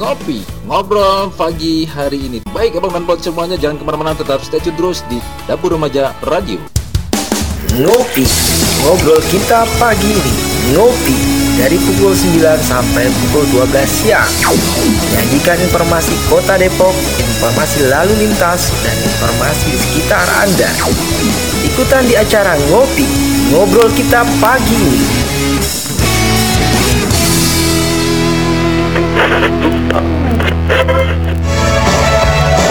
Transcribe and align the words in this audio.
ngopi, 0.00 0.40
ngobrol 0.64 1.28
pagi 1.36 1.84
hari 1.84 2.24
ini. 2.24 2.38
Baik 2.56 2.80
abang 2.80 2.96
dan 2.96 3.04
buat 3.04 3.20
semuanya 3.20 3.60
jangan 3.60 3.76
ke 3.76 3.84
mana-mana 3.84 4.16
tetap 4.16 4.40
stay 4.40 4.56
tune 4.56 4.72
terus 4.80 5.04
di 5.12 5.20
Dapur 5.44 5.76
Remaja 5.76 6.16
Radio. 6.24 6.56
Ngopi, 7.76 8.24
ngobrol 8.80 9.20
kita 9.28 9.68
pagi 9.76 10.08
ini. 10.08 10.34
Ngopi 10.72 11.16
dari 11.60 11.76
pukul 11.76 12.16
9 12.16 12.40
sampai 12.64 13.12
pukul 13.12 13.44
12 13.68 14.00
siang. 14.00 14.24
Menyajikan 15.12 15.60
informasi 15.68 16.16
kota 16.32 16.56
Depok, 16.56 16.96
informasi 17.20 17.84
lalu 17.92 18.24
lintas, 18.24 18.72
dan 18.80 18.96
informasi 19.04 19.68
di 19.68 19.78
sekitar 19.84 20.24
Anda. 20.40 20.72
Ikutan 21.68 22.08
di 22.08 22.16
acara 22.16 22.56
Ngopi, 22.72 23.04
ngobrol 23.52 23.92
kita 23.92 24.24
pagi 24.40 24.80
ini. 24.80 25.04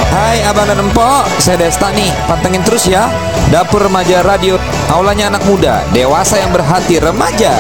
Hai 0.09 0.39
abang 0.47 0.67
dan 0.67 0.79
empok, 0.79 1.27
saya 1.43 1.59
Desta 1.59 1.91
nih. 1.91 2.07
Pantengin 2.25 2.63
terus 2.63 2.87
ya. 2.87 3.11
Dapur 3.51 3.83
Remaja 3.83 4.23
Radio. 4.23 4.55
Aulanya 4.87 5.35
anak 5.35 5.43
muda, 5.45 5.83
dewasa 5.91 6.39
yang 6.39 6.55
berhati 6.55 7.01
remaja. 7.03 7.53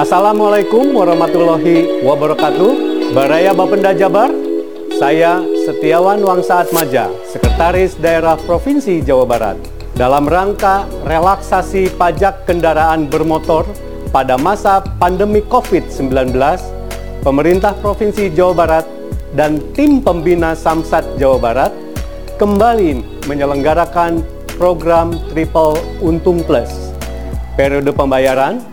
Assalamualaikum 0.00 0.96
warahmatullahi 0.96 2.02
wabarakatuh. 2.02 2.72
Baraya 3.12 3.52
Bapenda 3.52 3.92
Jabar. 3.92 4.32
Saya 5.02 5.42
Setiawan 5.66 6.22
Wangsaat 6.22 6.70
Maja 6.70 7.10
Sekretaris 7.26 7.98
Daerah 7.98 8.38
Provinsi 8.38 9.02
Jawa 9.02 9.26
Barat 9.26 9.71
Dalam 9.92 10.24
rangka 10.24 10.88
relaksasi 11.04 11.92
pajak 12.00 12.48
kendaraan 12.48 13.12
bermotor 13.12 13.68
pada 14.08 14.40
masa 14.40 14.80
pandemi 14.96 15.44
COVID-19 15.44 16.32
Pemerintah 17.20 17.76
Provinsi 17.76 18.32
Jawa 18.32 18.54
Barat 18.56 18.86
dan 19.36 19.60
tim 19.76 20.00
pembina 20.00 20.56
Samsat 20.56 21.04
Jawa 21.20 21.36
Barat 21.36 21.72
kembali 22.40 23.04
menyelenggarakan 23.28 24.24
program 24.56 25.12
Triple 25.28 25.76
Untung 26.00 26.40
Plus 26.40 26.92
periode 27.52 27.92
pembayaran 27.92 28.64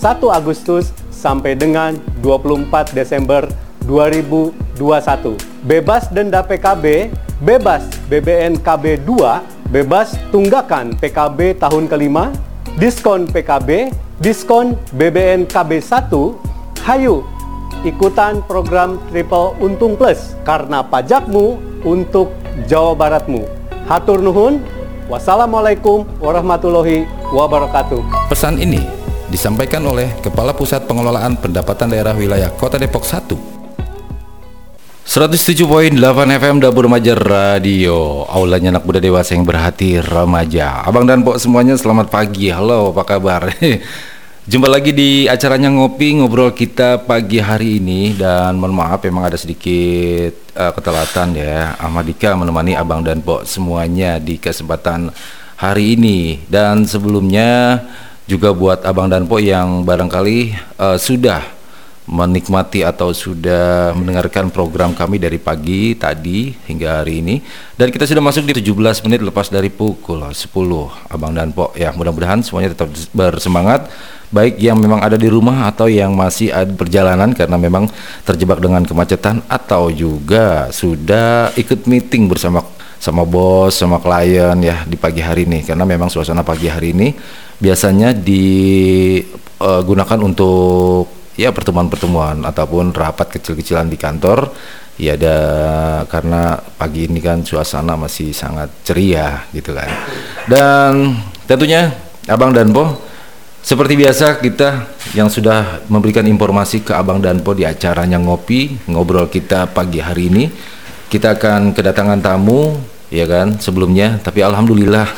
1 0.00 0.24
Agustus 0.32 0.88
sampai 1.12 1.52
dengan 1.52 1.94
24 2.24 2.96
Desember 2.96 3.44
2021. 3.84 5.36
Bebas 5.68 6.08
denda 6.10 6.42
PKB, 6.42 7.12
bebas 7.44 7.86
BBN 8.10 8.58
KB 8.58 8.98
2, 9.04 9.61
bebas 9.72 10.20
tunggakan 10.28 10.92
PKB 11.00 11.56
tahun 11.56 11.88
kelima, 11.88 12.28
diskon 12.76 13.24
PKB, 13.24 13.88
diskon 14.20 14.76
BBN 14.92 15.48
KB 15.48 15.80
1, 15.80 16.12
hayu 16.84 17.24
ikutan 17.80 18.44
program 18.44 19.00
Triple 19.08 19.56
Untung 19.64 19.96
Plus 19.96 20.36
karena 20.44 20.84
pajakmu 20.84 21.56
untuk 21.88 22.36
Jawa 22.68 22.92
Baratmu. 22.92 23.48
Hatur 23.88 24.20
nuhun. 24.20 24.60
Wassalamualaikum 25.10 26.06
warahmatullahi 26.22 27.04
wabarakatuh. 27.34 28.30
Pesan 28.32 28.56
ini 28.56 28.80
disampaikan 29.28 29.82
oleh 29.84 30.08
Kepala 30.24 30.56
Pusat 30.56 30.88
Pengelolaan 30.88 31.36
Pendapatan 31.36 31.90
Daerah 31.90 32.16
Wilayah 32.16 32.48
Kota 32.54 32.80
Depok 32.80 33.04
1. 33.04 33.61
107.8 35.02 35.98
FM 36.38 36.62
Dapur 36.62 36.86
Remaja 36.86 37.18
Radio. 37.18 38.22
Aulanya 38.30 38.78
anak 38.78 38.86
muda 38.86 39.02
dewasa 39.02 39.34
yang 39.34 39.42
berhati 39.42 39.98
remaja. 39.98 40.78
Abang 40.86 41.10
dan 41.10 41.26
Pok 41.26 41.42
semuanya 41.42 41.74
selamat 41.74 42.06
pagi. 42.06 42.54
Halo 42.54 42.94
apa 42.94 43.02
kabar? 43.02 43.50
Jumpa 44.50 44.70
lagi 44.70 44.94
di 44.94 45.26
acaranya 45.26 45.74
Ngopi 45.74 46.22
Ngobrol 46.22 46.54
kita 46.54 47.02
pagi 47.02 47.42
hari 47.42 47.82
ini. 47.82 48.14
Dan 48.14 48.62
mohon 48.62 48.78
maaf 48.78 49.02
memang 49.02 49.26
ada 49.26 49.34
sedikit 49.34 50.38
uh, 50.54 50.70
ketelatan 50.70 51.34
ya. 51.34 51.74
Ahmadika 51.82 52.38
menemani 52.38 52.78
Abang 52.78 53.02
dan 53.02 53.26
Pok 53.26 53.42
semuanya 53.42 54.22
di 54.22 54.38
kesempatan 54.38 55.10
hari 55.58 55.98
ini. 55.98 56.46
Dan 56.46 56.86
sebelumnya 56.86 57.82
juga 58.30 58.54
buat 58.54 58.86
Abang 58.86 59.10
dan 59.10 59.26
Pok 59.26 59.42
yang 59.42 59.82
barangkali 59.82 60.54
uh, 60.78 60.94
sudah 60.94 61.61
menikmati 62.02 62.82
atau 62.82 63.14
sudah 63.14 63.94
mendengarkan 63.94 64.50
program 64.50 64.90
kami 64.90 65.22
dari 65.22 65.38
pagi 65.38 65.94
tadi 65.94 66.50
hingga 66.66 66.98
hari 67.02 67.22
ini. 67.22 67.38
Dan 67.78 67.94
kita 67.94 68.10
sudah 68.10 68.18
masuk 68.18 68.50
di 68.50 68.58
17 68.58 69.06
menit 69.06 69.22
lepas 69.22 69.46
dari 69.46 69.70
pukul 69.70 70.18
10 70.18 70.42
Abang 71.08 71.30
dan 71.30 71.54
Pok. 71.54 71.78
Ya 71.78 71.94
mudah-mudahan 71.94 72.42
semuanya 72.42 72.74
tetap 72.74 72.90
bersemangat. 73.14 73.86
Baik 74.32 74.56
yang 74.58 74.80
memang 74.80 75.04
ada 75.04 75.20
di 75.20 75.28
rumah 75.28 75.68
atau 75.68 75.92
yang 75.92 76.16
masih 76.16 76.48
ada 76.50 76.72
perjalanan 76.72 77.36
karena 77.36 77.60
memang 77.60 77.84
terjebak 78.24 78.64
dengan 78.64 78.80
kemacetan 78.82 79.44
atau 79.44 79.92
juga 79.92 80.72
sudah 80.72 81.52
ikut 81.54 81.84
meeting 81.84 82.32
bersama 82.32 82.64
sama 82.96 83.26
bos 83.26 83.74
sama 83.76 84.00
klien 84.00 84.56
ya 84.62 84.88
di 84.88 84.96
pagi 84.96 85.20
hari 85.20 85.44
ini. 85.44 85.60
Karena 85.62 85.84
memang 85.84 86.08
suasana 86.08 86.42
pagi 86.42 86.66
hari 86.66 86.96
ini 86.96 87.12
biasanya 87.60 88.16
digunakan 88.16 90.18
untuk 90.18 91.21
ya 91.42 91.50
pertemuan-pertemuan 91.50 92.46
ataupun 92.46 92.94
rapat 92.94 93.34
kecil-kecilan 93.38 93.90
di 93.90 93.98
kantor. 93.98 94.54
Ya 95.00 95.18
ada 95.18 95.36
karena 96.06 96.62
pagi 96.78 97.10
ini 97.10 97.18
kan 97.18 97.42
suasana 97.42 97.98
masih 97.98 98.30
sangat 98.30 98.70
ceria 98.86 99.42
gitu 99.50 99.74
kan. 99.74 99.90
Dan 100.46 101.18
tentunya 101.50 101.90
Abang 102.30 102.54
dan 102.54 102.70
Po 102.70 103.02
seperti 103.64 103.98
biasa 103.98 104.38
kita 104.38 104.94
yang 105.18 105.26
sudah 105.26 105.82
memberikan 105.90 106.22
informasi 106.28 106.86
ke 106.86 106.94
Abang 106.94 107.18
dan 107.18 107.42
Po 107.42 107.56
di 107.56 107.66
acaranya 107.66 108.20
ngopi 108.20 108.78
ngobrol 108.86 109.26
kita 109.26 109.66
pagi 109.74 109.98
hari 109.98 110.30
ini 110.30 110.44
kita 111.10 111.40
akan 111.40 111.74
kedatangan 111.74 112.20
tamu 112.22 112.76
ya 113.08 113.24
kan 113.26 113.58
sebelumnya. 113.58 114.20
Tapi 114.20 114.44
alhamdulillah 114.44 115.08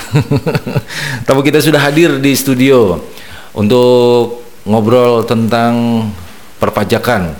tamu 1.27 1.43
kita 1.43 1.59
sudah 1.61 1.83
hadir 1.83 2.23
di 2.23 2.33
studio 2.33 3.03
untuk 3.59 4.44
ngobrol 4.65 5.25
tentang 5.29 6.05
perpajakan 6.59 7.37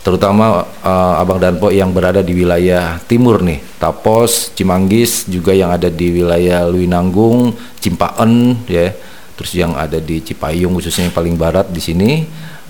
terutama 0.00 0.64
uh, 0.80 1.20
Abang 1.20 1.36
dan 1.36 1.60
Po 1.60 1.68
yang 1.68 1.92
berada 1.92 2.24
di 2.24 2.32
wilayah 2.32 2.96
timur 3.04 3.44
nih. 3.44 3.60
Tapos, 3.76 4.48
Cimanggis 4.56 5.28
juga 5.28 5.52
yang 5.52 5.68
ada 5.68 5.92
di 5.92 6.08
wilayah 6.08 6.64
Luinanggung, 6.68 7.52
Cimpaen 7.80 8.64
ya. 8.64 8.92
Terus 9.36 9.52
yang 9.56 9.72
ada 9.72 9.96
di 9.96 10.20
Cipayung 10.20 10.76
khususnya 10.76 11.08
yang 11.08 11.16
paling 11.16 11.36
barat 11.36 11.68
di 11.72 11.80
sini. 11.80 12.10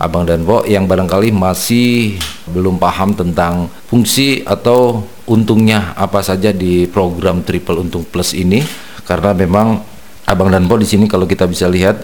Abang 0.01 0.25
dan 0.25 0.49
Po 0.49 0.65
yang 0.65 0.89
barangkali 0.89 1.29
masih 1.29 2.17
belum 2.49 2.81
paham 2.81 3.13
tentang 3.13 3.69
fungsi 3.85 4.41
atau 4.49 5.05
untungnya 5.29 5.93
apa 5.93 6.25
saja 6.25 6.57
di 6.57 6.89
program 6.89 7.45
Triple 7.45 7.85
Untung 7.85 8.07
Plus 8.09 8.33
ini. 8.33 8.65
Karena 9.05 9.37
memang 9.37 9.83
Abang 10.25 10.49
dan 10.49 10.65
Po 10.67 10.79
di 10.79 10.87
sini 10.89 11.05
kalau 11.11 11.29
kita 11.29 11.45
bisa 11.45 11.69
lihat 11.69 12.01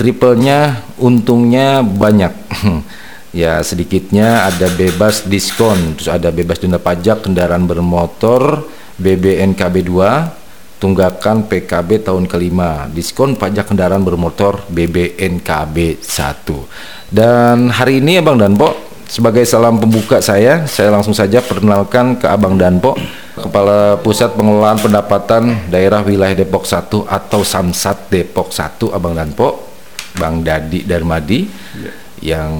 triplenya 0.00 0.80
untungnya 0.96 1.84
banyak. 1.84 2.32
Ya 3.30 3.62
sedikitnya 3.62 4.50
ada 4.50 4.66
bebas 4.74 5.22
diskon. 5.22 5.94
Terus 5.94 6.10
ada 6.10 6.34
bebas 6.34 6.58
denda 6.58 6.82
pajak 6.82 7.22
kendaraan 7.22 7.62
bermotor 7.62 8.66
BBNKB 8.98 9.86
2 9.86 10.82
tunggakan 10.82 11.46
PKB 11.46 12.10
tahun 12.10 12.26
kelima. 12.26 12.90
Diskon 12.90 13.38
pajak 13.38 13.70
kendaraan 13.70 14.02
bermotor 14.02 14.66
BBNKB 14.66 16.02
1 16.02 17.14
dan 17.14 17.70
hari 17.70 18.02
ini 18.02 18.18
Abang 18.18 18.34
Danpo 18.34 18.74
sebagai 19.06 19.46
salam 19.46 19.78
pembuka 19.78 20.18
saya 20.18 20.66
saya 20.66 20.90
langsung 20.90 21.14
saja 21.14 21.38
perkenalkan 21.38 22.18
ke 22.18 22.26
Abang 22.26 22.58
Danpo 22.58 22.98
Kepala 23.34 23.98
Pusat 24.02 24.38
Pengelolaan 24.38 24.78
Pendapatan 24.78 25.70
Daerah 25.70 26.02
Wilayah 26.02 26.34
Depok 26.34 26.66
1 26.66 26.86
atau 27.06 27.40
Samsat 27.46 28.10
Depok 28.10 28.50
1 28.54 28.90
Abang 28.90 29.14
Danpo 29.14 29.69
Bang 30.16 30.42
Dadi 30.42 30.82
Darmadi 30.82 31.46
ya. 31.78 31.92
yang 32.34 32.52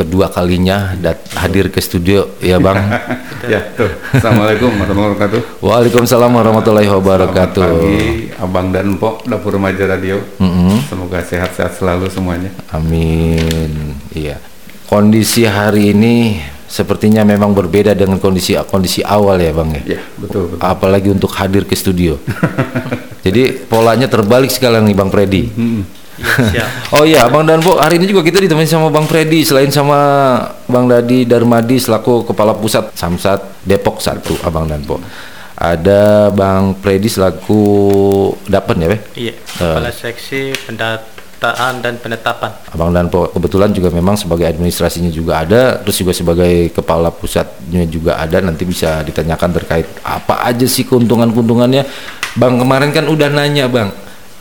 kedua 0.00 0.32
kalinya 0.32 0.96
dat 0.96 1.20
hadir 1.36 1.68
ke 1.68 1.76
studio 1.84 2.40
ya 2.40 2.56
Bang. 2.56 2.80
ya, 3.52 3.60
tuh. 3.76 3.92
Assalamualaikum 4.16 4.72
warahmatullahi 4.72 5.12
wabarakatuh. 5.12 5.40
Waalaikumsalam 5.60 6.30
warahmatullahi 6.32 6.88
wabarakatuh. 6.88 7.68
Selamat 7.68 7.84
pagi 7.84 8.32
Abang 8.40 8.68
dan 8.72 8.96
Pok 8.96 9.28
Dapur 9.28 9.60
Remaja 9.60 9.84
Radio. 9.84 10.24
Mm 10.40 10.48
-hmm. 10.48 10.72
Semoga 10.88 11.20
sehat-sehat 11.20 11.76
selalu 11.76 12.08
semuanya. 12.08 12.48
Amin. 12.72 14.00
Iya. 14.16 14.40
Kondisi 14.88 15.44
hari 15.44 15.92
ini 15.92 16.40
sepertinya 16.64 17.26
memang 17.26 17.52
berbeda 17.52 17.92
dengan 17.92 18.16
kondisi 18.22 18.56
kondisi 18.70 19.04
awal 19.04 19.36
ya 19.36 19.52
Bang 19.52 19.74
ya. 19.74 19.82
Iya, 19.84 20.02
betul, 20.16 20.56
betul. 20.56 20.64
Apalagi 20.64 21.08
untuk 21.12 21.30
hadir 21.36 21.68
ke 21.68 21.76
studio. 21.76 22.16
Jadi 23.26 23.68
polanya 23.68 24.08
terbalik 24.08 24.48
sekarang 24.48 24.88
nih 24.88 24.96
Bang 24.96 25.12
Freddy. 25.12 25.44
Hmm. 25.52 25.84
Ya, 26.52 26.68
oh 26.94 27.04
iya, 27.08 27.24
Bang 27.32 27.48
Danpo, 27.48 27.80
hari 27.80 27.96
ini 27.96 28.04
juga 28.08 28.20
kita 28.20 28.44
ditemani 28.44 28.68
sama 28.68 28.92
Bang 28.92 29.08
Freddy 29.08 29.40
selain 29.40 29.72
sama 29.72 29.98
Bang 30.68 30.84
Dadi 30.86 31.24
Darmadi 31.24 31.80
selaku 31.80 32.28
Kepala 32.28 32.52
Pusat 32.52 32.92
Samsat 32.92 33.64
Depok 33.64 33.98
1, 33.98 34.44
Abang 34.44 34.68
Danpo. 34.68 35.00
ada 35.60 36.32
Bang 36.32 36.72
Predi 36.80 37.12
selaku 37.12 37.60
dapat 38.48 38.74
ya, 38.80 38.88
Beh? 38.88 39.00
Iya, 39.12 39.34
Kepala 39.60 39.92
Seksi 39.92 40.56
Pendataan 40.64 41.84
dan 41.84 42.00
Penetapan. 42.00 42.52
Abang 42.72 42.96
dan 42.96 43.12
Po 43.12 43.28
kebetulan 43.28 43.68
juga 43.68 43.92
memang 43.92 44.16
sebagai 44.16 44.48
administrasinya 44.48 45.12
juga 45.12 45.44
ada, 45.44 45.76
terus 45.84 46.00
juga 46.00 46.16
sebagai 46.16 46.72
kepala 46.72 47.12
pusatnya 47.12 47.84
juga 47.84 48.16
ada. 48.16 48.40
Nanti 48.40 48.64
bisa 48.64 49.04
ditanyakan 49.04 49.50
terkait 49.60 49.84
apa 50.00 50.48
aja 50.48 50.64
sih 50.64 50.88
keuntungan-keuntungannya. 50.88 51.84
Bang 52.40 52.56
kemarin 52.56 52.88
kan 52.96 53.04
udah 53.10 53.28
nanya 53.28 53.68
bang, 53.68 53.92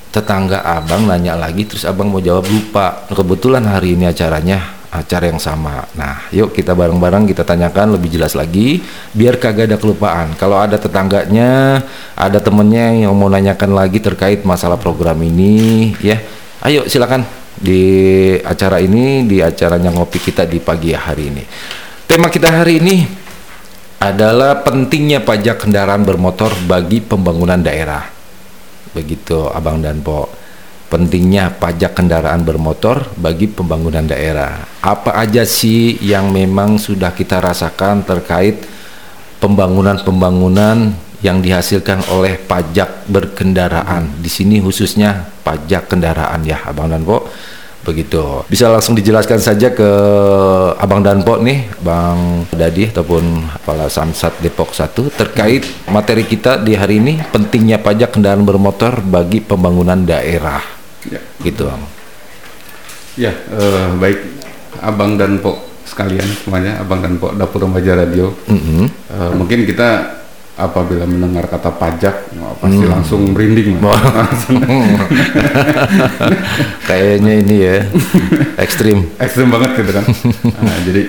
tetangga 0.10 0.66
abang 0.66 1.06
nanya 1.06 1.38
lagi, 1.38 1.66
terus 1.66 1.86
abang 1.86 2.10
mau 2.10 2.22
jawab 2.22 2.50
lupa. 2.50 3.06
Kebetulan 3.10 3.66
hari 3.66 3.94
ini 3.94 4.10
acaranya 4.10 4.80
acara 4.90 5.30
yang 5.30 5.38
sama. 5.38 5.86
Nah, 5.94 6.26
yuk 6.34 6.50
kita 6.50 6.74
bareng-bareng 6.74 7.30
kita 7.30 7.46
tanyakan 7.46 7.94
lebih 7.98 8.18
jelas 8.18 8.34
lagi, 8.34 8.82
biar 9.14 9.38
kagak 9.38 9.70
ada 9.70 9.78
kelupaan. 9.78 10.34
Kalau 10.34 10.58
ada 10.58 10.82
tetangganya, 10.82 11.82
ada 12.18 12.40
temennya 12.42 13.06
yang 13.06 13.14
mau 13.14 13.30
nanyakan 13.30 13.78
lagi 13.78 14.02
terkait 14.02 14.42
masalah 14.42 14.82
program 14.82 15.22
ini, 15.22 15.94
ya, 16.02 16.18
ayo 16.66 16.90
silakan 16.90 17.22
di 17.54 18.34
acara 18.42 18.82
ini, 18.82 19.30
di 19.30 19.46
acaranya 19.46 19.94
ngopi 19.94 20.18
kita 20.18 20.50
di 20.50 20.58
pagi 20.58 20.90
hari 20.98 21.24
ini. 21.30 21.44
Tema 22.10 22.34
kita 22.34 22.50
hari 22.50 22.82
ini 22.82 23.06
adalah 24.02 24.66
pentingnya 24.66 25.22
pajak 25.22 25.70
kendaraan 25.70 26.02
bermotor 26.02 26.50
bagi 26.66 26.98
pembangunan 26.98 27.62
daerah. 27.62 28.19
Begitu 28.94 29.50
Abang 29.52 29.82
dan 29.82 30.02
Po 30.02 30.30
pentingnya 30.90 31.54
pajak 31.54 32.02
kendaraan 32.02 32.42
bermotor 32.42 33.14
bagi 33.16 33.46
pembangunan 33.46 34.04
daerah. 34.04 34.66
Apa 34.82 35.22
aja 35.22 35.46
sih 35.46 36.02
yang 36.02 36.34
memang 36.34 36.82
sudah 36.82 37.14
kita 37.14 37.38
rasakan 37.38 38.02
terkait 38.04 38.66
pembangunan-pembangunan 39.38 40.92
yang 41.22 41.40
dihasilkan 41.40 42.10
oleh 42.10 42.42
pajak 42.42 43.06
berkendaraan. 43.06 44.20
Di 44.20 44.28
sini 44.28 44.58
khususnya 44.60 45.30
pajak 45.46 45.94
kendaraan 45.94 46.42
ya, 46.44 46.66
Abang 46.66 46.90
dan 46.90 47.06
Po. 47.06 47.30
Begitu. 47.80 48.44
Bisa 48.52 48.68
langsung 48.68 48.94
dijelaskan 48.94 49.40
saja 49.40 49.72
ke 49.72 49.90
Abang 50.78 51.00
dan 51.00 51.24
Po 51.24 51.40
nih, 51.40 51.72
Bang 51.80 52.44
Dadi 52.52 52.92
ataupun 52.92 53.48
Kepala 53.60 53.88
Samsat 53.88 54.44
Depok 54.44 54.76
1 54.76 54.92
terkait 55.16 55.64
materi 55.88 56.28
kita 56.28 56.60
di 56.60 56.76
hari 56.76 57.00
ini 57.00 57.24
pentingnya 57.32 57.80
pajak 57.80 58.20
kendaraan 58.20 58.44
bermotor 58.44 59.00
bagi 59.00 59.40
pembangunan 59.40 60.04
daerah 60.04 60.80
Ya. 61.08 61.24
Gitu, 61.40 61.64
Bang. 61.64 61.84
Ya, 63.16 63.32
eh, 63.32 63.88
baik 63.96 64.20
Abang 64.84 65.16
dan 65.16 65.40
Pok 65.40 65.88
sekalian 65.88 66.28
semuanya, 66.44 66.84
Abang 66.84 67.00
dan 67.00 67.16
Pok 67.16 67.40
Dapur 67.40 67.64
Remaja 67.64 67.96
Radio. 67.96 68.36
Mhm. 68.52 68.84
Eh, 68.88 69.32
mungkin 69.36 69.64
kita 69.64 70.19
apabila 70.60 71.04
mendengar 71.04 71.48
kata 71.48 71.72
pajak 71.72 72.16
oh, 72.38 72.54
pasti 72.60 72.78
Hmm. 72.80 72.92
langsung 72.92 73.22
merinding. 73.32 73.80
Kayaknya 76.86 77.32
ini 77.40 77.56
ya 77.58 77.76
ekstrim. 78.58 79.06
Ekstrim 79.18 79.48
banget 79.48 79.70
gitu 79.78 79.92
kan. 79.94 80.04
Nah, 80.60 80.78
jadi 80.84 81.02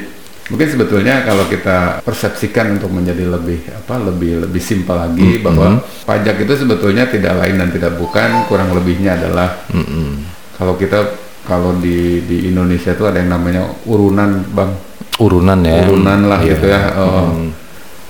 mungkin 0.47 0.67
sebetulnya 0.69 1.23
kalau 1.23 1.45
kita 1.47 2.01
persepsikan 2.01 2.75
untuk 2.75 2.91
menjadi 2.91 3.23
lebih 3.25 3.59
apa 3.71 3.95
lebih 4.01 4.45
lebih 4.45 4.59
simpel 4.59 4.97
lagi 4.97 5.39
Hmm. 5.39 5.43
bahwa 5.47 5.67
pajak 6.05 6.35
itu 6.41 6.53
sebetulnya 6.57 7.07
tidak 7.07 7.39
lain 7.39 7.55
dan 7.57 7.69
tidak 7.71 7.93
bukan 7.95 8.45
kurang 8.47 8.73
lebihnya 8.73 9.15
adalah 9.15 9.63
Mm-mm. 9.69 10.27
kalau 10.55 10.75
kita 10.75 10.99
kalau 11.41 11.75
di 11.75 12.23
di 12.23 12.47
Indonesia 12.47 12.91
itu 12.91 13.03
ada 13.03 13.19
yang 13.19 13.31
namanya 13.31 13.67
urunan 13.85 14.43
bang 14.49 14.71
Urunan 15.19 15.59
ya. 15.61 15.85
urunan 15.85 16.19
lah 16.27 16.39
Iya. 16.41 16.49
gitu 16.51 16.65
ya 16.67 16.81
eh, 16.83 16.99
Hmm. 16.99 17.47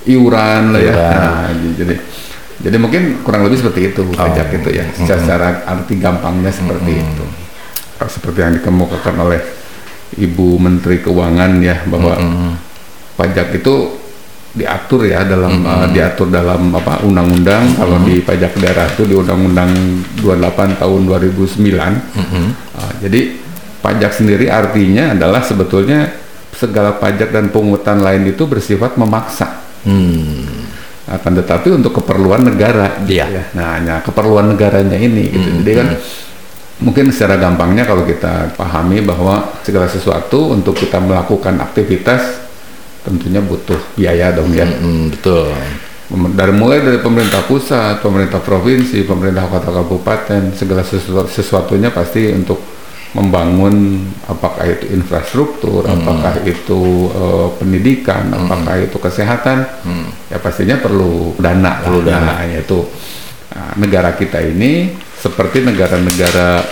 Iuran 0.09 0.63
lah 0.73 0.81
ya. 0.81 0.93
Iuran. 0.93 1.19
Nah, 1.21 1.49
jadi 1.77 1.95
jadi 2.61 2.77
mungkin 2.77 3.25
kurang 3.25 3.49
lebih 3.49 3.61
seperti 3.65 3.93
itu 3.93 4.05
pajak 4.13 4.49
Oh. 4.53 4.57
itu 4.61 4.69
ya. 4.77 4.85
Secara, 4.93 5.21
secara 5.25 5.49
arti 5.65 5.97
gampangnya 5.97 6.53
seperti 6.53 6.93
itu. 7.01 7.25
Seperti 8.01 8.39
yang 8.41 8.53
dikemukakan 8.61 9.17
oleh 9.21 9.41
Ibu 10.17 10.57
Menteri 10.61 11.01
Keuangan 11.01 11.61
ya 11.61 11.85
bahwa 11.89 12.17
pajak 13.17 13.61
itu 13.61 13.97
diatur 14.51 15.07
ya 15.07 15.23
dalam 15.23 15.63
uh, 15.63 15.87
diatur 15.95 16.27
dalam 16.29 16.75
apa 16.75 17.01
undang-undang. 17.07 17.77
Kalau 17.77 18.03
di 18.03 18.21
pajak 18.21 18.57
daerah 18.59 18.89
itu 18.89 19.07
di 19.07 19.15
undang-undang 19.17 19.71
28 20.21 20.81
tahun 20.81 21.01
2009 21.07 22.17
Uh, 22.81 22.93
jadi 23.05 23.37
pajak 23.81 24.13
sendiri 24.13 24.49
artinya 24.49 25.13
adalah 25.13 25.41
sebetulnya 25.45 26.13
segala 26.53 26.97
pajak 26.97 27.33
dan 27.33 27.49
pungutan 27.49 28.01
lain 28.01 28.29
itu 28.29 28.45
bersifat 28.45 28.97
memaksa 29.01 29.61
Hmm. 29.85 30.69
akan 31.11 31.33
tetapi 31.43 31.75
untuk 31.75 31.91
keperluan 31.99 32.47
negara 32.47 33.03
gitu 33.03 33.19
Iya. 33.19 33.27
ya. 33.27 33.45
Nah, 33.59 33.75
hanya 33.75 33.95
keperluan 33.99 34.47
negaranya 34.55 34.95
ini 34.95 35.27
gitu. 35.27 35.49
Jadi 35.59 35.73
kan 35.75 35.89
mungkin 36.81 37.11
secara 37.11 37.35
gampangnya 37.35 37.83
kalau 37.83 38.07
kita 38.07 38.55
pahami 38.55 39.03
bahwa 39.03 39.59
segala 39.67 39.91
sesuatu 39.91 40.55
untuk 40.55 40.79
kita 40.79 41.03
melakukan 41.03 41.59
aktivitas 41.59 42.47
tentunya 43.03 43.43
butuh 43.43 43.81
biaya 43.99 44.31
dong 44.31 44.55
ya. 44.55 44.69
Mm, 44.71 45.19
betul. 45.19 45.51
Dari 46.11 46.53
mulai 46.55 46.83
dari 46.83 46.99
pemerintah 46.99 47.43
pusat, 47.47 48.03
pemerintah 48.03 48.39
provinsi, 48.39 49.03
pemerintah 49.03 49.47
kota 49.47 49.71
kabupaten, 49.71 50.55
segala 50.55 50.83
sesuatu, 50.83 51.27
sesuatunya 51.27 51.91
pasti 51.91 52.31
untuk 52.31 52.59
membangun 53.11 54.07
apakah 54.31 54.71
itu 54.71 54.95
infrastruktur, 54.95 55.83
apakah 55.83 56.39
itu 56.47 57.11
eh, 57.11 57.49
pendidikan, 57.59 58.31
apakah 58.31 58.79
itu 58.79 58.97
kesehatan, 59.03 59.67
ya 60.31 60.39
pastinya 60.39 60.79
perlu 60.79 61.35
dana, 61.43 61.83
perlu 61.83 62.07
dana 62.07 62.47
yaitu 62.47 62.87
nah, 63.51 63.75
negara 63.75 64.15
kita 64.15 64.39
ini 64.39 64.95
seperti 65.19 65.67
negara-negara 65.67 66.63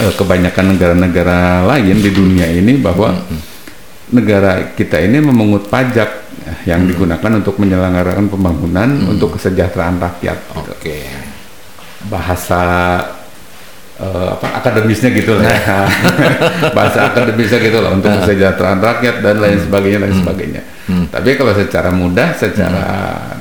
eh, 0.00 0.12
kebanyakan 0.16 0.64
negara-negara 0.76 1.68
lain 1.68 1.96
di 2.00 2.10
dunia 2.10 2.48
ini 2.48 2.80
bahwa 2.80 3.12
negara 4.16 4.72
kita 4.72 5.02
ini 5.02 5.18
memungut 5.18 5.66
pajak 5.66 6.10
ya, 6.46 6.74
yang 6.76 6.86
digunakan 6.86 7.42
untuk 7.42 7.58
menyelenggarakan 7.58 8.30
pembangunan 8.30 8.88
untuk 9.10 9.34
kesejahteraan 9.34 9.98
rakyat. 9.98 10.38
gitu. 10.40 10.72
Oke. 10.72 10.98
Bahasa 12.06 12.62
eh, 13.96 14.28
apa 14.32 14.46
akademisnya 14.60 15.10
gitu 15.12 15.36
lah 15.36 15.46
ya. 15.48 15.78
Bahasa 16.76 17.08
akademisnya 17.08 17.58
gitu 17.60 17.78
lah 17.80 17.92
untuk 17.92 18.10
kesejahteraan 18.12 18.80
rakyat 18.80 19.20
dan 19.20 19.36
lain 19.38 19.58
sebagainya 19.58 19.98
lain 20.00 20.16
sebagainya. 20.16 20.62
Tapi 21.10 21.34
kalau 21.34 21.50
secara 21.50 21.90
mudah, 21.90 22.30
secara 22.32 22.86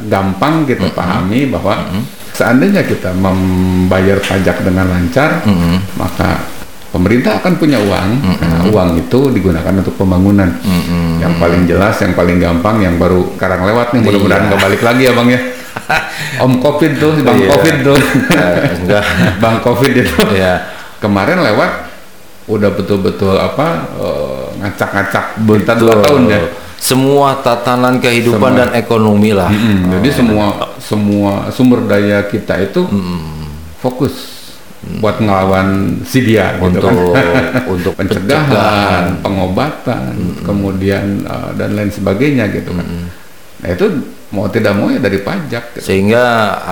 gampang 0.06 0.66
kita 0.66 0.90
pahami 0.92 1.46
bahwa 1.48 1.78
seandainya 2.34 2.82
kita 2.82 3.14
membayar 3.14 4.18
pajak 4.18 4.66
dengan 4.66 4.90
lancar, 4.90 5.46
maka 5.94 6.42
pemerintah 6.90 7.38
akan 7.38 7.54
punya 7.56 7.78
uang. 7.78 8.10
Nah, 8.40 8.62
uang 8.72 8.90
itu 8.98 9.20
digunakan 9.30 9.74
untuk 9.76 9.94
pembangunan. 9.94 10.48
Yang 11.20 11.34
paling 11.38 11.62
jelas, 11.66 11.96
yang 12.00 12.14
paling 12.14 12.38
gampang, 12.40 12.82
yang 12.82 12.96
baru 12.96 13.36
sekarang 13.36 13.68
lewat 13.68 13.94
nih, 13.94 14.02
mudah-mudahan 14.04 14.44
nggak 14.48 14.62
balik 14.64 14.82
lagi 14.82 15.02
ya 15.04 15.14
bang 15.14 15.28
ya. 15.30 15.40
Om 16.44 16.54
Covid 16.58 16.92
tuh, 16.96 17.12
Bang 17.20 17.38
Iya. 17.38 17.50
Covid 17.52 17.76
tuh, 17.82 17.98
Eh, 18.32 18.58
enggak. 18.82 19.04
Bang 19.44 19.58
Covid 19.60 19.94
itu 19.96 20.18
Iya. 20.32 20.66
kemarin 20.98 21.42
lewat 21.42 21.72
udah 22.46 22.70
betul-betul 22.72 23.34
apa 23.34 23.68
eh, 23.96 24.44
ngacak-ngacak 24.60 25.26
kita 25.40 25.74
dua 25.76 25.94
Betul. 25.94 26.04
tahun 26.04 26.24
ya. 26.30 26.42
Semua 26.76 27.40
tatanan 27.40 27.98
kehidupan 27.98 28.52
Semua. 28.52 28.62
dan 28.62 28.70
ekonomi 28.76 29.32
lah. 29.32 29.50
Mm, 29.50 29.96
Jadi 29.96 30.10
semua 30.12 30.46
semua 30.78 31.34
sumber 31.50 31.82
daya 31.84 32.22
kita 32.24 32.62
itu 32.62 32.86
fokus 33.80 34.14
buat 35.02 35.18
ngelawan 35.18 35.98
si 36.06 36.22
dia 36.22 36.62
gitu 36.62 36.78
Untuk 36.86 37.10
kan. 37.10 37.66
untuk 37.66 37.94
pencegahan, 37.98 39.18
pengobatan, 39.18 40.14
kemudian 40.46 41.26
eh, 41.26 41.50
dan 41.58 41.74
lain 41.74 41.90
sebagainya 41.90 42.54
gitu 42.54 42.70
kan. 42.70 42.86
Nah 43.66 43.74
itu 43.74 43.86
mau 44.30 44.46
tidak 44.46 44.78
mau 44.78 44.94
ya 44.94 45.02
dari 45.02 45.18
pajak. 45.26 45.64
Gitu. 45.74 45.90
sehingga 45.90 46.22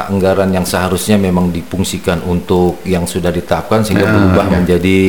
anggaran 0.06 0.54
yang 0.54 0.62
seharusnya 0.62 1.18
memang 1.18 1.50
difungsikan 1.50 2.22
untuk 2.22 2.86
yang 2.86 3.10
sudah 3.10 3.34
ditetapkan 3.34 3.82
sehingga 3.82 4.06
Ya, 4.06 4.14
berubah 4.14 4.46
ya. 4.46 4.52
menjadi 4.62 5.00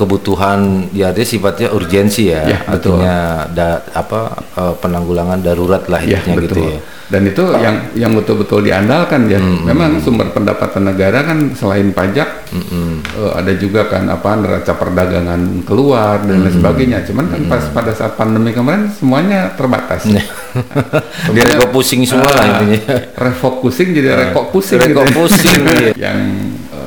kebutuhan 0.00 0.60
ya 0.90 1.08
artinya 1.08 1.28
sifatnya 1.28 1.68
urgensi 1.70 2.28
ya, 2.28 2.40
Ya, 2.46 2.58
betul. 2.64 2.96
artinya 2.96 3.16
da- 3.50 3.82
apa 3.92 4.20
eh, 4.54 4.74
penanggulangan 4.76 5.38
darurat 5.38 5.84
lah 5.84 6.00
Ya 6.00 6.16
intinya 6.18 6.40
gitu 6.40 6.56
betul. 6.56 6.72
ya 6.72 6.80
Dan 7.10 7.26
itu 7.26 7.42
yang 7.42 7.76
yang 7.92 8.12
betul-betul 8.14 8.62
diandalkan 8.62 9.26
ya. 9.26 9.42
Memang 9.42 9.98
sumber 9.98 10.30
pendapatan 10.30 10.86
negara 10.86 11.26
kan 11.26 11.50
selain 11.52 11.90
pajak 11.90 12.46
eh, 12.54 13.32
ada 13.34 13.50
juga 13.52 13.84
kan 13.84 14.06
apa 14.06 14.38
neraca 14.38 14.70
perdagangan 14.72 15.66
keluar 15.66 16.22
dan 16.22 16.38
lain 16.40 16.54
sebagainya. 16.54 17.02
Cuman 17.02 17.26
kan 17.26 17.40
pas 17.46 17.66
pada 17.68 17.90
saat 17.90 18.14
pandemi 18.14 18.50
kemarin 18.50 18.86
semuanya 18.90 19.50
terbatas. 19.52 20.06
Dia 21.34 21.44
kok 21.58 21.70
pusing 21.70 22.02
semua 22.02 22.30
lah 22.30 22.42
Ah, 22.42 22.48
intinya 22.62 22.78
refocusing 23.20 23.90
jadi 23.90 24.08
rekok 24.30 24.50
pusing 24.50 24.78
rekok 24.78 25.04
gitu. 25.04 25.14
pusing, 25.18 25.60
iya. 25.66 25.90
yang 26.00 26.18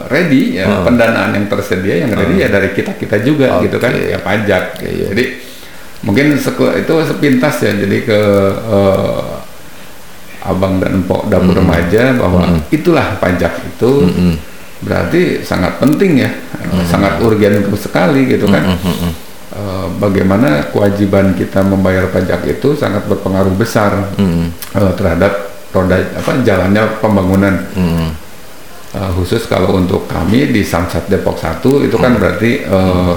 ready 0.10 0.58
ya 0.60 0.84
pendanaan 0.84 1.36
yang 1.36 1.46
tersedia 1.48 2.04
yang 2.08 2.12
ready 2.16 2.44
ya 2.44 2.50
dari 2.50 2.74
kita 2.74 2.96
kita 2.98 3.22
juga 3.22 3.60
gitu 3.64 3.78
kan 3.78 3.94
ya 3.96 4.20
pajak. 4.20 4.80
Jadi 4.84 5.26
mungkin 6.04 6.36
itu 6.36 6.94
sepintas 7.08 7.64
ya 7.64 7.72
jadi 7.76 7.98
ke 8.04 8.20
eh, 8.68 9.24
abang 10.44 10.76
dan 10.84 11.00
empok 11.00 11.32
dapur 11.32 11.56
remaja 11.56 12.12
bahwa 12.20 12.44
itulah 12.68 13.16
pajak 13.20 13.54
itu. 13.64 14.12
Berarti 14.84 15.40
sangat 15.40 15.80
penting 15.80 16.20
ya, 16.20 16.30
sangat 16.84 17.24
urgen 17.24 17.64
sekali 17.80 18.28
gitu 18.28 18.52
kan. 18.52 18.76
Eh, 19.54 19.88
bagaimana 20.02 20.68
kewajiban 20.74 21.38
kita 21.38 21.62
membayar 21.62 22.10
pajak 22.10 22.44
itu 22.50 22.74
sangat 22.76 23.06
berpengaruh 23.08 23.54
besar 23.54 24.12
eh, 24.76 24.92
terhadap 25.00 25.32
roda 25.72 25.96
apa 25.96 26.42
jalannya 26.44 26.84
pembangunan. 27.00 27.56
Eh, 28.94 29.10
khusus 29.14 29.46
kalau 29.46 29.74
untuk 29.74 30.06
kami 30.06 30.46
di 30.48 30.62
Samsat 30.62 31.10
Depok 31.10 31.34
1 31.36 31.58
itu 31.82 31.98
kan 31.98 32.14
berarti 32.14 32.62
eh, 32.62 33.14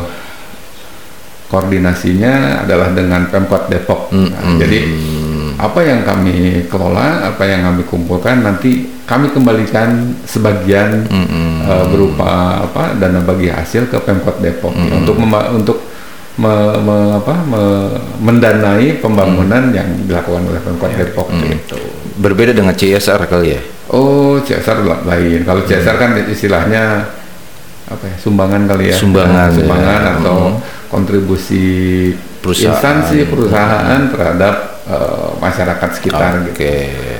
koordinasinya 1.46 2.64
adalah 2.64 2.90
dengan 2.90 3.28
Pemkot 3.28 3.68
Depok. 3.68 4.10
Nah, 4.10 4.56
Jadi 4.56 4.78
apa 5.56 5.80
yang 5.80 6.00
kami 6.02 6.36
kelola, 6.66 7.08
apa 7.26 7.44
yang 7.44 7.64
kami 7.64 7.84
kumpulkan 7.84 8.40
nanti 8.40 8.88
kami 9.02 9.30
kembalikan 9.30 9.88
sebagian 10.22 11.06
eh, 11.62 11.84
berupa 11.86 12.30
apa 12.62 12.94
dana 12.94 13.20
bagi 13.20 13.48
hasil 13.48 13.86
ke 13.86 13.98
Pemkot 13.98 14.40
Depok. 14.40 14.72
Ya, 14.74 14.96
untuk 14.96 15.16
untuk 15.52 15.78
me- 16.36 16.78
me- 16.78 17.12
apa, 17.14 17.34
me- 17.42 17.94
mendanai 18.18 18.96
pembangunan 18.96 19.70
yang 19.70 19.88
dilakukan 20.02 20.40
oleh 20.42 20.60
Pemkot 20.60 20.88
Depok 20.90 21.28
gitu. 21.46 21.78
Berbeda 22.16 22.50
dengan 22.50 22.72
CSR 22.72 23.20
kali 23.26 23.48
ya. 23.50 23.60
Oh, 23.88 24.38
CSR 24.38 24.82
la- 24.82 25.04
lain. 25.04 25.42
Kalau 25.42 25.62
CSR 25.62 25.96
kan 25.96 26.10
istilahnya 26.26 27.06
apa 27.86 28.04
ya? 28.04 28.16
Sumbangan 28.18 28.66
kali 28.66 28.90
ya. 28.90 28.96
Sumbangan, 28.96 29.46
Nah, 29.46 29.54
sumbangan 29.54 30.00
ya. 30.00 30.10
atau 30.18 30.38
kontribusi 30.88 31.66
Perusahaan. 32.42 32.72
instansi 32.72 33.26
perusahaan 33.26 34.00
terhadap 34.06 34.54
eh, 34.86 35.28
masyarakat 35.36 35.88
sekitar 35.92 36.42
Oke. 36.42 36.50
gitu. 36.52 36.62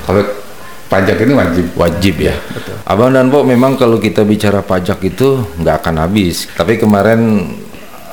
Kalau 0.02 0.22
pajak 0.86 1.18
ini 1.20 1.32
wajib. 1.34 1.64
Wajib 1.74 2.14
ya. 2.20 2.34
Abang 2.84 3.10
dan 3.10 3.26
Pok 3.26 3.42
memang 3.42 3.74
kalau 3.74 3.98
kita 3.98 4.22
bicara 4.22 4.62
pajak 4.62 5.02
itu 5.02 5.42
nggak 5.58 5.82
akan 5.82 5.94
habis. 6.00 6.46
Tapi 6.50 6.78
kemarin 6.78 7.42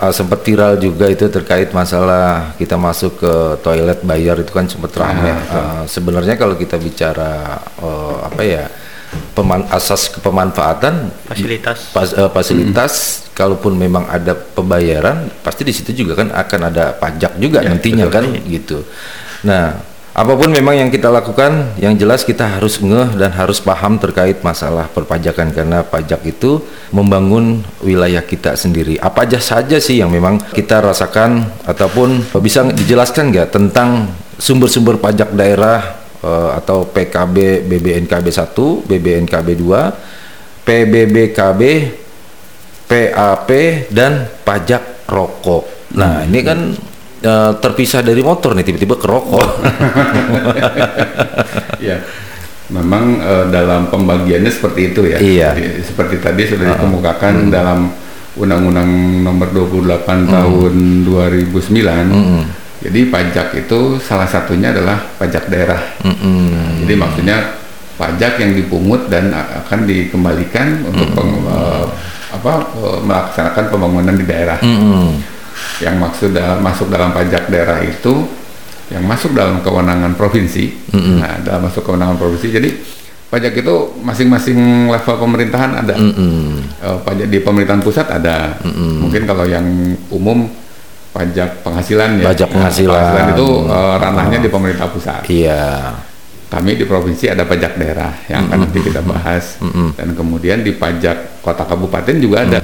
uh, 0.03 0.11
sempat 0.11 0.43
viral 0.43 0.75
juga 0.75 1.07
itu 1.07 1.23
terkait 1.31 1.71
masalah 1.71 2.51
kita 2.59 2.75
masuk 2.75 3.23
ke 3.23 3.33
toilet 3.63 4.03
bayar 4.03 4.35
itu 4.43 4.51
kan 4.51 4.67
sempat 4.67 4.91
ramai. 4.99 5.31
Uh, 5.47 5.83
sebenarnya 5.87 6.35
kalau 6.35 6.59
kita 6.59 6.75
bicara 6.75 7.63
uh, 7.79 8.27
apa 8.27 8.43
ya 8.43 8.63
peman 9.33 9.61
asas 9.69 10.09
kepemanfaatan 10.09 11.13
fasilitas 11.29 11.93
pas, 11.93 12.09
eh, 12.17 12.29
fasilitas 12.33 12.93
kalaupun 13.37 13.77
memang 13.77 14.09
ada 14.09 14.33
pembayaran 14.33 15.29
pasti 15.45 15.61
di 15.61 15.73
situ 15.73 16.05
juga 16.05 16.17
kan 16.17 16.33
akan 16.33 16.59
ada 16.73 16.97
pajak 16.97 17.37
juga 17.37 17.61
nantinya 17.61 18.09
kan 18.09 18.25
gitu. 18.45 18.81
Nah, 19.45 19.92
apa 20.13 20.37
pun 20.37 20.53
memang 20.53 20.77
yang 20.77 20.93
kita 20.93 21.09
lakukan 21.09 21.73
yang 21.81 21.97
jelas 21.97 22.21
kita 22.21 22.45
harus 22.45 22.77
ngeh 22.77 23.17
dan 23.17 23.33
harus 23.33 23.57
paham 23.57 23.97
terkait 23.97 24.45
masalah 24.45 24.85
perpajakan 24.85 25.49
karena 25.49 25.81
pajak 25.81 26.21
itu 26.29 26.61
membangun 26.93 27.65
wilayah 27.81 28.21
kita 28.21 28.53
sendiri. 28.53 29.01
Apa 29.01 29.25
aja 29.25 29.41
saja 29.41 29.81
sih 29.81 30.05
yang 30.05 30.13
memang 30.13 30.37
kita 30.53 30.85
rasakan 30.85 31.49
ataupun 31.65 32.29
bisa 32.45 32.61
dijelaskan 32.69 33.33
nggak 33.33 33.49
tentang 33.57 34.05
sumber-sumber 34.37 35.01
pajak 35.01 35.33
daerah 35.33 35.97
eh, 36.21 36.49
atau 36.61 36.85
PKB 36.85 37.65
BBNKB 37.65 38.25
1, 38.29 38.53
BBNKB 38.85 39.49
2, 39.57 40.61
PBBKB, 40.61 41.61
PAP 42.85 43.49
dan 43.89 44.29
pajak 44.45 45.09
rokok. 45.09 45.97
Nah, 45.97 46.21
ini 46.21 46.39
kan 46.45 46.59
eh, 47.23 47.51
terpisah 47.63 48.03
dari 48.03 48.19
motor 48.19 48.51
nih 48.53 48.67
tiba-tiba 48.67 48.99
ke 48.99 49.07
rokok. 49.07 49.43
ya. 51.87 51.97
Memang 52.71 53.03
eh, 53.23 53.45
dalam 53.49 53.87
pembagiannya 53.87 54.51
seperti 54.51 54.91
itu 54.91 55.01
ya. 55.07 55.17
Iya. 55.17 55.49
Jadi, 55.55 55.81
seperti 55.83 56.15
tadi 56.19 56.41
sudah 56.47 56.65
dikemukakan 56.75 57.33
dalam 57.47 57.79
Undang-Undang 58.33 58.89
Nomor 59.21 59.47
28 59.53 60.27
Tahun 60.27 60.73
2009. 61.05 62.43
Jadi 62.83 62.99
pajak 63.07 63.55
itu 63.55 63.95
salah 64.03 64.27
satunya 64.27 64.75
adalah 64.75 64.99
pajak 65.15 65.47
daerah. 65.47 65.79
Nah, 66.03 66.83
jadi 66.83 66.93
maksudnya 66.99 67.37
pajak 67.95 68.43
yang 68.43 68.51
dipungut 68.57 69.07
dan 69.07 69.31
akan 69.31 69.87
dikembalikan 69.87 70.83
untuk 70.83 71.07
peng- 71.15 71.47
eh, 71.47 71.85
apa 72.33 72.53
eh, 72.75 72.99
melaksanakan 73.05 73.63
pembangunan 73.71 74.15
di 74.17 74.25
daerah. 74.27 74.57
Mm-mm. 74.59 75.21
Yang 75.81 75.95
maksud 75.99 76.29
dalam, 76.31 76.59
masuk 76.61 76.87
dalam 76.87 77.11
pajak 77.11 77.49
daerah 77.49 77.81
itu 77.81 78.13
yang 78.91 79.03
masuk 79.03 79.33
dalam 79.33 79.59
kewenangan 79.59 80.13
provinsi. 80.13 80.69
Nah, 80.93 81.41
dalam 81.41 81.65
masuk 81.65 81.81
kewenangan 81.83 82.15
provinsi. 82.15 82.47
Jadi 82.53 82.69
pajak 83.27 83.57
itu 83.57 83.75
masing-masing 83.99 84.87
level 84.87 85.15
pemerintahan 85.17 85.71
ada. 85.81 85.95
Eh, 85.97 86.97
pajak 87.01 87.27
di 87.27 87.41
pemerintahan 87.41 87.81
pusat 87.81 88.05
ada. 88.07 88.61
Mungkin 88.63 89.25
kalau 89.25 89.49
yang 89.49 89.65
umum 90.13 90.45
pajak 91.09 91.61
penghasilan 91.61 92.21
ya. 92.21 92.25
Pajak 92.29 92.47
Nah, 92.49 92.53
penghasilan. 92.53 93.25
itu 93.33 93.47
eh, 93.65 93.95
ranahnya 93.97 94.37
di 94.39 94.49
pemerintah 94.49 94.87
pusat. 94.89 95.25
Iya. 95.25 95.93
Kami 96.53 96.77
di 96.77 96.85
provinsi 96.85 97.25
ada 97.27 97.43
pajak 97.43 97.75
daerah 97.75 98.13
yang 98.27 98.45
akan 98.45 98.57
nanti 98.63 98.79
kita 98.79 99.01
bahas. 99.01 99.57
Dan 99.91 100.13
kemudian 100.13 100.61
di 100.61 100.69
pajak 100.71 101.41
kota 101.41 101.65
kabupaten 101.65 102.13
juga 102.15 102.45
ada. 102.45 102.61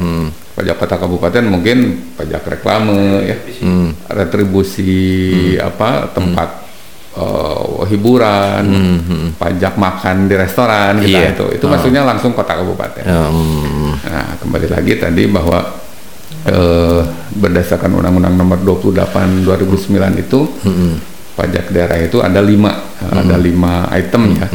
Pajak 0.54 0.76
kota 0.78 0.96
kabupaten 0.96 1.42
mungkin 1.44 1.78
pajak 2.14 2.46
reklame 2.48 3.26
ya. 3.26 3.38
Retribusi 4.10 4.94
apa 5.58 6.06
tempat 6.08 6.50
eh, 7.12 7.82
hiburan, 7.88 8.64
pajak 9.36 9.74
makan 9.76 10.16
di 10.26 10.36
restoran 10.36 11.02
gitu 11.02 11.18
Iya. 11.18 11.34
itu. 11.34 11.46
Itu 11.58 11.66
maksudnya 11.66 12.06
langsung 12.06 12.32
kota 12.32 12.54
kabupaten. 12.56 13.04
Hmm, 13.04 13.98
Nah, 14.00 14.38
kembali 14.38 14.68
lagi 14.70 14.94
tadi 14.96 15.26
bahwa 15.26 15.60
eh, 16.46 17.02
berdasarkan 17.34 17.90
Undang-Undang 17.92 18.36
Nomor 18.38 18.60
28 18.62 19.44
2009 19.44 19.90
itu 20.16 20.40
pajak 21.40 21.72
daerah 21.72 21.96
itu 21.98 22.20
ada 22.20 22.44
lima, 22.44 22.84
ada 23.00 23.36
lima 23.40 23.88
item 23.96 24.36
ya. 24.36 24.48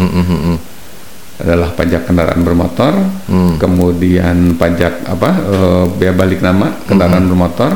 Adalah 1.35 1.75
pajak 1.75 2.07
kendaraan 2.07 2.45
bermotor, 2.45 2.95
kemudian 3.59 4.55
pajak 4.55 5.03
apa 5.03 5.31
eh, 5.35 5.85
bea 5.97 6.12
balik 6.12 6.38
nama 6.38 6.71
kendaraan 6.85 7.25
bermotor, 7.26 7.73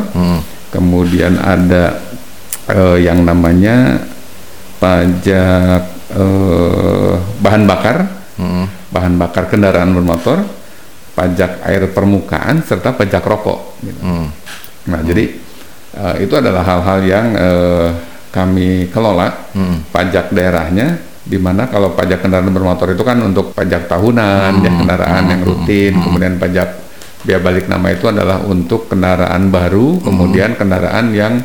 kemudian 0.71 1.41
ada 1.41 1.99
eh, 2.69 3.03
yang 3.03 3.25
namanya 3.25 4.05
pajak 4.79 5.83
eh, 6.15 7.13
bahan 7.41 7.65
bakar, 7.67 8.07
bahan 8.89 9.15
bakar 9.19 9.51
kendaraan 9.51 9.91
bermotor, 9.91 10.39
pajak 11.13 11.59
air 11.67 11.91
permukaan 11.91 12.63
serta 12.63 12.95
pajak 12.95 13.27
rokok. 13.27 13.75
gitu. 13.83 14.01
Nah, 14.87 15.03
jadi 15.03 15.35
eh, 15.99 16.15
itu 16.23 16.35
adalah 16.39 16.63
hal-hal 16.63 17.03
yang 17.03 17.27
eh, 17.35 17.89
kami 18.39 18.87
kelola 18.89 19.51
pajak 19.91 20.31
daerahnya, 20.31 20.95
di 21.27 21.37
mana 21.37 21.67
kalau 21.67 21.91
pajak 21.93 22.23
kendaraan 22.23 22.55
bermotor 22.55 22.95
itu 22.95 23.03
kan 23.03 23.19
untuk 23.21 23.51
pajak 23.51 23.91
tahunan, 23.91 24.63
ya 24.63 24.71
kendaraan 24.71 25.23
yang 25.27 25.43
rutin, 25.43 25.99
kemudian 25.99 26.39
pajak 26.39 26.87
biaya 27.19 27.43
balik 27.43 27.67
nama 27.67 27.91
itu 27.91 28.07
adalah 28.07 28.39
untuk 28.47 28.87
kendaraan 28.87 29.51
baru, 29.51 29.99
kemudian 29.99 30.55
kendaraan 30.55 31.11
yang 31.11 31.43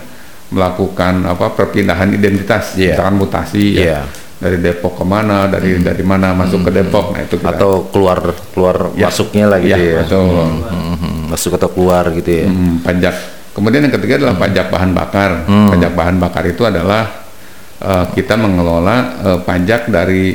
melakukan 0.53 1.25
apa 1.25 1.49
perpindahan 1.49 2.13
identitas, 2.13 2.77
Iya. 2.77 2.93
misalkan 2.93 3.17
mutasi, 3.17 3.65
ya, 3.73 3.81
Iya. 3.81 3.99
dari 4.37 4.57
Depok 4.61 5.01
ke 5.01 5.05
mana, 5.07 5.49
dari 5.49 5.81
dari 5.81 6.05
mana 6.05 6.37
masuk 6.37 6.69
ke 6.69 6.71
Depok, 6.71 7.17
nah 7.17 7.25
itu 7.25 7.41
kita 7.41 7.57
Atau 7.57 7.89
keluar 7.89 8.21
keluar 8.53 8.93
Ya. 8.93 9.09
masuknya 9.09 9.49
lah 9.49 9.57
gitu 9.57 9.73
Ya, 9.73 9.81
ya. 9.81 9.99
betul. 10.05 10.45
Mhm, 10.69 11.33
Masuk 11.33 11.57
atau 11.57 11.69
keluar 11.73 12.05
gitu 12.13 12.29
ya. 12.29 12.45
Hmm, 12.45 12.85
pajak. 12.85 13.15
Kemudian 13.53 13.85
yang 13.85 13.93
ketiga 13.93 14.17
adalah 14.17 14.35
pajak 14.35 14.67
bahan 14.67 14.91
bakar. 14.91 15.31
Pajak 15.45 15.91
bahan 15.93 16.17
bakar 16.17 16.43
itu 16.45 16.65
adalah 16.65 17.05
eh, 17.77 18.05
kita 18.11 18.33
mengelola 18.33 18.97
eh, 19.21 19.39
pajak 19.39 19.87
dari 19.87 20.33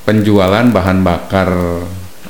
penjualan 0.00 0.64
bahan 0.64 0.98
bakar 1.02 1.48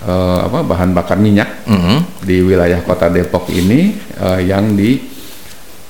eh, 0.00 0.40
apa 0.42 0.58
bahan 0.62 0.90
bakar 0.90 1.16
minyak 1.16 1.68
Mhm. 1.68 2.24
di 2.24 2.40
wilayah 2.40 2.80
kota 2.80 3.06
Depok 3.06 3.48
ini 3.48 3.92
eh, 4.16 4.40
yang 4.44 4.72
di 4.72 4.96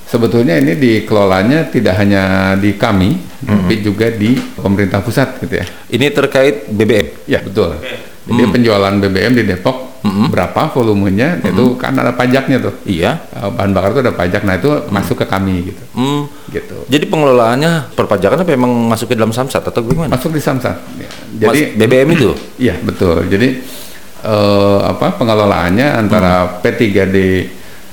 sebetulnya 0.03 0.59
ini 0.59 0.75
dikelolanya 0.75 1.71
tidak 1.71 1.95
hanya 1.95 2.23
di 2.53 2.75
kami 2.75 3.15
tapi 3.41 3.81
juga 3.81 4.11
di 4.11 4.35
pemerintah 4.35 4.99
pusat 4.99 5.39
gitu 5.39 5.57
ya. 5.57 5.65
Ini 5.89 6.11
terkait 6.11 6.67
BBM. 6.67 7.07
Ya 7.25 7.39
betul. 7.39 7.79
Jadi 8.21 8.43
penjualan 8.45 8.93
BBM 8.93 9.33
di 9.33 9.43
Depok 9.43 9.90
berapa 10.03 10.71
volumenya 10.71 11.37
itu 11.39 11.77
kan 11.77 11.93
ada 11.93 12.09
pajaknya 12.11 12.57
tuh. 12.57 12.73
Iya. 12.83 13.21
Uh, 13.31 13.49
bahan 13.49 13.69
bakar 13.69 13.89
itu 13.91 14.01
ada 14.01 14.13
pajak, 14.13 14.41
nah 14.41 14.55
itu 14.55 14.69
masuk 14.89 15.21
ke 15.21 15.25
kami 15.25 15.69
gitu, 15.69 15.83
Hmm. 15.93 16.25
gitu. 16.47 16.83
Jadi 16.87 17.05
pengelolaannya 17.05 17.93
perpajakan 17.93 18.41
apa 18.41 18.51
emang 18.51 18.73
masuk 18.87 19.07
ke 19.07 19.15
dalam 19.15 19.29
samsat 19.29 19.61
atau 19.61 19.81
gimana? 19.81 20.09
Masuk 20.09 20.33
di 20.33 20.41
Samsat. 20.41 20.73
Ya. 20.97 21.09
Mas- 21.45 21.53
Jadi, 21.53 21.77
BBM 21.77 22.09
itu. 22.11 22.31
iya 22.57 22.75
betul. 22.77 23.25
Jadi 23.25 23.61
eh, 24.21 24.79
apa 24.83 25.13
pengelolaannya 25.13 25.87
antara 25.95 26.59
P3D 26.59 27.17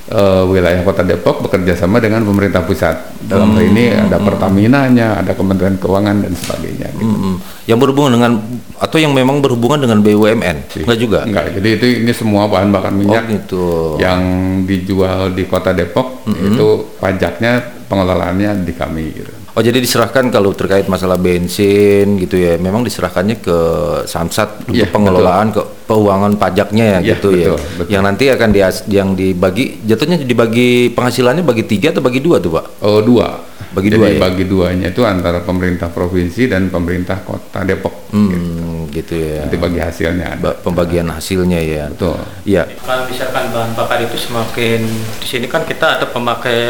eh, 0.09 0.43
wilayah 0.49 0.81
Kota 0.83 1.07
Depok 1.07 1.45
bekerja 1.45 1.77
sama 1.79 2.03
dengan 2.03 2.25
pemerintah 2.25 2.65
pusat. 2.65 2.97
Dalam 3.29 3.55
hal 3.55 3.62
ini 3.69 3.93
ada 3.93 4.17
Pertamina-nya, 4.19 5.21
ada 5.21 5.33
Kementerian 5.37 5.77
Keuangan 5.77 6.25
dan 6.25 6.33
sebagainya. 6.33 6.88
Gitu. 6.97 7.07
Mm-mm. 7.07 7.35
Yang 7.69 7.79
berhubungan 7.85 8.12
dengan 8.17 8.33
atau 8.81 8.99
yang 8.99 9.12
memang 9.12 9.45
berhubungan 9.45 9.79
dengan 9.85 10.00
BUMN? 10.00 10.57
Enggak 10.83 10.99
juga. 10.99 11.21
Enggak, 11.29 11.55
jadi 11.61 11.69
itu 11.77 11.87
ini 12.05 12.12
semua 12.17 12.49
bahan 12.49 12.73
bakar 12.75 12.93
Oh 12.93 12.99
minyak 12.99 13.25
gitu. 13.29 13.97
yang 14.00 14.21
dijual 14.65 15.31
di 15.37 15.45
Kota 15.45 15.77
Depok 15.77 16.25
itu 16.27 16.97
pajaknya 16.99 17.61
pengelolaannya 17.88 18.65
di 18.65 18.73
kami 18.73 19.05
gitu. 19.12 19.38
Oh 19.57 19.62
jadi 19.64 19.81
diserahkan 19.81 20.28
kalau 20.28 20.55
terkait 20.55 20.87
masalah 20.87 21.17
bensin 21.17 22.21
gitu 22.21 22.38
ya, 22.38 22.61
memang 22.61 22.85
diserahkannya 22.85 23.43
ke 23.43 23.59
Samsat 24.05 24.69
untuk 24.69 24.76
Iya, 24.76 24.93
pengelolaan 24.93 25.50
ke 25.50 25.62
keuangan 25.88 26.37
pajaknya 26.37 26.85
ya 26.85 26.99
Iya, 27.00 27.09
gitu 27.17 27.28
ya. 27.35 27.52
betul, 27.55 27.59
betul. 27.81 27.90
Yang 27.90 28.02
nanti 28.05 28.25
akan 28.28 28.49
di 28.52 28.61
yang 28.93 29.09
dibagi 29.17 29.64
jatuhnya 29.83 30.17
dibagi 30.21 30.93
penghasilannya 30.93 31.43
bagi 31.43 31.64
tiga 31.64 31.90
atau 31.90 32.05
bagi 32.05 32.21
dua 32.21 32.38
tuh 32.38 32.61
pak? 32.61 32.64
Oh 32.85 33.00
dua. 33.00 33.40
Bagi 33.69 33.93
Jadi 33.93 33.99
dua 34.00 34.09
ya? 34.09 34.19
bagi 34.21 34.45
duanya 34.49 34.87
itu 34.88 35.02
antara 35.05 35.45
pemerintah 35.45 35.93
provinsi 35.93 36.49
dan 36.49 36.73
pemerintah 36.73 37.21
kota 37.21 37.67
Depok. 37.69 38.14
Hmm, 38.14 38.31
gitu 38.33 38.68
ya. 38.90 39.45
Nanti 39.45 39.57
bagi 39.57 39.78
hasilnya 39.78 40.26
ada. 40.33 40.40
Ba- 40.40 40.57
Pembagian 40.59 41.09
hasilnya 41.09 41.61
ya. 41.61 41.85
Betul. 41.88 42.16
Iya. 42.42 42.62
Kalau 42.78 43.04
misalkan 43.04 43.45
bahan 43.49 43.73
bakar 43.73 43.99
itu 44.00 44.16
semakin 44.16 44.80
di 45.18 45.26
sini 45.26 45.47
kan 45.47 45.62
kita 45.62 46.00
ada 46.00 46.07
pemakai 46.07 46.61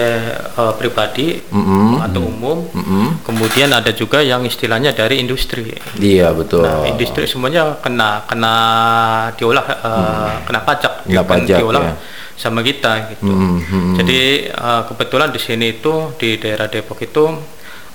eh, 0.50 0.72
pribadi 0.74 1.42
atau 1.98 2.22
umum, 2.22 2.66
kemudian 3.22 3.70
ada 3.70 3.90
juga 3.90 4.20
yang 4.20 4.42
istilahnya 4.42 4.90
dari 4.90 5.18
industri. 5.18 5.74
Iya 5.96 6.30
betul. 6.32 6.62
Nah, 6.62 6.86
industri 6.86 7.24
semuanya 7.24 7.78
kena 7.78 8.22
kena 8.24 8.54
diolah 9.34 9.66
eh, 9.66 10.32
kena 10.44 10.60
pajak, 10.62 10.92
Kena 11.04 11.22
kan 11.22 11.40
pajak, 11.42 11.58
diolah 11.58 11.82
ya. 11.84 11.94
sama 12.34 12.60
kita 12.62 13.12
gitu. 13.14 13.28
Hmm, 13.28 13.58
hmm, 13.60 13.94
Jadi 13.98 14.20
eh, 14.48 14.82
kebetulan 14.86 15.28
di 15.30 15.40
sini 15.40 15.66
itu 15.74 16.14
di 16.16 16.38
daerah 16.38 16.66
Depok 16.66 16.98
itu 17.00 17.24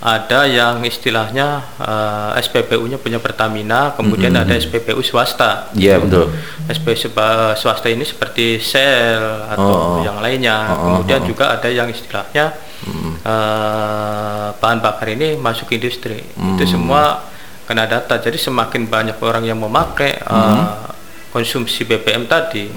ada 0.03 0.43
yang 0.43 0.83
istilahnya 0.83 1.63
eh, 1.79 2.41
SPBU-nya 2.43 2.99
punya 2.99 3.23
Pertamina, 3.23 3.95
kemudian 3.95 4.35
ada 4.35 4.51
SPBU 4.53 4.99
swasta. 4.99 5.71
Iya 5.73 5.95
betul. 5.97 6.27
SPBU 6.67 6.97
seba- 6.99 7.55
swasta 7.55 7.87
ini 7.87 8.03
seperti 8.03 8.59
sel 8.59 9.23
Oh. 9.55 9.55
atau 9.55 9.71
yang 10.03 10.19
lainnya. 10.19 10.67
Oh, 10.67 10.75
oh, 10.75 10.79
Kemudian 10.99 11.23
oh. 11.23 11.27
juga 11.31 11.55
ada 11.55 11.71
yang 11.71 11.87
istilahnya 11.87 12.51
eh, 13.23 14.47
bahan 14.53 14.79
bakar 14.79 15.07
ini 15.07 15.39
masuk 15.39 15.71
industri. 15.71 16.19
Itu 16.19 16.63
semua 16.67 17.23
kena 17.63 17.87
data. 17.87 18.19
Jadi 18.19 18.35
semakin 18.35 18.85
banyak 18.85 19.17
orang 19.17 19.47
yang 19.47 19.57
memakai 19.57 20.19
eh, 20.19 20.63
konsumsi 21.31 21.81
BBM 21.81 22.27
tadi, 22.27 22.69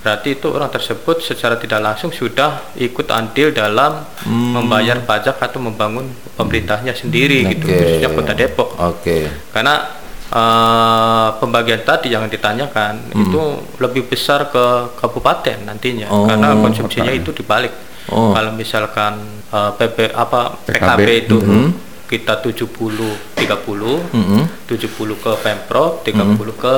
berarti 0.00 0.34
itu 0.34 0.48
orang 0.48 0.68
tersebut 0.68 1.20
secara 1.20 1.54
tidak 1.54 1.78
langsung 1.78 2.08
sudah 2.10 2.72
ikut 2.74 3.04
andil 3.08 3.52
dalam 3.52 4.00
membayar 4.24 4.96
pajak 4.98 5.36
atau 5.36 5.60
membangun 5.60 6.08
pemerintahnya 6.34 6.92
sendiri 6.92 7.44
gitu, 7.46 7.64
Oke. 7.64 7.76
khususnya 7.76 8.08
Kota 8.10 8.32
Depok. 8.32 8.68
Oke. 8.80 9.28
karena 9.50 9.74
eh, 10.30 11.28
pembagian 11.36 11.82
tadi 11.82 12.08
yang 12.08 12.24
ditanyakan 12.26 13.12
itu 13.12 13.40
lebih 13.76 14.06
besar 14.06 14.48
ke 14.48 14.64
kabupaten 14.96 15.58
nantinya 15.64 16.08
Oh, 16.08 16.24
karena 16.24 16.56
konsumsinya 16.56 17.10
itu 17.10 17.30
dibalik. 17.30 17.72
Oh. 18.08 18.32
kalau 18.32 18.50
misalkan 18.52 19.20
eh, 19.48 19.70
PP 19.76 20.10
apa 20.10 20.56
PKB, 20.64 20.80
PKB, 20.80 21.08
itu 21.20 21.38
kita 22.06 22.40
70 22.40 22.66
30 23.36 24.00
Mhm. 24.10 24.42
70 24.66 24.88
ke 25.14 25.32
Pemprov 25.38 26.02
30 26.02 26.16
ke 26.56 26.74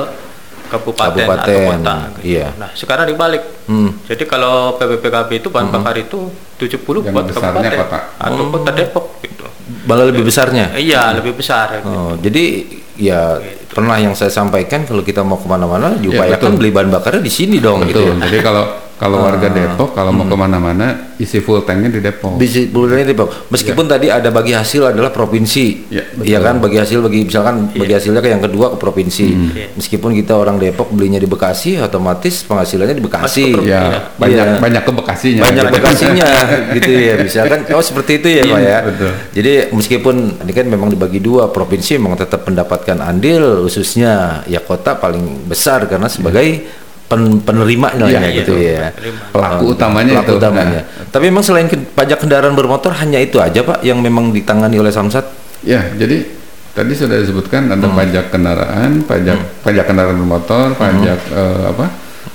kabupaten, 0.73 1.13
atau 1.13 1.29
Kabupaten, 1.29 1.77
kota 1.77 1.95
gitu. 2.09 2.19
iya. 2.25 2.47
nah 2.57 2.69
sekarang 2.73 3.05
dibalik 3.05 3.43
Hmm. 3.63 3.95
jadi 4.03 4.23
kalau 4.25 4.75
PPPKB 4.75 5.29
itu 5.39 5.47
bahan 5.47 5.69
bakar 5.69 5.95
itu 5.95 6.27
70 6.57 6.73
Yang 6.99 7.13
buat 7.13 7.25
kabupaten 7.29 7.71
kota. 7.79 7.99
atau 8.17 8.43
kota 8.49 8.71
Depok 8.71 9.05
gitu 9.21 9.45
Malah 9.83 10.05
lebih 10.05 10.23
besarnya. 10.23 10.75
Eh, 10.75 10.83
iya 10.85 11.11
lebih 11.11 11.31
besar 11.33 11.79
gitu. 11.79 11.87
Oh, 11.87 12.11
jadi 12.15 12.67
ya 12.93 13.39
pernah 13.65 13.95
yang 13.95 14.11
saya 14.11 14.27
sampaikan 14.27 14.83
kalau 14.83 14.99
kita 14.99 15.23
mau 15.23 15.35
ke 15.35 15.47
mana-mana 15.47 15.95
diupayakan 15.95 16.51
betul. 16.51 16.59
beli 16.59 16.69
bahan 16.69 16.89
bakarnya 16.91 17.21
di 17.21 17.31
sini 17.31 17.57
dong 17.57 17.87
gitu 17.87 18.03
Betul. 18.03 18.11
ya. 18.13 18.27
Jadi 18.27 18.37
kalau 18.43 18.63
kalau 19.03 19.19
warga 19.21 19.45
Ah. 19.45 19.53
Depok 19.53 19.89
kalau 19.91 20.09
mau 20.09 20.23
ke 20.23 20.31
mana-mana 20.33 20.87
isi 21.15 21.37
full 21.37 21.59
tanknya 21.61 21.89
di 21.89 21.99
Depok. 21.99 22.35
Bisa 22.35 22.63
bulannya 22.65 23.03
Depok. 23.05 23.47
Meskipun 23.47 23.83
tadi 23.85 24.07
ada 24.07 24.29
bagi 24.29 24.51
hasil 24.51 24.87
adalah 24.87 25.11
provinsi, 25.11 25.91
Ya, 25.91 26.03
ya 26.17 26.39
kan 26.39 26.57
bagi 26.57 26.75
hasil 26.75 26.99
bagi 26.99 27.23
misalkan 27.23 27.67
bagi 27.69 27.91
hasilnya 27.91 28.17
ke 28.17 28.29
yang 28.29 28.39
kedua 28.39 28.71
ke 28.71 28.77
provinsi. 28.77 29.27
Iya. 29.27 29.65
Meskipun 29.75 30.15
kita 30.15 30.33
orang 30.33 30.55
Depok 30.55 30.87
belinya 30.89 31.17
di 31.17 31.25
Bekasi, 31.25 31.75
otomatis 31.77 32.43
penghasilannya 32.43 32.95
di 32.95 33.03
Bekasi. 33.03 33.45
Ke 33.51 33.61
Ya, 33.63 33.81
Iya. 33.83 33.99
banyak 34.15 34.45
Iya. 34.47 34.59
banyak 34.59 34.81
ke 34.81 34.91
Bekasinya. 34.93 35.41
banyak 35.43 35.65
Bekasinya 35.69 36.27
gitu 36.75 36.91
ya 36.91 37.13
misalkan 37.17 37.59
oh 37.69 37.83
seperti 37.83 38.11
itu 38.15 38.27
ya 38.29 38.41
Iya, 38.41 38.47
pak 38.47 38.59
ya 38.61 38.77
betul. 38.83 39.11
jadi 39.31 39.53
meskipun 39.69 40.15
ini 40.39 40.51
kan 40.51 40.65
memang 40.65 40.87
dibagi 40.87 41.19
dua 41.19 41.49
provinsi 41.49 41.97
memang 41.97 42.15
tetap 42.15 42.43
mendapatkan 42.43 42.97
andil 42.99 43.63
khususnya 43.63 44.13
ya 44.45 44.59
kota 44.59 44.95
paling 44.95 45.43
besar 45.45 45.83
karena 45.85 46.07
sebagai 46.07 46.63
pen- 47.13 47.37
penerima 47.39 47.87
Iya, 47.91 47.97
nilainya 47.99 48.29
gitu 48.33 48.53
iya. 48.55 48.89
ya. 48.89 48.89
Pelaku 49.29 49.63
utamanya 49.69 50.17
pelaku 50.17 50.27
itu. 50.27 50.39
utamanya 50.39 50.81
Nah. 50.81 51.05
tapi 51.07 51.23
memang 51.29 51.41
selain 51.41 51.67
ke- 51.67 51.85
pajak 51.93 52.17
kendaraan 52.19 52.51
bermotor 52.51 52.89
hanya 52.95 53.17
itu 53.17 53.37
aja 53.37 53.61
pak 53.61 53.79
yang 53.81 54.01
memang 54.01 54.33
ditangani 54.33 54.75
oleh 54.75 54.89
Samsat 54.89 55.45
Ya, 55.61 55.79
jadi 55.93 56.27
tadi 56.71 56.91
sudah 56.91 57.15
disebutkan 57.15 57.69
ada 57.69 57.85
Hmm. 57.85 57.93
pajak 57.93 58.27
kendaraan, 58.29 58.99
pajak 59.01 59.61
pajak 59.61 59.85
kendaraan 59.85 60.17
bermotor, 60.17 60.73
pajak 60.73 61.19
eh, 61.29 61.63
apa? 61.69 61.87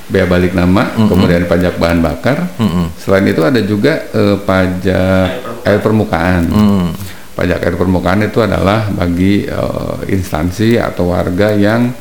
bea 0.07 0.25
balik 0.25 0.55
nama, 0.55 0.89
Hmm. 0.89 1.05
kemudian 1.05 1.45
pajak 1.45 1.77
bahan 1.77 2.01
bakar. 2.01 2.49
Selain 2.97 3.27
itu 3.27 3.45
ada 3.45 3.61
juga 3.61 4.09
eh, 4.09 4.41
pajak 4.41 5.29
air 5.63 5.81
permukaan. 5.81 6.43
Hmm. 6.49 6.89
Pajak 7.35 7.61
air 7.61 7.75
permukaan 7.75 8.25
itu 8.25 8.41
adalah 8.41 8.89
bagi 8.89 9.45
eh, 9.45 9.97
instansi 10.09 10.75
atau 10.75 11.13
warga 11.13 11.53
yang 11.53 11.93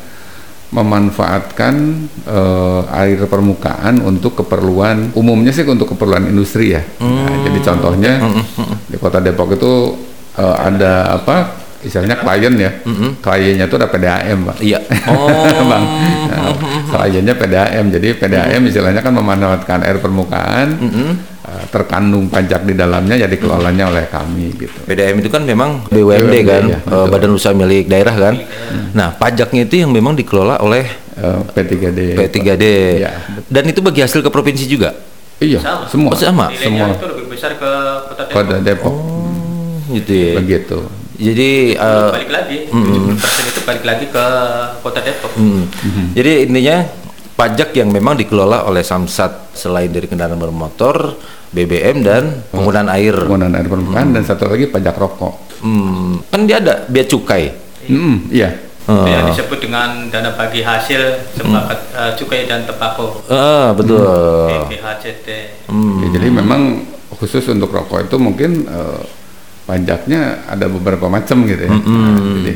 memanfaatkan 0.68 1.74
eh, 2.28 2.82
air 2.92 3.24
permukaan 3.24 4.04
untuk 4.04 4.44
keperluan 4.44 5.16
umumnya 5.16 5.48
sih 5.48 5.64
untuk 5.64 5.96
keperluan 5.96 6.28
industri 6.28 6.76
ya. 6.76 6.82
Nah, 7.00 7.48
jadi 7.48 7.58
contohnya 7.64 8.12
di 8.84 8.96
Kota 9.00 9.18
Depok 9.24 9.56
itu 9.56 9.96
eh, 10.36 10.56
ada 10.60 11.16
apa? 11.16 11.64
Istilahnya 11.78 12.18
klien 12.18 12.52
ya. 12.58 12.70
Kliennya 13.22 13.70
itu 13.70 13.76
ada 13.78 13.86
PDAM, 13.86 14.50
Pak. 14.50 14.56
iya 14.58 14.82
oh 15.14 15.64
Bang. 15.70 15.84
Nah, 16.26 16.52
kliennya 16.90 17.38
PDAM. 17.38 17.86
Jadi 17.94 18.08
PDAM 18.18 18.62
istilahnya 18.66 19.00
kan 19.00 19.14
memanfaatkan 19.14 19.86
air 19.86 20.02
permukaan 20.02 20.74
eh, 20.74 21.37
terkandung 21.68 22.26
pajak 22.26 22.62
di 22.62 22.72
dalamnya 22.72 23.14
ya 23.14 23.26
dikelolanya 23.26 23.88
oleh 23.88 24.04
kami 24.06 24.52
gitu. 24.54 24.78
PDM 24.84 25.20
itu 25.20 25.28
kan 25.28 25.42
memang 25.42 25.84
BUMD 25.86 26.00
BUMD, 26.24 26.34
kan, 26.42 26.62
ya, 26.66 26.78
eh, 26.78 26.82
betul. 26.82 27.04
Badan 27.08 27.30
Usaha 27.32 27.52
Milik 27.52 27.86
Daerah 27.86 28.14
kan. 28.14 28.34
Nah, 28.92 29.12
pajaknya 29.12 29.62
itu 29.62 29.74
yang 29.78 29.90
memang 29.90 30.14
dikelola 30.14 30.58
oleh 30.58 30.86
Eh, 31.18 31.40
P3D. 31.50 32.14
P3D. 32.14 32.64
Iya, 33.02 33.10
Dan 33.50 33.66
itu 33.66 33.82
bagi 33.82 34.00
hasil 34.00 34.22
ke 34.22 34.30
provinsi 34.30 34.70
juga. 34.70 34.94
Iya, 35.38 35.58
Sama. 35.58 35.84
semua. 35.86 36.10
Oh, 36.10 36.18
sama? 36.18 36.46
Nilainya 36.46 36.62
Semua. 36.62 36.86
itu 36.94 37.06
lebih 37.10 37.26
besar 37.28 37.50
ke 37.54 37.70
kota 38.06 38.22
Depok. 38.22 38.34
Kota 38.38 38.56
Depok. 38.62 38.94
Gitu 39.90 40.12
ya. 40.14 40.32
Begitu. 40.38 40.78
Jadi 41.18 41.50
eh, 41.74 42.10
balik 42.14 42.30
lagi, 42.30 42.58
70% 42.70 43.50
itu 43.50 43.60
balik 43.66 43.82
lagi 43.82 44.06
ke 44.06 44.26
kota 44.78 45.00
Depok. 45.02 45.34
mm, 45.34 45.62
jadi 46.14 46.46
intinya 46.46 46.76
pajak 47.38 47.70
yang 47.78 47.94
memang 47.94 48.18
dikelola 48.18 48.66
oleh 48.66 48.82
Samsat 48.82 49.54
selain 49.54 49.86
dari 49.86 50.10
kendaraan 50.10 50.42
bermotor, 50.42 51.14
BBM 51.54 52.02
dan 52.02 52.42
penggunaan 52.50 52.90
air. 52.90 53.14
Penggunaan 53.14 53.54
air 53.54 53.70
permukaan 53.70 54.10
dan 54.10 54.26
satu 54.26 54.50
lagi 54.50 54.66
pajak 54.66 54.98
rokok. 54.98 55.62
Hmm, 55.62 56.18
kan 56.26 56.50
dia 56.50 56.58
ada 56.58 56.82
bea 56.90 57.06
cukai. 57.06 57.54
Hmm, 57.86 58.26
iya. 58.28 58.66
Yang 58.88 59.22
Ah. 59.22 59.28
disebut 59.30 59.58
dengan 59.60 59.88
dana 60.08 60.32
bagi 60.34 60.64
hasil 60.64 61.30
sepakat 61.36 61.78
eh, 61.94 62.12
cukai 62.18 62.48
dan 62.48 62.66
tembakau. 62.66 63.22
Ah, 63.30 63.70
betul. 63.70 64.02
BPHCT. 64.66 65.28
Hmm. 65.70 66.02
Ya, 66.02 66.18
jadi 66.18 66.28
memang 66.34 66.88
khusus 67.14 67.44
untuk 67.52 67.70
rokok 67.70 68.08
itu 68.08 68.16
mungkin 68.18 68.66
eh, 68.66 69.02
pajaknya 69.62 70.42
ada 70.48 70.66
beberapa 70.66 71.06
macam 71.06 71.44
gitu 71.44 71.68
ya. 71.68 71.70
Nah, 71.70 72.16
jadi 72.42 72.52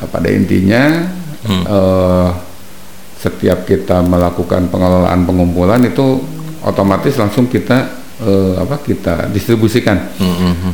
eh, 0.00 0.06
pada 0.08 0.28
intinya 0.30 0.82
eh, 1.44 2.28
setiap 3.16 3.64
kita 3.64 4.04
melakukan 4.04 4.68
pengelolaan 4.68 5.24
pengumpulan 5.24 5.80
itu 5.82 6.20
otomatis 6.60 7.16
langsung 7.16 7.48
kita 7.48 7.88
eh, 8.20 8.54
apa 8.60 8.76
kita 8.80 9.32
distribusikan. 9.32 9.96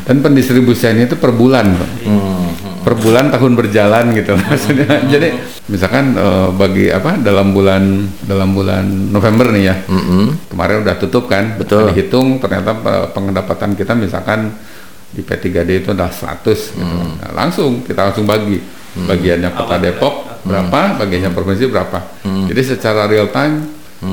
Dan 0.03 0.23
pendistribusiannya 0.23 1.07
itu 1.07 1.17
per 1.19 1.31
bulan, 1.35 1.75
Pak. 1.75 1.91
Per 2.83 2.95
bulan 2.99 3.31
tahun 3.31 3.55
berjalan 3.55 4.11
gitu 4.11 4.35
maksudnya. 4.43 5.07
Jadi 5.07 5.29
misalkan 5.71 6.19
eh, 6.19 6.49
bagi 6.51 6.91
apa 6.91 7.15
dalam 7.23 7.55
bulan 7.55 8.11
dalam 8.27 8.51
bulan 8.55 8.85
November 9.15 9.55
nih 9.55 9.65
ya. 9.71 9.77
Kemarin 10.51 10.83
udah 10.83 10.97
tutup 10.99 11.31
kan. 11.31 11.55
Betul. 11.59 11.95
Dihitung 11.95 12.43
ternyata 12.43 12.75
eh, 12.75 13.07
pendapatan 13.15 13.79
kita 13.79 13.95
misalkan 13.95 14.51
di 15.13 15.21
P3D 15.21 15.85
itu 15.85 15.89
adalah 15.93 16.09
100 16.09 16.41
gitu. 16.49 16.81
Nah, 16.81 17.31
langsung 17.37 17.87
kita 17.87 18.11
langsung 18.11 18.27
bagi. 18.27 18.83
Bagiannya 18.93 19.57
Kota 19.57 19.81
Depok 19.81 20.32
berapa, 20.43 20.81
bagiannya 20.99 21.31
provinsi 21.31 21.65
berapa. 21.67 21.99
Jadi 22.23 22.63
secara 22.63 23.07
real 23.07 23.31
time 23.31 23.67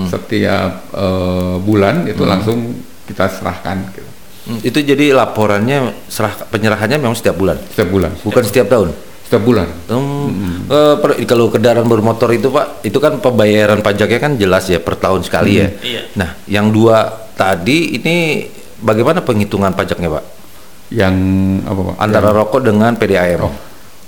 setiap 0.06 0.86
eh, 0.92 1.56
bulan 1.60 2.06
itu 2.06 2.22
langsung 2.22 2.78
kita 3.06 3.26
serahkan 3.26 3.90
gitu. 3.90 4.10
Hmm, 4.40 4.60
itu 4.62 4.80
jadi 4.82 5.14
laporannya 5.14 5.94
serah 6.06 6.34
penyerahannya 6.46 6.98
memang 6.98 7.18
setiap 7.18 7.38
bulan, 7.38 7.58
setiap 7.70 7.90
bulan 7.90 8.12
bukan 8.22 8.44
setiap 8.46 8.70
tahun. 8.70 8.90
setiap 9.26 9.46
bulan 9.46 9.70
Hmm, 9.86 10.66
eh, 10.66 10.96
per- 10.98 11.18
kalau 11.26 11.50
kendaraan 11.50 11.86
bermotor 11.86 12.34
itu 12.34 12.50
pak, 12.50 12.82
itu 12.82 12.98
kan 12.98 13.18
pembayaran 13.18 13.82
pajaknya 13.82 14.18
kan 14.18 14.34
jelas 14.38 14.66
ya 14.66 14.82
per 14.82 14.98
tahun 14.98 15.22
sekali 15.22 15.62
ya. 15.62 15.70
Iya. 15.82 16.02
Nah, 16.18 16.34
yang 16.46 16.70
dua 16.70 17.06
tadi 17.34 17.98
ini 17.98 18.46
bagaimana 18.78 19.22
penghitungan 19.22 19.74
pajaknya 19.74 20.10
pak? 20.10 20.26
yang 20.90 21.14
apa 21.70 21.94
pak 21.94 21.96
Antara 22.02 22.34
rokok 22.34 22.66
dengan 22.66 22.98
PDAM. 22.98 23.46
Oh, 23.46 23.54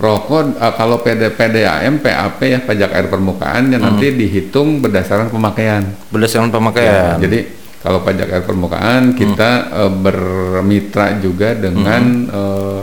rokok 0.01 0.57
eh, 0.57 0.73
kalau 0.73 0.97
PD, 0.99 1.29
PDAM 1.29 2.01
PAP 2.01 2.39
ya 2.41 2.59
pajak 2.59 2.89
air 2.91 3.05
permukaan 3.05 3.69
yang 3.69 3.85
nanti 3.85 4.09
dihitung 4.11 4.81
berdasarkan 4.81 5.29
pemakaian. 5.29 5.85
Berdasarkan 6.09 6.49
Ya, 6.49 6.55
pemakaian. 6.57 7.15
jadi 7.21 7.39
kalau 7.81 8.01
pajak 8.01 8.27
air 8.27 8.43
permukaan 8.43 9.13
kita 9.13 9.51
eh, 9.71 9.91
bermitra 9.93 11.21
juga 11.21 11.53
dengan 11.53 12.03
eh, 12.27 12.81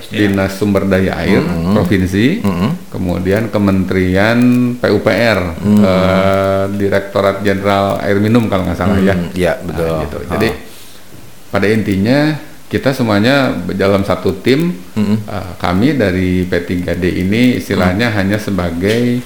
Dinas 0.00 0.56
Sumber 0.56 0.88
Daya 0.88 1.12
Air 1.18 1.44
Provinsi, 1.76 2.40
kemudian 2.88 3.52
Kementerian 3.52 4.38
PUPR, 4.78 5.40
eh, 5.60 6.64
Direktorat 6.72 7.42
Jenderal 7.42 8.00
Air 8.00 8.16
Minum 8.16 8.46
kalau 8.46 8.64
nggak 8.64 8.78
salah 8.78 8.96
ya. 8.96 9.12
Hmm, 9.12 9.28
iya, 9.34 9.58
betul. 9.60 9.86
Nah, 9.90 10.00
gitu. 10.06 10.18
Jadi 10.30 10.48
pada 11.50 11.66
intinya 11.68 12.18
kita 12.70 12.94
semuanya 12.94 13.50
dalam 13.68 14.00
satu 14.00 14.30
tim. 14.36 14.70
eh, 14.94 15.18
kami 15.58 15.92
dari 15.92 16.44
P3D 16.44 17.02
ini 17.18 17.58
istilahnya 17.58 18.08
hanya 18.12 18.38
sebagai 18.38 19.18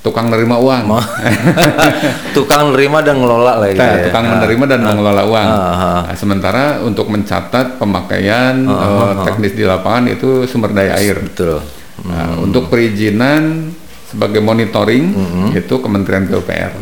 tukang 0.00 0.28
nerima 0.28 0.56
uang. 0.56 0.84
Tukang 2.36 2.72
nerima 2.72 3.00
dan 3.00 3.16
ngelola 3.16 3.56
lah 3.56 3.68
gitu 3.68 3.78
Nah, 3.78 3.94
ya. 3.94 4.04
tukang 4.04 4.24
Ah. 4.24 4.30
menerima 4.34 4.64
dan 4.66 4.80
mengelola 4.82 5.22
uang. 5.24 5.48
Ah, 5.48 5.60
ah. 5.60 6.00
Nah, 6.04 6.14
sementara 6.14 6.64
untuk 6.80 7.06
mencatat 7.06 7.76
pemakaian 7.76 8.54
eh, 8.58 9.12
teknis 9.24 9.52
di 9.52 9.62
lapangan 9.62 10.04
itu 10.08 10.44
sumber 10.44 10.72
daya 10.72 10.98
air. 10.98 11.20
Betul. 11.20 11.60
Nah, 12.04 12.36
untuk 12.38 12.68
perizinan 12.68 13.70
sebagai 14.04 14.38
monitoring 14.38 15.04
itu 15.52 15.74
Kementerian 15.78 16.26
PUPR. 16.26 16.76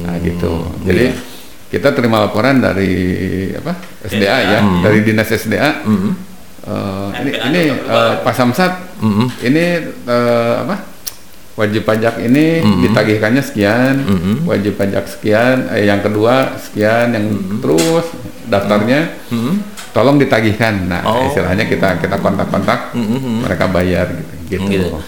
Nah, 0.00 0.14
gitu. 0.18 0.64
Jadi 0.82 1.33
kita 1.74 1.90
terima 1.90 2.22
laporan 2.22 2.62
dari 2.62 2.94
apa? 3.50 3.74
SDA 4.06 4.38
ya, 4.46 4.60
dari 4.80 5.02
Dinas 5.02 5.26
SDA. 5.26 5.82
Eh, 6.64 7.08
ini 7.20 7.30
ini 7.34 7.62
eh, 7.74 8.14
Pak 8.22 8.32
Samsat, 8.32 8.72
ini 9.42 9.64
eh, 10.06 10.54
apa? 10.62 10.94
Wajib 11.54 11.82
pajak 11.82 12.18
ini 12.18 12.62
ditagihkannya 12.82 13.38
sekian, 13.38 13.94
wajib 14.42 14.74
pajak 14.74 15.06
sekian, 15.06 15.70
eh, 15.70 15.86
yang 15.86 15.98
kedua 16.00 16.54
sekian, 16.56 17.10
yang 17.10 17.26
terus 17.58 18.06
daftarnya 18.46 19.14
tolong 19.90 20.18
ditagihkan. 20.18 20.90
Nah, 20.90 21.06
Oh. 21.06 21.26
istilahnya 21.26 21.62
kita 21.64 21.98
kita 21.98 22.18
kontak-kontak, 22.18 22.90
mereka 23.44 23.70
bayar 23.70 24.10
gitu. 24.50 24.66
gitu. 24.66 24.90
Gitu. 24.90 24.98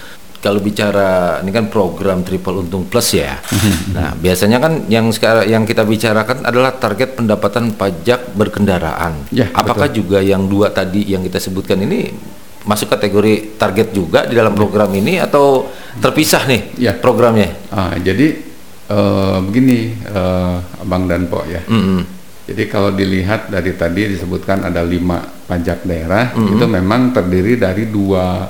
Kalau 0.46 0.62
bicara 0.62 1.42
ini 1.42 1.50
kan 1.50 1.66
program 1.66 2.22
triple 2.22 2.62
untung 2.62 2.86
plus 2.86 3.18
ya. 3.18 3.42
nah, 3.98 4.14
biasanya 4.14 4.62
kan 4.62 4.86
yang 4.86 5.10
sekarang 5.10 5.50
yang 5.50 5.66
kita 5.66 5.82
bicarakan 5.82 6.46
adalah 6.46 6.70
target 6.70 7.18
pendapatan 7.18 7.74
pajak 7.74 8.30
berkendaraan. 8.30 9.26
Ya, 9.34 9.50
Apakah 9.50 9.90
juga 9.90 10.22
yang 10.22 10.46
dua 10.46 10.70
tadi 10.70 11.02
yang 11.02 11.26
kita 11.26 11.42
sebutkan 11.42 11.82
ini 11.82 12.14
masuk 12.62 12.94
kategori 12.94 13.58
target 13.58 13.90
juga 13.90 14.22
di 14.22 14.38
dalam 14.38 14.54
program 14.54 14.94
ini 14.94 15.18
atau 15.18 15.66
terpisah 15.98 16.46
nih 16.46 16.78
Ya. 16.78 16.94
programnya? 16.94 17.50
Ah, 17.74 17.98
jadi 17.98 18.38
eh, 18.86 19.38
begini, 19.42 19.98
eh, 19.98 20.56
Abang 20.78 21.10
dan 21.10 21.26
Po 21.26 21.42
ya. 21.42 21.58
Mm-mm. 21.66 22.06
Jadi 22.46 22.70
kalau 22.70 22.94
dilihat 22.94 23.50
dari 23.50 23.74
tadi 23.74 24.14
disebutkan 24.14 24.62
ada 24.62 24.86
lima 24.86 25.18
pajak 25.50 25.82
daerah, 25.82 26.30
itu 26.38 26.62
memang 26.62 27.10
terdiri 27.10 27.58
dari 27.58 27.90
dua 27.90 28.46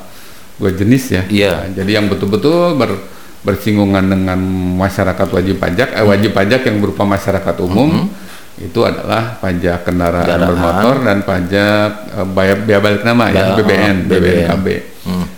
dua 0.56 0.70
jenis 0.72 1.04
ya. 1.10 1.22
Iya. 1.24 1.50
Nah, 1.52 1.66
jadi 1.74 1.90
yang 1.96 2.06
betul-betul 2.06 2.74
ber- 2.74 3.02
bersinggungan 3.42 4.02
dengan 4.02 4.38
masyarakat 4.76 5.28
wajib 5.30 5.56
pajak, 5.56 5.94
eh, 5.94 6.02
wajib 6.02 6.32
pajak 6.32 6.66
yang 6.66 6.80
berupa 6.80 7.04
masyarakat 7.04 7.54
umum 7.62 8.10
itu 8.56 8.80
adalah 8.80 9.36
pajak 9.36 9.84
kendaraan, 9.84 10.24
Kendaraan. 10.24 10.48
bermotor 10.48 10.96
dan 11.04 11.18
pajak 11.22 11.88
eh, 12.10 12.26
biaya, 12.26 12.54
biaya 12.58 12.80
balik 12.80 13.02
nama 13.02 13.24
ya, 13.28 13.54
BBN, 13.54 13.54
oh, 13.54 13.54
BBN. 13.54 13.96
BBNKB. 14.08 14.66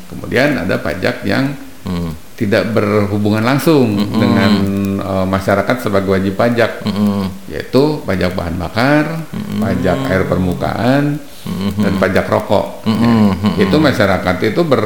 Kemudian 0.08 0.48
ada 0.58 0.76
pajak 0.78 1.22
yang 1.22 1.52
Hmm. 1.78 2.12
tidak 2.34 2.68
berhubungan 2.70 3.40
langsung 3.40 3.96
dengan 3.96 4.52
eh, 4.98 5.26
masyarakat 5.26 5.76
sebagai 5.80 6.10
wajib 6.10 6.34
pajak, 6.34 6.84
yaitu 7.46 7.82
pajak 8.02 8.32
bahan 8.32 8.56
bakar, 8.56 9.24
pajak 9.56 9.98
air 10.06 10.22
permukaan, 10.24 11.16
dan 11.76 11.92
pajak 11.96 12.24
rokok. 12.24 12.84
Ya, 13.56 13.64
Itu 13.64 13.78
masyarakat 13.78 14.36
itu 14.44 14.60
ber 14.62 14.84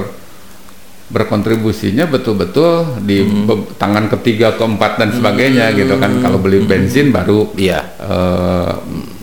berkontribusinya 1.13 2.09
betul-betul 2.09 3.05
di 3.05 3.21
be- 3.45 3.69
tangan 3.77 4.09
ketiga, 4.09 4.57
keempat 4.57 4.97
dan 4.97 5.13
sebagainya 5.13 5.77
gitu 5.77 6.01
kan. 6.01 6.19
Kalau 6.19 6.41
beli 6.41 6.65
bensin 6.65 7.13
baru 7.13 7.53
Iya. 7.53 7.85
eh, 8.01 8.73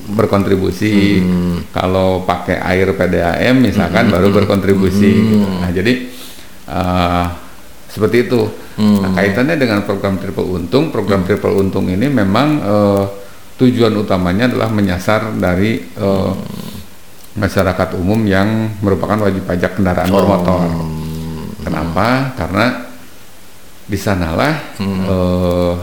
berkontribusi. 0.09 1.21
Kalau 1.69 2.21
pakai 2.23 2.57
air 2.59 2.93
PDAM 2.93 3.57
misalkan 3.59 4.07
baru 4.07 4.29
berkontribusi. 4.31 5.09
gitu. 5.09 5.45
Nah 5.59 5.69
jadi 5.69 5.93
eh, 6.65 7.25
seperti 7.87 8.27
itu. 8.27 8.41
Nah, 8.79 9.11
kaitannya 9.11 9.59
dengan 9.59 9.83
program 9.83 10.15
triple 10.15 10.47
untung, 10.47 10.87
program 10.87 11.21
triple 11.21 11.51
untung 11.53 11.89
ini 11.89 12.07
memang 12.07 12.47
eh, 12.59 13.03
tujuan 13.57 13.91
utamanya 13.93 14.47
adalah 14.47 14.69
menyasar 14.69 15.35
dari 15.35 15.83
eh, 15.83 16.31
masyarakat 17.31 17.89
umum 17.95 18.19
yang 18.23 18.47
merupakan 18.79 19.19
wajib 19.19 19.43
pajak 19.43 19.75
kendaraan 19.75 20.07
bermotor. 20.09 20.69
Kenapa? 21.63 22.33
Karena 22.37 22.65
di 23.89 23.97
sanalah 23.97 24.53
eh, 24.77 25.73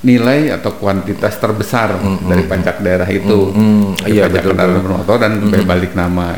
nilai 0.00 0.48
atau 0.48 0.80
kuantitas 0.80 1.36
terbesar 1.36 2.00
dari 2.24 2.48
pajak 2.48 2.80
daerah 2.80 3.04
itu. 3.12 3.52
Mm, 3.52 4.00
Dari 4.00 4.16
iya, 4.16 4.24
pajak 4.24 4.40
betul, 4.40 4.50
kendaraan 4.56 4.72
betul. 4.72 4.84
bermotor 4.88 5.16
dan 5.20 5.32
bea 5.52 5.64
balik 5.68 5.92
nama. 5.92 6.28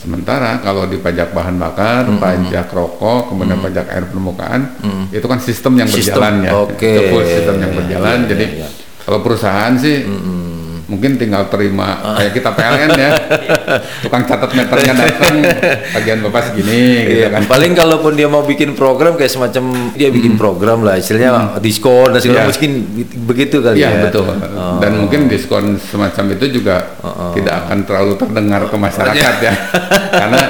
Sementara 0.00 0.56
kalau 0.64 0.88
di 0.88 0.96
pajak 0.96 1.36
bahan 1.36 1.60
bakar 1.60 2.08
pajak 2.16 2.72
rokok 2.72 3.28
kemudian 3.28 3.60
pajak 3.60 3.92
air 3.92 4.08
permukaan 4.08 4.72
itu 5.12 5.26
kan 5.28 5.38
sistem 5.44 5.76
yang 5.84 5.88
Sistem, 5.92 6.16
berjalan 6.16 6.34
ya. 6.40 6.50
oke. 6.56 6.80
itu 6.96 7.02
full 7.12 7.24
sistem 7.28 7.56
yang 7.60 7.72
berjalan. 7.76 8.18
Iya, 8.24 8.28
jadi 8.32 8.44
iya, 8.48 8.58
iya. 8.64 8.68
kalau 9.04 9.18
perusahaan 9.20 9.74
sih 9.76 9.96
mungkin 10.92 11.16
tinggal 11.16 11.48
terima 11.48 11.96
kayak 12.12 12.32
kita 12.32 12.52
PLN 12.52 12.90
ya 12.92 13.10
tukang 14.04 14.22
catat 14.22 14.52
meternya 14.52 14.92
datang 14.94 15.40
bagian 15.90 16.20
bapak 16.20 16.42
segini 16.46 16.84
gitu 17.02 17.18
Iya, 17.18 17.28
kan 17.30 17.42
paling 17.46 17.72
kalaupun 17.72 18.12
dia 18.12 18.26
mau 18.26 18.42
bikin 18.42 18.74
program 18.74 19.16
kayak 19.16 19.32
semacam 19.32 19.64
dia 19.92 20.08
bikin 20.08 20.36
program 20.36 20.82
lah, 20.82 20.94
istilahnya 20.94 21.56
diskon 21.58 22.10
dan 22.10 22.20
segala 22.20 22.38
Iya. 22.38 22.48
mungkin 22.50 22.72
begitu 23.24 23.56
kali 23.58 23.76
Iya 23.78 23.88
ya. 23.88 24.00
betul. 24.04 24.26
Dan 24.78 24.92
mungkin 24.98 25.20
diskon 25.26 25.64
semacam 25.80 26.24
itu 26.30 26.44
juga 26.52 26.92
tidak 27.32 27.54
akan 27.64 27.78
terlalu 27.82 28.12
terdengar 28.14 28.62
ke 28.64 28.76
masyarakat 28.76 29.34
ya, 29.40 29.54
karena 30.20 30.42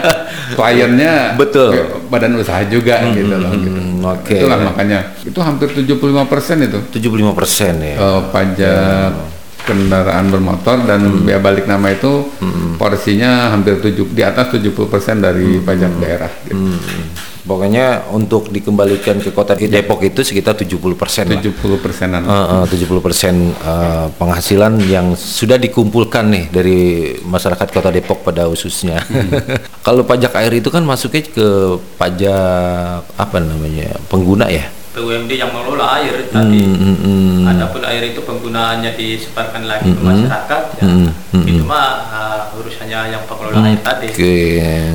kliennya 0.53 1.13
Betul. 1.35 1.71
badan 2.09 2.37
usaha 2.37 2.61
juga 2.65 2.99
gitu 3.11 3.31
loh. 3.31 3.53
Gitu. 3.53 3.69
Hmm, 3.71 4.03
oke. 4.03 4.37
Itulah 4.37 4.59
makanya 4.63 4.99
itu 5.19 5.39
hampir 5.39 5.69
75 5.71 5.97
persen 6.27 6.57
itu 6.61 6.79
75 6.91 7.33
persen 7.33 7.75
ya. 7.79 7.97
eh, 7.97 8.21
pajak 8.29 9.11
kendaraan 9.67 10.31
bermotor 10.31 10.83
dan 10.85 11.23
biaya 11.23 11.39
balik 11.39 11.71
nama 11.71 11.93
itu 11.95 12.29
porsinya 12.77 13.55
hampir 13.55 13.79
tujuh 13.79 14.11
di 14.11 14.23
atas 14.27 14.51
70 14.55 14.75
persen 14.91 15.23
dari 15.23 15.63
pajak 15.63 15.93
daerah. 16.03 16.33
Gitu. 16.45 16.57
Hmm. 16.59 17.33
Pokoknya 17.43 18.07
untuk 18.15 18.55
dikembalikan 18.55 19.19
ke 19.19 19.35
kota 19.35 19.59
Depok 19.59 19.99
itu 20.07 20.23
sekitar 20.23 20.55
70 20.55 20.79
persen 20.95 21.27
lah. 21.27 21.43
70 21.43 21.83
persenan. 21.83 22.23
Uh, 22.23 22.63
uh, 22.63 22.65
70 22.71 23.03
persen 23.03 23.35
uh, 23.67 24.07
penghasilan 24.15 24.79
yang 24.87 25.19
sudah 25.19 25.59
dikumpulkan 25.59 26.31
nih 26.31 26.45
dari 26.55 26.81
masyarakat 27.27 27.67
kota 27.75 27.91
Depok 27.91 28.23
pada 28.23 28.47
khususnya. 28.47 29.03
Kalau 29.87 30.07
pajak 30.07 30.39
air 30.39 30.55
itu 30.63 30.71
kan 30.71 30.87
masuknya 30.87 31.27
ke 31.27 31.49
pajak 31.99 33.11
apa 33.19 33.39
namanya 33.43 33.99
pengguna 34.07 34.47
ya. 34.47 34.71
BUMD 34.93 35.33
yang 35.41 35.49
mengelola 35.49 35.97
air 36.01 36.29
tadi. 36.29 36.61
Hmm, 36.69 36.97
hmm, 37.01 37.49
Adapun 37.49 37.81
air 37.89 38.13
itu 38.13 38.21
penggunaannya 38.21 38.93
disebarkan 38.93 39.65
lagi 39.65 39.89
ke 39.89 40.03
masyarakat, 40.05 40.63
ya, 40.77 40.85
Hmm, 40.85 41.09
hmm, 41.33 41.45
itu 41.49 41.65
mah 41.65 41.89
uh, 42.13 42.59
urusannya 42.61 43.17
yang 43.17 43.25
pengelola 43.25 43.73
air 43.73 43.81
tadi. 43.81 44.09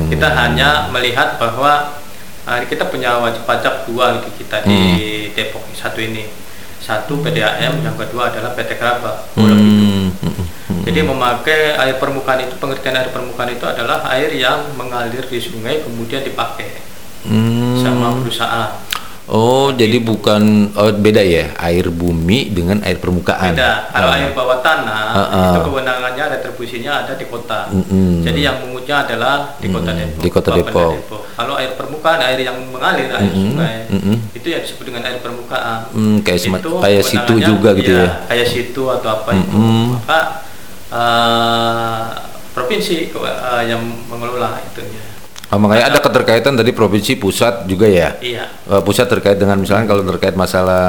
Kita 0.06 0.28
hanya 0.38 0.86
melihat 0.94 1.34
bahwa 1.42 1.98
uh, 2.46 2.60
kita 2.62 2.86
punya 2.86 3.18
wajib 3.18 3.42
pajak 3.42 3.90
dua 3.90 4.22
di 4.22 4.30
kita 4.38 4.62
di 4.62 4.78
Hmm. 4.78 5.34
Depok 5.34 5.66
satu 5.74 5.98
ini. 5.98 6.30
Satu 6.78 7.20
PDAM, 7.20 7.82
yang 7.84 7.98
kedua 7.98 8.30
adalah 8.32 8.54
PT. 8.54 8.78
Hmm, 8.78 10.14
hmm, 10.14 10.14
hmm. 10.14 10.82
Jadi 10.88 11.00
memakai 11.04 11.74
air 11.74 11.98
permukaan 11.98 12.40
itu, 12.40 12.54
pengertian 12.56 12.96
air 12.96 13.10
permukaan 13.10 13.50
itu 13.50 13.66
adalah 13.66 14.06
air 14.14 14.30
yang 14.32 14.72
mengalir 14.78 15.26
di 15.26 15.42
sungai 15.42 15.82
kemudian 15.82 16.22
dipakai 16.22 16.86
Hmm. 17.28 17.82
sama 17.82 18.14
perusahaan. 18.22 18.78
Oh, 19.28 19.68
jadi 19.70 20.00
bukan 20.00 20.72
oh, 20.72 20.88
beda 20.88 21.20
ya 21.20 21.52
air 21.60 21.92
bumi 21.92 22.48
dengan 22.48 22.80
air 22.80 22.96
permukaan. 22.96 23.52
Beda. 23.52 23.92
Kalau 23.92 24.08
Oh. 24.08 24.16
air 24.16 24.32
bawah 24.32 24.58
tanah 24.64 25.04
Ah, 25.12 25.20
ah. 25.28 25.52
itu 25.52 25.68
kewenangannya 25.68 26.24
retribusinya 26.32 27.04
ada 27.04 27.12
di 27.12 27.28
kota. 27.28 27.68
Mm-mm. 27.68 28.24
Jadi 28.24 28.40
yang 28.40 28.56
mengutnya 28.64 29.04
adalah 29.04 29.52
di 29.60 29.68
kota 29.68 29.92
Mm-mm, 29.92 30.08
Depok. 30.16 30.22
di 30.24 30.28
Kota 30.32 30.48
Bapenda 30.56 30.96
Depok. 30.96 31.22
Kalau 31.36 31.54
air 31.60 31.72
permukaan, 31.76 32.18
air 32.24 32.40
yang 32.40 32.56
mengalir, 32.72 33.12
air 33.12 33.28
Mm-mm, 33.28 33.52
sungai, 33.52 33.76
mm-mm. 33.92 34.16
itu 34.32 34.46
yang 34.48 34.62
disebut 34.64 34.84
dengan 34.88 35.02
air 35.04 35.20
permukaan. 35.20 35.78
Hmm, 35.92 36.16
kayak 36.24 36.40
Itu 36.48 36.72
kayak 36.80 37.02
situ 37.04 37.34
juga 37.36 37.70
gitu 37.76 37.92
iya, 37.92 38.04
ya. 38.08 38.10
Kayak 38.32 38.46
situ 38.48 38.82
atau 38.88 39.08
apa 39.12 39.30
itu. 39.36 39.44
Mm-mm. 39.52 39.84
Maka 40.00 40.20
eh, 40.88 42.04
provinsi 42.56 43.12
eh, 43.12 43.62
yang 43.68 43.82
mengelola 44.08 44.56
itunya. 44.64 45.04
Oh, 45.48 45.56
makanya 45.56 45.88
ada 45.88 45.98
keterkaitan 45.98 46.54
dari 46.54 46.70
provinsi 46.70 47.16
pusat 47.16 47.64
juga 47.64 47.88
ya. 47.88 48.12
Iya. 48.20 48.44
Eh, 48.68 48.82
pusat 48.82 49.08
terkait 49.08 49.34
dengan 49.34 49.56
misalnya 49.56 49.88
kalau 49.88 50.04
terkait 50.04 50.36
masalah 50.36 50.84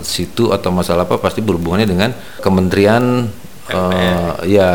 situ 0.00 0.50
atau 0.50 0.70
masalah 0.70 1.06
apa 1.06 1.14
pasti 1.16 1.38
berhubungannya 1.38 1.86
dengan 1.86 2.10
kementerian 2.40 3.30
eh, 3.70 4.30
ya 4.50 4.70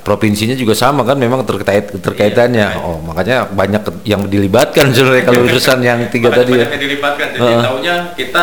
provinsinya 0.00 0.54
juga 0.54 0.70
sama 0.72 1.02
kan 1.02 1.18
memang 1.18 1.42
terkait 1.42 1.98
terkaitannya. 1.98 2.78
Oh 2.78 3.02
makanya 3.02 3.42
banyak 3.44 3.82
yang 4.04 4.22
dilibatkan 4.24 4.94
sebenarnya 4.94 5.24
kalau 5.24 5.42
urusan 5.50 5.78
yang 5.80 6.06
tiga 6.06 6.30
Banyak- 6.30 6.38
tadi 6.38 6.52
ya. 6.54 6.66
yang 6.70 6.78
dilibatkan. 6.78 7.26
Jadi 7.32 7.42
Heeh. 7.42 7.62
tahunya 7.62 7.94
kita 8.14 8.42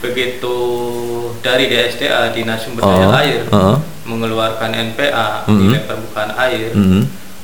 begitu 0.00 0.54
dari 1.40 1.66
DSDA 1.66 2.30
Dinas 2.30 2.62
Sumber 2.62 2.82
Daya 2.82 3.10
Heeh, 3.10 3.20
Air 3.20 3.42
heeh. 3.48 3.76
mengeluarkan 4.06 4.70
NPA 4.70 5.44
Mhm. 5.44 5.58
nilai 5.60 5.82
permukaan 5.82 6.30
air, 6.38 6.70
Mhm. 6.72 7.00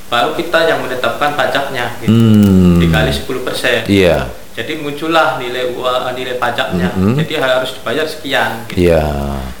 Baru 0.07 0.31
kita 0.33 0.59
yang 0.63 0.79
menetapkan 0.81 1.35
pajaknya 1.35 1.91
gitu. 1.99 2.11
Hmm. 2.11 2.79
Dikali 2.79 3.11
10%. 3.11 3.83
Iya. 3.85 4.27
Jadi 4.57 4.81
muncullah 4.81 5.37
nilai 5.37 5.69
ua- 5.71 6.09
nilai 6.11 6.41
pajaknya. 6.41 6.89
Mhm. 6.97 7.13
Jadi 7.21 7.33
harus 7.37 7.77
dibayar 7.77 8.07
sekian 8.09 8.65
gitu. 8.65 8.89
Iya. 8.89 9.05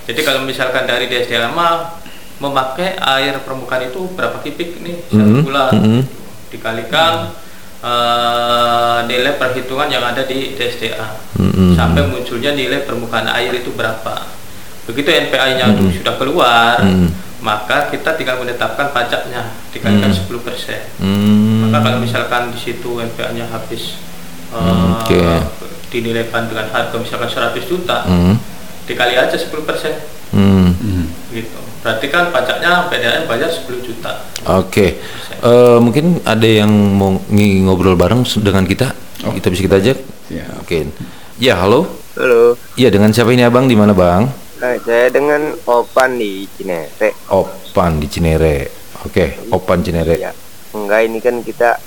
Jadi 0.09 0.19
kalau 0.25 0.41
misalkan 0.41 0.89
dari 0.89 1.05
DSDA 1.05 1.53
mah 1.53 2.01
memakai 2.37 2.97
air 2.97 3.37
permukaan 3.41 3.85
itu 3.85 4.09
berapa 4.13 4.41
kubik 4.41 4.81
nih 4.81 4.97
satu 5.05 5.21
Mhm, 5.21 5.41
bulan 5.43 5.71
mhm. 5.73 6.01
dikalikan 6.49 7.13
eh, 7.77 8.99
nilai 9.05 9.37
perhitungan 9.37 9.85
yang 9.85 10.01
ada 10.01 10.25
di 10.25 10.53
DSDA 10.53 11.07
Mhm. 11.37 11.77
sampai 11.77 12.09
munculnya 12.09 12.51
nilai 12.51 12.81
permukaan 12.81 13.29
air 13.29 13.53
itu 13.53 13.69
berapa. 13.69 14.25
Begitu 14.87 15.09
NPA-nya 15.11 15.67
sudah 15.91 16.15
keluar, 16.15 16.79
Mhm. 16.79 17.11
maka 17.43 17.91
kita 17.91 18.15
tinggal 18.15 18.39
menetapkan 18.39 18.95
pajaknya 18.95 19.51
dikalikan 19.69 20.09
Mhm. 20.09 20.17
10%. 20.17 20.81
Hmm. 20.97 21.67
Maka 21.67 21.83
kalau 21.83 21.99
misalkan 21.99 22.49
di 22.49 22.59
situ 22.59 22.97
NPA-nya 22.97 23.45
habis 23.51 23.99
eh, 24.47 24.55
Hmm, 24.55 24.95
oke. 24.95 25.21
dinilaikan 25.91 26.47
dengan 26.47 26.71
harga 26.71 26.95
misalkan 26.95 27.27
100 27.27 27.67
juta, 27.67 28.07
Hmm. 28.07 28.39
dikali 28.87 29.19
aja 29.19 29.35
10% 29.35 29.91
Hmm. 30.31 30.71
gitu. 31.29 31.59
Berarti 31.83 32.07
kan 32.07 32.31
pajaknya 32.31 32.87
PDAM 32.87 33.27
bayar 33.27 33.51
10 33.51 33.83
juta. 33.83 34.23
Oke, 34.47 35.03
Eh, 35.37 35.77
mungkin 35.77 36.17
ada 36.25 36.49
yang 36.49 36.71
mau 36.97 37.21
ng- 37.29 37.69
ngobrol 37.69 37.93
bareng 37.93 38.25
dengan 38.41 38.65
kita. 38.65 38.89
Kita 39.21 39.53
bisa 39.53 39.61
kita 39.61 39.77
ajak. 39.77 39.97
Oke. 40.57 40.89
Ya, 41.37 41.53
halo. 41.61 41.85
Halo, 42.17 42.57
Iya, 42.73 42.89
dengan 42.89 43.13
siapa 43.13 43.29
ini 43.29 43.45
abang? 43.45 43.69
Di 43.69 43.77
mana 43.77 43.93
bang? 43.93 44.25
Nah, 44.57 44.75
saya 44.79 45.07
dengan 45.07 45.41
Opan 45.63 46.15
di 46.15 46.45
Cinere. 46.51 47.13
Opan 47.27 47.97
di 47.97 48.07
Cinere. 48.07 48.55
Oke, 49.01 49.37
Opan 49.49 49.79
Cinere. 49.79 50.17
Ya, 50.17 50.33
enggak 50.71 51.01
ini 51.03 51.19
kan 51.19 51.39
kita 51.39 51.77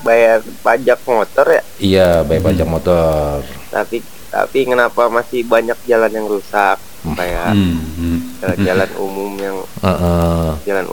bayar 0.00 0.42
pajak 0.60 0.98
motor 1.04 1.46
ya, 1.48 1.62
Iya, 1.78 2.08
bayar 2.22 2.42
pajak 2.44 2.66
motor. 2.66 3.42
tapi 3.70 4.02
tapi 4.28 4.64
kenapa 4.64 5.06
masih 5.06 5.44
banyak 5.44 5.76
jalan 5.84 6.08
yang 6.08 6.26
rusak 6.26 6.80
kayak 7.14 7.52
Hmm, 7.52 7.76
hmm. 7.94 8.18
jalan-jalan 8.40 8.90
umum 8.96 9.32
yang 9.36 9.56
Heeh. 9.78 10.50
jalan 10.64 10.84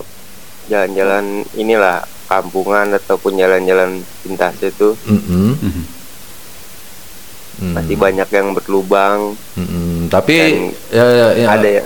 jalan-jalan 0.68 1.26
inilah 1.54 1.98
kampungan 2.26 2.94
ataupun 2.94 3.34
jalan-jalan 3.34 3.98
pintas 4.22 4.54
itu 4.60 4.94
Mm-mm. 5.04 5.58
Mhm. 5.58 5.84
Mm. 7.60 7.76
masih 7.76 7.96
banyak 8.00 8.30
yang 8.32 8.56
berlubang. 8.56 9.36
Mm-mm. 9.60 10.08
Tapi 10.08 10.36
ya, 10.90 11.04
ya, 11.04 11.28
ya. 11.36 11.48
ada 11.52 11.68
ya. 11.68 11.84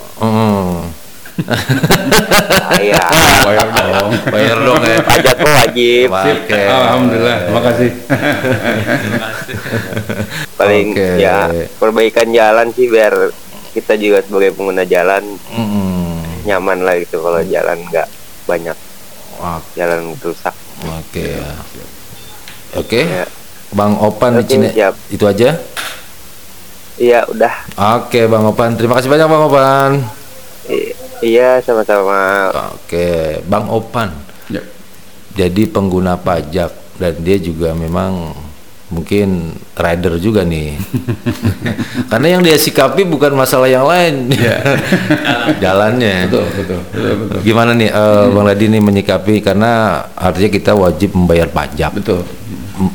Saya 2.70 3.02
Bayar 3.50 3.68
dong. 3.74 4.12
Bayar 4.30 4.58
dong 4.62 4.82
ya. 4.86 5.02
pajak 5.02 5.36
kok 5.42 5.50
wajib. 5.50 6.08
Oke. 6.14 6.62
Alhamdulillah. 6.62 7.38
Terima 7.50 7.62
kasih. 7.66 7.90
Paling 10.62 10.88
ya 11.18 11.50
perbaikan 11.82 12.30
jalan 12.30 12.70
sih 12.78 12.86
biar 12.86 13.34
kita 13.74 13.98
juga 13.98 14.22
sebagai 14.22 14.54
pengguna 14.54 14.86
jalan 14.86 15.26
Mm-mm. 15.58 16.46
nyaman 16.46 16.86
lah 16.86 17.02
gitu 17.02 17.18
kalau 17.18 17.42
jalan 17.42 17.82
nggak 17.90 18.06
banyak 18.46 18.78
jalan 19.74 20.14
rusak. 20.22 20.54
Oke 20.86 21.42
ya. 21.42 21.50
Oke. 22.78 23.02
Ya. 23.02 23.26
Bang 23.74 23.98
Opan 23.98 24.40
di 24.42 24.70
siap. 24.70 24.94
Itu 25.10 25.26
aja. 25.26 25.58
Iya 26.94 27.26
udah. 27.26 27.54
Oke, 27.98 28.30
Bang 28.30 28.46
Opan. 28.46 28.78
Terima 28.78 28.98
kasih 28.98 29.10
banyak 29.10 29.26
Bang 29.26 29.44
Opan. 29.50 29.92
I- 30.70 30.94
iya 31.26 31.58
sama-sama. 31.66 32.54
Oke, 32.78 33.42
Bang 33.50 33.66
Opan. 33.74 34.14
Ya. 34.54 34.62
Jadi 35.34 35.66
pengguna 35.66 36.14
pajak 36.14 36.70
dan 37.02 37.14
dia 37.26 37.42
juga 37.42 37.74
memang 37.74 38.38
mungkin 38.94 39.58
rider 39.74 40.22
juga 40.22 40.46
nih. 40.46 40.78
Karena 42.14 42.38
yang 42.38 42.46
dia 42.46 42.62
sikapi 42.62 43.02
bukan 43.10 43.34
masalah 43.34 43.66
yang 43.66 43.90
lain. 43.90 44.30
Jalannya. 45.66 46.30
Betul, 46.30 46.46
betul, 46.54 46.80
betul, 46.94 47.14
betul. 47.26 47.38
Gimana 47.42 47.74
nih 47.74 47.90
eh, 47.90 48.26
Bang 48.30 48.46
Ladi 48.46 48.66
nih 48.70 48.82
menyikapi 48.86 49.42
karena 49.42 50.06
artinya 50.14 50.50
kita 50.54 50.78
wajib 50.78 51.18
membayar 51.18 51.50
pajak. 51.50 51.98
Betul. 51.98 52.22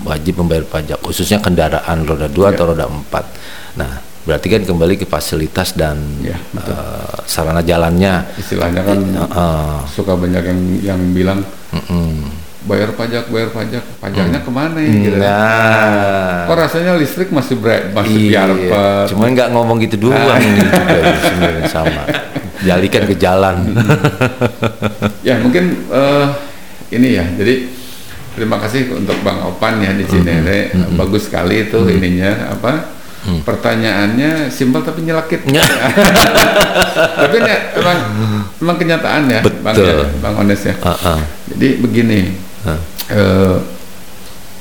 Wajib 0.02 0.42
membayar 0.42 0.66
pajak 0.66 0.98
khususnya 0.98 1.38
kendaraan 1.38 2.02
roda 2.02 2.26
2 2.26 2.52
atau 2.52 2.64
roda 2.68 2.90
4. 2.90 3.78
Nah, 3.78 3.92
berarti 4.22 4.50
kan 4.50 4.62
kembali 4.62 4.98
ke 4.98 5.06
fasilitas 5.06 5.72
dan 5.72 5.96
Ya, 6.18 6.34
betul. 6.50 6.74
eh, 6.74 7.16
sarana 7.24 7.62
jalannya. 7.62 8.26
Istilahnya 8.34 8.82
kan 8.82 8.98
Heeh. 8.98 9.74
suka 9.86 10.18
banyak 10.18 10.42
yang 10.42 10.60
yang 10.82 11.00
bilang 11.14 11.40
Mm-mm. 11.70 12.26
bayar 12.66 12.90
pajak, 12.92 13.30
bayar 13.30 13.48
pajak, 13.48 13.80
pajaknya 13.96 14.42
ke 14.42 14.50
mana 14.50 14.76
ya? 14.76 14.90
Gitu. 14.90 15.16
Nah, 15.16 16.44
Kok 16.44 16.56
rasanya 16.58 16.92
listrik 16.98 17.30
masih 17.30 17.54
bre, 17.56 17.94
masih 17.94 18.18
iya. 18.28 18.44
biarpet. 18.50 19.06
Cuma 19.14 19.24
nggak 19.30 19.48
ngomong 19.54 19.78
gitu 19.80 20.10
doang 20.10 20.42
ini 20.42 20.60
juga 20.66 21.64
sama. 21.70 22.02
Jalikan 22.58 23.06
ke 23.06 23.14
jalan. 23.14 23.56
Ya 25.22 25.38
mungkin 25.38 25.86
eh, 25.86 26.26
ini 26.90 27.08
ya. 27.14 27.24
Jadi 27.38 27.54
terima 28.36 28.56
kasih 28.60 28.92
untuk 28.92 29.16
Bang 29.22 29.40
Opan 29.44 29.80
ya 29.80 29.92
di 29.94 30.04
Cinere. 30.04 30.72
Bagus 30.96 31.30
sekali 31.30 31.68
itu 31.68 31.78
ininya 31.88 32.52
apa? 32.52 32.98
Pertanyaannya 33.44 34.48
simpel 34.48 34.80
tapi 34.86 35.04
nyelakit. 35.04 35.44
Ya. 35.50 35.60
tapi 37.20 37.36
ini 37.44 37.54
emang 37.76 37.98
emang 38.62 38.76
kenyataan 38.78 39.28
ya, 39.28 39.40
Bang 39.60 39.74
Betul. 39.76 40.06
ya, 40.06 40.06
Bang 40.22 40.34
Ones 40.38 40.62
ya. 40.64 40.74
Heeh. 40.78 41.20
Jadi 41.52 41.68
begini, 41.82 42.20
Hah. 42.64 42.80
eh, 43.12 43.56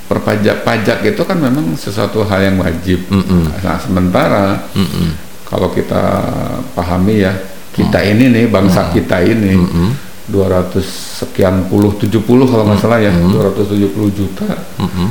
perpajak 0.08 0.64
pajak 0.64 1.00
itu 1.04 1.22
kan 1.24 1.38
memang 1.38 1.76
sesuatu 1.76 2.24
hal 2.28 2.40
yang 2.44 2.58
wajib. 2.60 3.08
Mm-mm. 3.12 3.52
Nah, 3.62 3.78
sementara 3.80 4.68
Mm-mm. 4.74 5.16
kalau 5.48 5.72
kita 5.72 6.24
pahami 6.72 7.24
ya, 7.24 7.36
kita 7.76 8.00
ini 8.04 8.32
nih 8.32 8.46
bangsa 8.50 8.90
kita 8.90 9.22
ini 9.22 9.54
Mm-mm. 9.54 10.07
200 10.28 10.84
sekian 11.24 11.72
puluh 11.72 11.96
70 11.96 12.20
kalau 12.24 12.64
nggak 12.68 12.80
salah 12.84 13.00
ya, 13.00 13.12
270 13.16 14.12
juta. 14.12 14.48
Mm-mm. 14.76 15.10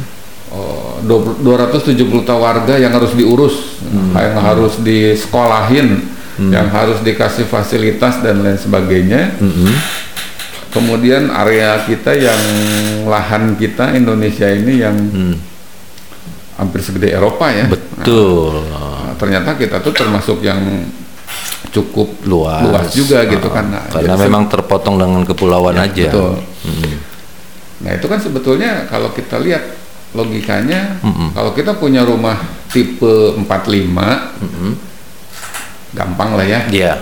Oh, 0.52 1.00
20 1.04 1.40
270 1.44 1.96
juta 1.96 2.36
warga 2.36 2.76
yang 2.76 2.92
harus 2.92 3.12
diurus, 3.16 3.80
yang 4.12 4.36
harus 4.40 4.76
disekolahin, 4.80 6.04
yang 6.52 6.68
harus 6.68 7.00
dikasih 7.00 7.48
fasilitas 7.48 8.20
dan 8.20 8.44
lain 8.44 8.60
sebagainya. 8.60 9.40
Mm-mm. 9.40 9.72
Kemudian 10.72 11.32
area 11.32 11.80
kita 11.88 12.12
yang 12.12 12.40
lahan 13.08 13.56
kita 13.56 13.96
Indonesia 13.96 14.44
ini 14.52 14.84
yang 14.84 14.92
Mm. 14.92 15.36
hampir 16.60 16.84
segede 16.84 17.12
Eropa 17.16 17.48
ya. 17.48 17.64
Betul. 17.68 18.60
Nah, 18.68 19.16
ternyata 19.16 19.56
kita 19.56 19.80
tuh 19.80 19.92
termasuk 19.96 20.44
yang 20.44 20.60
cukup 21.76 22.08
Luas. 22.24 22.64
luas 22.64 22.86
juga 22.90 23.24
gitu 23.24 23.48
Ah, 23.48 23.54
kan. 23.54 23.64
Nah, 23.68 23.84
Karena 23.86 24.14
jadi 24.14 24.24
memang 24.24 24.48
terpotong 24.48 24.96
dengan 24.96 25.20
kepulauan 25.22 25.76
Ya, 25.76 25.84
aja. 25.84 26.08
betul. 26.08 26.32
Mm. 26.64 26.94
Nah 27.76 27.90
itu 27.92 28.06
kan 28.06 28.18
sebetulnya 28.18 28.70
kalau 28.86 29.12
kita 29.12 29.36
lihat 29.36 29.60
logikanya, 30.10 30.96
Mm-mm. 31.00 31.36
kalau 31.36 31.52
kita 31.52 31.76
punya 31.76 32.00
rumah 32.00 32.40
tipe 32.66 33.36
45, 33.36 33.44
Mm-mm. 34.40 34.72
gampang 35.92 36.30
lah 36.34 36.46
ya. 36.46 36.60
Iya. 36.66 36.94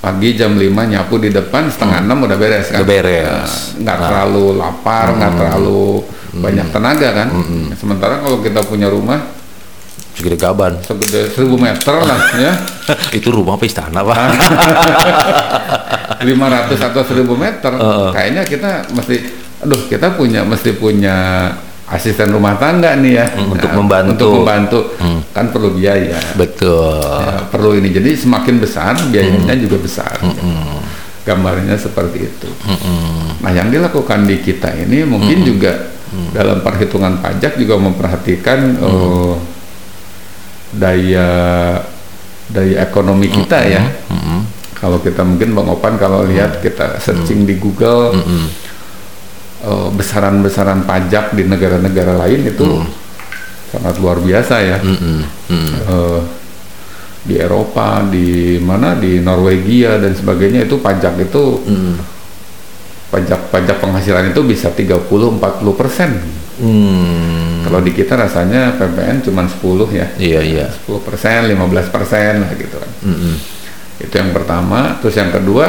Pagi 0.00 0.34
jam 0.34 0.56
5 0.56 0.66
nyapu 0.66 1.14
di 1.16 1.30
depan, 1.30 1.70
setengah 1.70 2.02
enam 2.02 2.26
udah 2.26 2.34
beres 2.34 2.66
kan. 2.68 2.82
Udah 2.82 2.88
beres. 2.88 3.22
Nah, 3.22 3.46
nggak 3.78 3.96
Nah. 3.96 4.06
terlalu 4.10 4.44
lapar, 4.56 5.04
nggak 5.14 5.32
terlalu 5.36 5.84
banyak 6.34 6.66
tenaga 6.72 7.08
kan. 7.14 7.28
Sementara 7.76 8.18
kalau 8.18 8.40
kita 8.40 8.64
punya 8.64 8.88
rumah 8.88 9.20
segede 10.12 10.36
gaban. 10.36 10.76
segede 10.80 11.28
1000 11.28 11.56
meter 11.56 11.94
lah 11.98 12.18
ya. 12.36 12.52
Itu 13.16 13.30
rumah 13.30 13.54
apa 13.54 13.64
istana 13.64 14.00
pak? 14.00 14.18
500 16.22 16.78
atau 16.78 17.02
1000 17.02 17.34
meter. 17.34 17.70
Kayaknya 18.12 18.42
kita 18.44 18.70
mesti 18.90 19.16
aduh 19.62 19.78
kita 19.86 20.12
punya 20.12 20.42
mesti 20.42 20.74
punya 20.74 21.46
asisten 21.88 22.30
rumah 22.30 22.56
tangga 22.56 22.94
nih 22.94 23.12
ya. 23.14 23.24
Hmm, 23.28 23.50
untuk 23.50 23.68
Nah, 23.68 23.76
membantu. 23.76 24.10
untuk 24.12 24.28
membantu. 24.38 24.78
Hmm. 24.96 25.18
kan 25.28 25.44
perlu 25.48 25.72
biaya. 25.72 26.18
Betul. 26.34 27.00
Ya, 27.00 27.46
perlu 27.46 27.70
ini. 27.74 27.88
Jadi 27.88 28.10
semakin 28.18 28.54
besar 28.58 28.92
biayanya 29.08 29.50
Hmm. 29.50 29.60
juga 29.60 29.76
besar. 29.78 30.14
Gambarnya 31.22 31.74
seperti 31.76 32.18
itu. 32.20 32.48
Nah 33.38 33.50
yang 33.50 33.68
dilakukan 33.68 34.22
di 34.22 34.38
kita 34.38 34.70
ini 34.76 35.02
mungkin 35.02 35.42
juga 35.42 35.72
dalam 36.30 36.60
perhitungan 36.60 37.18
pajak 37.18 37.56
juga 37.56 37.78
memperhatikan 37.78 38.58
eh, 38.76 39.32
daya 40.72 41.28
daya 42.48 42.74
ekonomi 42.84 43.28
kita 43.28 43.58
ya. 43.68 43.82
Kalau 44.82 44.98
kita 44.98 45.22
mungkin 45.22 45.54
bang 45.54 45.68
Opan 45.70 45.94
kalau 45.94 46.26
lihat 46.26 46.58
kita 46.58 46.98
searching 46.98 47.46
di 47.46 47.54
Google 47.56 48.18
eh, 49.62 49.88
besaran-besaran 49.94 50.82
pajak 50.82 51.38
di 51.38 51.46
negara-negara 51.46 52.18
lain 52.26 52.50
itu 52.50 52.82
sangat 53.70 53.94
luar 54.02 54.18
biasa 54.18 54.54
ya. 54.58 54.78
Eh, 54.82 56.20
di 57.22 57.38
Eropa, 57.38 58.02
di 58.10 58.58
mana 58.58 58.98
di 58.98 59.22
Norwegia 59.22 60.02
dan 60.02 60.10
sebagainya 60.10 60.66
itu 60.66 60.82
pajak 60.82 61.14
itu 61.22 61.62
pajak-pajak 63.12 63.76
penghasilan 63.76 64.32
itu 64.32 64.40
bisa 64.42 64.72
30-40 64.72 65.76
persen. 65.76 66.10
Hmm. 66.56 67.51
Kalau 67.62 67.80
di 67.80 67.90
kita 67.90 68.14
rasanya 68.14 68.74
PPN 68.76 69.22
cuma 69.22 69.46
10 69.46 69.88
ya, 69.90 70.06
Iya 70.18 70.40
iya. 70.42 70.66
10 70.68 70.98
persen, 71.00 71.46
15 71.46 71.86
persen 71.88 72.42
lah 72.42 72.50
gitu 72.54 72.76
kan. 72.76 72.90
Mm-mm. 73.06 73.34
Itu 73.98 74.14
yang 74.14 74.30
pertama. 74.30 74.98
Terus 74.98 75.14
yang 75.14 75.30
kedua, 75.30 75.66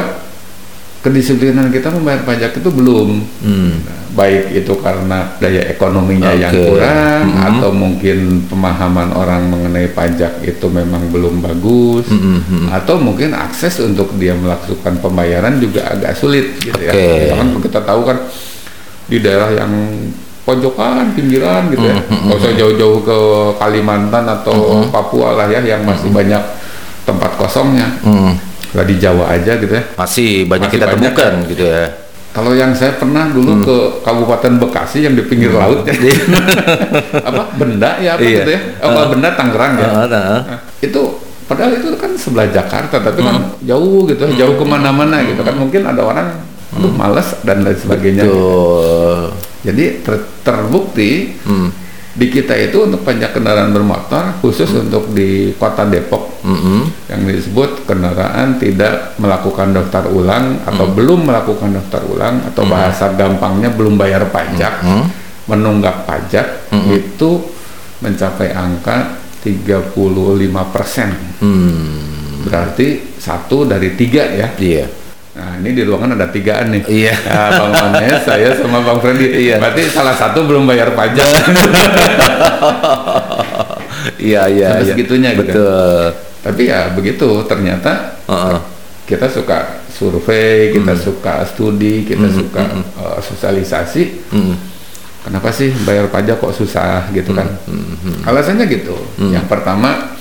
kedisiplinan 1.00 1.68
kita 1.68 1.92
membayar 1.92 2.24
pajak 2.24 2.56
itu 2.56 2.68
belum. 2.72 3.20
Hmm. 3.44 3.76
Baik 4.16 4.56
itu 4.56 4.72
karena 4.78 5.36
daya 5.36 5.68
ekonominya 5.68 6.32
yang 6.32 6.54
Oke. 6.54 6.64
kurang 6.64 7.24
Mhm. 7.28 7.42
atau 7.44 7.70
mungkin 7.74 8.18
pemahaman 8.46 9.10
orang 9.12 9.42
mengenai 9.50 9.90
pajak 9.90 10.40
itu 10.40 10.66
memang 10.70 11.10
belum 11.10 11.42
bagus 11.42 12.08
Mhm. 12.08 12.70
atau 12.72 12.96
mungkin 12.96 13.34
akses 13.34 13.82
untuk 13.82 14.14
dia 14.16 14.32
melakukan 14.32 15.02
pembayaran 15.02 15.58
juga 15.58 15.92
agak 15.92 16.14
sulit 16.14 16.56
gitu 16.56 16.78
ya. 16.78 16.94
Oke. 16.94 17.26
Misalkan 17.28 17.48
kita 17.60 17.80
tahu 17.82 18.00
kan 18.06 18.18
di 19.04 19.18
daerah 19.18 19.50
yang 19.52 19.72
pojokan, 20.44 21.12
pinggiran 21.12 21.68
gitu 21.68 21.84
ya. 21.84 21.96
Mhm, 21.98 22.28
Nggak 22.28 22.36
usah 22.38 22.52
jauh-jauh 22.54 23.00
ke 23.00 23.18
Kalimantan 23.56 24.24
atau 24.24 24.84
Papua 24.88 25.34
lah 25.34 25.48
ya 25.48 25.60
yang 25.60 25.82
masih 25.82 26.08
banyak 26.08 26.40
tempat 27.02 27.36
kosongnya. 27.36 27.88
Hmm. 28.00 28.36
Lah 28.72 28.84
di 28.84 28.96
Jawa 28.96 29.32
aja 29.32 29.56
gitu 29.56 29.72
ya. 29.72 29.84
Masih 29.94 30.44
banyak 30.44 30.68
Masih 30.68 30.76
kita 30.76 30.86
banyak 30.86 31.00
temukan 31.10 31.32
gitu 31.48 31.64
ya. 31.64 31.84
Kalau 32.34 32.50
yang 32.50 32.74
saya 32.74 32.98
pernah 32.98 33.30
dulu 33.30 33.62
ke 33.62 33.76
Kabupaten 34.02 34.58
Bekasi 34.58 35.06
yang 35.06 35.14
di 35.14 35.22
pinggir 35.22 35.54
laut 35.54 35.86
ya. 35.86 35.94
apa? 37.30 37.42
Benda 37.54 38.02
ya 38.02 38.18
apa 38.18 38.26
Iya. 38.26 38.38
gitu 38.42 38.50
ya? 38.50 38.60
Oh, 38.82 38.88
kalau 38.90 39.08
Benda 39.14 39.28
Tangerang 39.32 39.72
ya. 39.78 39.86
Ah, 39.86 39.98
ah. 40.02 40.40
Nah, 40.42 40.58
itu 40.82 41.00
padahal 41.46 41.78
itu 41.78 41.94
kan 41.94 42.10
sebelah 42.18 42.50
Jakarta 42.50 42.98
tapi 42.98 43.20
kan 43.20 43.36
jauh 43.62 44.02
gitu, 44.08 44.24
jauh 44.34 44.54
ke 44.56 44.64
mana-mana 44.64 45.20
gitu 45.22 45.44
kan 45.44 45.54
mungkin 45.54 45.84
ada 45.84 46.00
orang 46.00 46.26
aduh 46.74 46.90
males 46.90 47.38
dan 47.46 47.62
lain 47.62 47.78
sebagainya. 47.78 48.26
gitu. 48.26 48.42
Jadi 49.64 50.04
ter- 50.04 50.28
terbukti 50.44 51.40
Hmm. 51.40 51.72
di 52.14 52.30
kita 52.30 52.54
itu 52.54 52.84
untuk 52.84 53.02
pajak 53.02 53.34
kendaraan 53.34 53.74
bermotor 53.74 54.38
khusus 54.38 54.70
untuk 54.70 55.10
di 55.10 55.50
kota 55.56 55.82
Depok 55.82 56.46
Mm-mm. 56.46 56.86
yang 57.10 57.26
disebut 57.26 57.82
kendaraan 57.82 58.54
tidak 58.54 59.18
melakukan 59.18 59.74
daftar 59.74 60.06
ulang 60.06 60.62
atau 60.62 60.86
Hmm. 60.86 60.94
belum 60.94 61.20
melakukan 61.26 61.74
daftar 61.74 62.06
ulang 62.06 62.46
atau 62.46 62.62
bahasa 62.64 63.10
gampangnya 63.10 63.74
belum 63.74 63.98
bayar 63.98 64.30
pajak 64.30 64.84
Hmm. 64.84 65.10
menunggak 65.50 66.06
pajak 66.06 66.70
itu 66.86 67.30
mencapai 67.98 68.52
angka 68.52 69.18
35 69.42 70.62
persen 70.70 71.10
Hmm. 71.42 72.44
berarti 72.44 73.16
satu 73.18 73.64
dari 73.64 73.92
tiga 73.92 74.22
ya 74.24 74.48
Iya. 74.54 74.86
Nah 75.34 75.58
ini 75.58 75.74
di 75.74 75.82
ruangan 75.82 76.14
ada 76.14 76.30
tigaan 76.30 76.70
nih 76.70 76.82
Iya. 76.86 77.14
Ya, 77.26 77.42
Bang 77.58 77.74
Manes, 77.74 78.22
saya 78.22 78.54
sama 78.54 78.86
Bang 78.86 79.02
Freddy 79.02 79.50
Iya. 79.50 79.58
berarti 79.58 79.82
salah 79.90 80.14
satu 80.14 80.46
belum 80.46 80.62
bayar 80.62 80.94
pajak 80.94 81.26
Iya 84.20 84.42
iya. 84.46 84.68
Sampai 84.78 84.84
iya. 84.84 84.92
segitunya 84.94 85.30
gitu. 85.34 85.42
Betul. 85.50 86.04
tapi 86.44 86.68
ya 86.68 86.92
begitu 86.92 87.28
ternyata 87.48 88.20
Heeh. 88.28 88.56
kita 89.08 89.26
suka 89.32 89.80
survei, 89.88 90.76
kita 90.76 90.92
suka 90.92 91.40
studi, 91.48 92.04
kita 92.04 92.28
suka 92.28 92.62
uh, 93.00 93.16
sosialisasi. 93.22 94.28
Mm. 94.28 94.54
Kenapa 95.24 95.48
sih 95.48 95.72
bayar 95.88 96.12
pajak 96.12 96.36
kok 96.36 96.52
susah 96.52 97.08
gitu 97.16 97.32
kan? 97.32 97.48
Alasannya 98.28 98.68
gitu. 98.68 98.92
Yang 99.16 99.48
pertama 99.48 100.12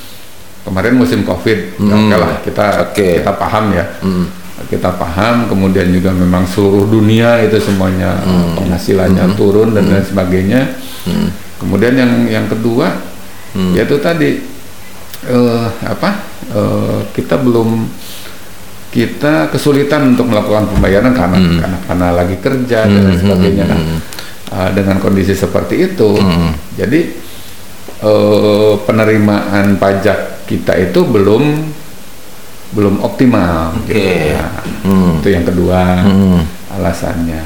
kemarin 0.64 0.96
musim 0.96 1.28
covid, 1.28 1.76
ya 1.76 1.92
oke 1.92 2.16
lah 2.16 2.32
kita 2.40 2.66
Oke. 2.88 3.20
kita 3.20 3.34
paham 3.36 3.76
ya. 3.76 3.84
Mm. 4.00 4.26
Kita 4.54 4.94
paham, 4.96 5.50
kemudian 5.50 5.90
juga 5.90 6.14
memang 6.14 6.46
seluruh 6.46 6.86
dunia 6.86 7.42
itu 7.42 7.58
semuanya 7.58 8.22
uh, 8.22 8.54
penghasilannya 8.54 9.34
turun 9.34 9.74
dan 9.74 9.90
lain 9.90 10.06
sebagainya. 10.06 10.62
Kemudian 11.58 11.96
yang 11.96 12.12
yang 12.28 12.46
kedua 12.52 12.92
yaitu 13.78 14.02
tadi 14.02 14.42
eh, 15.30 15.68
apa? 15.86 16.10
eh, 16.52 17.00
kita 17.14 17.40
belum 17.40 17.86
kita 18.94 19.50
kesulitan 19.50 20.14
untuk 20.14 20.30
melakukan 20.30 20.70
pembayaran 20.70 21.14
karena 21.18 21.38
karena, 21.38 21.78
karena 21.90 22.08
lagi 22.14 22.38
kerja 22.38 22.86
dan 22.86 23.02
lain 23.10 23.18
sebagainya. 23.18 23.66
Nah, 23.66 23.82
uh, 24.54 24.70
dengan 24.70 25.02
kondisi 25.02 25.34
seperti 25.34 25.82
itu, 25.82 26.14
jadi 26.78 27.02
uh, 28.06 28.78
penerimaan 28.86 29.82
pajak 29.82 30.46
kita 30.46 30.78
itu 30.78 31.10
belum 31.10 31.74
belum 32.74 33.00
optimal. 33.00 33.78
Oke. 33.78 33.94
gitu. 33.94 34.34
Nah, 34.34 34.52
Hmm. 34.84 35.12
Itu 35.18 35.30
yang 35.30 35.46
kedua 35.46 35.80
Hmm. 36.02 36.42
alasannya. 36.70 37.40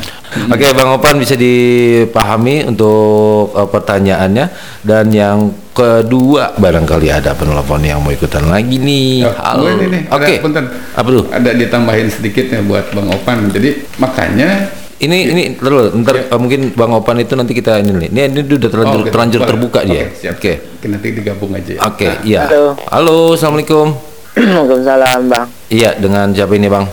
Oke, 0.47 0.69
Bang 0.71 0.91
Opan 0.91 1.15
bisa 1.15 1.33
dipahami 1.33 2.65
untuk 2.65 3.53
eh, 3.53 3.63
pertanyaannya 3.65 4.45
dan 4.81 5.05
yang 5.07 5.37
kedua 5.71 6.51
barangkali 6.53 7.07
ada 7.07 7.31
penelpon 7.31 7.79
yang 7.81 8.01
mau 8.01 8.09
ikutan 8.09 8.43
lagi 8.45 8.75
nih. 8.75 9.23
Oh, 9.23 9.33
Halo. 9.33 9.71
Oke. 10.09 10.41
punten. 10.41 10.65
Apa 10.91 11.07
tuh? 11.07 11.23
Ada 11.29 11.53
ditambahin 11.53 12.07
sedikit 12.07 12.47
ya 12.47 12.59
buat 12.61 12.91
Bang 12.91 13.07
Opan. 13.09 13.47
Jadi 13.49 13.85
makanya 13.97 14.73
Ini 14.97 15.29
ini 15.29 15.43
terus 15.53 15.93
ntar 15.95 16.25
eh, 16.25 16.39
mungkin 16.41 16.73
Bang 16.73 16.89
Opan 16.89 17.21
itu 17.21 17.37
nanti 17.37 17.53
kita 17.53 17.77
ini 17.77 17.93
nih. 17.93 18.09
Ini, 18.09 18.21
ini 18.27 18.39
udah 18.41 18.65
terlanjur 18.65 18.99
Oh, 18.99 19.05
terlanjur 19.05 19.39
Boleh. 19.39 19.49
terbuka 19.53 19.79
Oke, 19.79 19.89
dia. 19.93 20.03
Oke. 20.33 20.51
Oke, 20.73 20.85
nanti 20.89 21.07
digabung 21.13 21.51
aja 21.53 21.71
ya. 21.71 21.79
Oke, 21.85 22.07
Nah, 22.07 22.17
iya. 22.25 22.43
Halo. 22.49 22.73
Halo, 22.89 23.17
Assalamualaikum. 23.37 24.06
Waalaikumsalam 24.37 25.21
bang. 25.25 25.47
Iya, 25.73 25.89
dengan 25.97 26.29
siapa 26.29 26.53
ini, 26.53 26.69
Bang? 26.69 26.85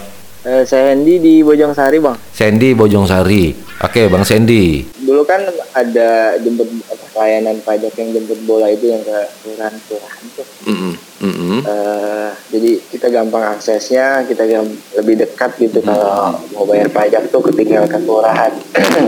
Eh, 0.44 0.64
saya 0.64 0.92
Hendy 0.92 1.20
di 1.20 1.40
Bojongsari 1.40 2.00
bang. 2.00 2.16
Sandy 2.32 2.72
Bojongsari. 2.72 3.52
Oke, 3.80 4.08
Bang 4.08 4.24
Sandy. 4.24 4.80
Dulu 5.04 5.24
kan 5.24 5.44
ada 5.72 6.36
jemput 6.40 6.68
apa, 6.84 7.04
layanan 7.20 7.60
pajak 7.60 7.92
yang 7.96 8.12
jemput 8.12 8.40
bola 8.44 8.68
itu 8.68 8.88
yang 8.88 9.00
ke 9.04 9.18
kelurahan-kelurahan 9.40 10.24
tuh. 10.32 10.46
Mm-mm, 10.64 10.92
mm-mm. 11.20 11.58
Eh, 11.64 12.30
jadi 12.48 12.70
kita 12.88 13.06
gampang 13.08 13.44
aksesnya, 13.52 14.24
kita 14.24 14.44
gam- 14.44 14.76
lebih 14.96 15.20
dekat 15.20 15.52
gitu 15.60 15.84
kalau 15.84 16.32
mau 16.56 16.64
bayar 16.64 16.88
pajak 16.88 17.28
tuh 17.28 17.44
ketika 17.52 17.84
ke 17.84 17.98
kelurahan. 18.00 18.52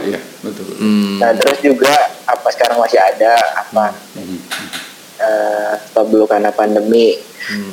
Iya, 0.05 0.21
betul. 0.45 0.67
Mm, 0.77 1.25
nah 1.25 1.33
terus 1.33 1.59
juga 1.65 1.93
apa 2.25 2.49
sekarang 2.53 2.77
masih 2.81 3.01
ada 3.01 3.33
apa 3.57 3.97
stop 5.91 6.07
dulu 6.13 6.25
karena 6.29 6.53
pandemi. 6.53 7.17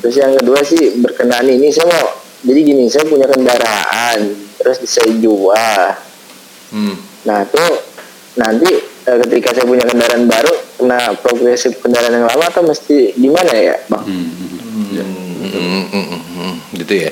Terus 0.03 0.15
yang 0.21 0.38
kedua 0.38 0.62
sih 0.62 1.01
berkenaan 1.01 1.49
ini 1.49 1.73
saya 1.73 1.89
mau 1.89 2.06
jadi 2.43 2.60
gini 2.62 2.86
saya 2.91 3.08
punya 3.08 3.25
kendaraan 3.25 4.19
terus 4.60 4.84
saya 4.86 5.10
jual. 5.17 5.84
mm. 6.75 6.95
Nah 7.25 7.39
tuh 7.47 7.71
nanti 8.38 8.69
eh, 9.08 9.17
ketika 9.27 9.56
saya 9.56 9.65
punya 9.65 9.88
kendaraan 9.88 10.27
baru 10.27 10.54
kena 10.77 11.15
progresif 11.23 11.79
kendaraan 11.79 12.12
yang 12.12 12.27
lama 12.27 12.46
atau 12.52 12.63
mesti 12.67 13.15
gimana 13.15 13.52
ya 13.56 13.75
bang? 13.87 14.04
Mm, 14.04 14.29
mm, 15.50 15.83
mm, 15.89 16.06
mm. 16.19 16.56
Gitu 16.83 16.94
ya. 17.08 17.12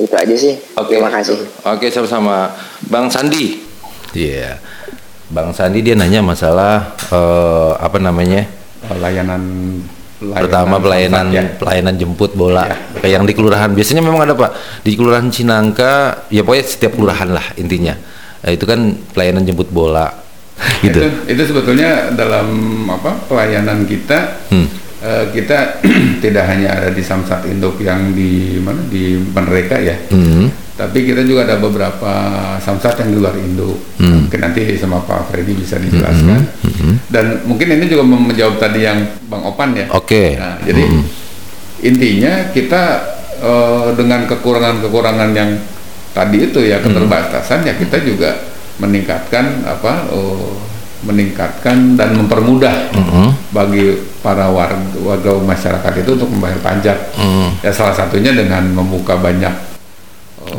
Itu 0.00 0.14
aja 0.16 0.34
sih. 0.34 0.54
Oke. 0.74 0.96
Terima 0.96 1.12
kasih. 1.12 1.36
Oke, 1.68 1.86
sama-sama. 1.92 2.56
Bang 2.88 3.12
Sandi. 3.12 3.60
Iya. 4.16 4.56
Bang 5.28 5.52
Sandi 5.52 5.84
dia 5.84 5.92
nanya 5.94 6.24
masalah 6.24 6.96
eh, 7.12 7.72
apa 7.76 8.00
namanya? 8.00 8.48
Oh, 8.82 8.96
layanan, 8.98 9.42
layanan 10.18 10.42
Pertama 10.42 10.76
pelayanan 10.78 11.26
ya. 11.30 11.42
pelayanan 11.54 11.94
jemput 11.94 12.34
bola. 12.34 12.66
Ya, 12.66 12.76
Kayak 12.98 13.12
yang 13.14 13.24
di 13.24 13.34
kelurahan. 13.34 13.70
Biasanya 13.70 14.02
memang 14.02 14.22
ada, 14.22 14.34
Pak. 14.34 14.50
Di 14.82 14.92
kelurahan 14.94 15.26
Cinangka, 15.28 16.26
ya 16.28 16.42
pokoknya 16.42 16.64
setiap 16.64 16.92
kelurahan 16.94 17.30
lah 17.30 17.46
intinya. 17.54 17.94
Nah, 18.42 18.50
itu 18.50 18.64
kan 18.64 18.80
pelayanan 19.12 19.42
jemput 19.42 19.70
bola. 19.70 20.10
gitu. 20.84 20.98
Itu, 20.98 21.08
itu 21.30 21.42
sebetulnya 21.48 22.10
dalam 22.12 22.46
apa 22.86 23.16
pelayanan 23.24 23.82
kita 23.82 24.46
Hmm. 24.50 24.66
eh, 25.00 25.24
kita 25.32 25.82
tidak 26.22 26.44
hanya 26.46 26.68
ada 26.76 26.90
di 26.90 27.02
Samsat 27.02 27.46
Induk 27.46 27.78
yang 27.78 28.12
di 28.12 28.58
mana 28.58 28.78
di 28.86 29.16
Mereka 29.18 29.76
ya, 29.78 29.96
Hmm. 30.10 30.50
Tapi 30.82 31.06
kita 31.06 31.22
juga 31.22 31.46
ada 31.46 31.62
beberapa 31.62 32.12
Samsat 32.58 33.06
yang 33.06 33.14
di 33.14 33.16
luar 33.22 33.38
Induk. 33.38 33.78
Hmm. 34.02 34.26
Mungkin 34.26 34.40
nanti 34.42 34.74
sama 34.74 34.98
Pak 35.06 35.30
Freddy 35.30 35.54
bisa 35.54 35.78
dijelaskan. 35.78 36.42
Dan 37.06 37.46
mungkin 37.46 37.78
ini 37.78 37.86
juga 37.86 38.02
menjawab 38.02 38.58
tadi 38.58 38.82
yang 38.82 38.98
Bang 39.30 39.46
Opan 39.46 39.78
ya. 39.78 39.86
Oke. 39.94 40.34
Nah, 40.34 40.58
jadi 40.66 40.82
intinya 41.86 42.50
kita 42.50 42.82
eh, 43.38 43.88
dengan 43.94 44.26
kekurangan-kekurangan 44.26 45.30
yang 45.30 45.54
tadi 46.10 46.50
itu 46.50 46.58
ya 46.66 46.82
keterbatasan 46.82 47.62
ya 47.62 47.78
kita 47.78 48.02
juga 48.02 48.42
meningkatkan 48.82 49.62
apa 49.62 50.10
eh, 50.10 50.50
meningkatkan 51.02 51.94
dan 51.98 52.14
mempermudah 52.14 52.90
bagi 53.54 54.02
para 54.18 54.50
warga, 54.50 54.98
warga 55.02 55.30
masyarakat 55.42 55.92
itu 56.02 56.10
untuk 56.18 56.30
membayar 56.30 56.58
pajak. 56.58 56.98
Ya 57.62 57.70
salah 57.70 57.94
satunya 57.94 58.34
dengan 58.34 58.66
membuka 58.70 59.14
banyak 59.18 59.71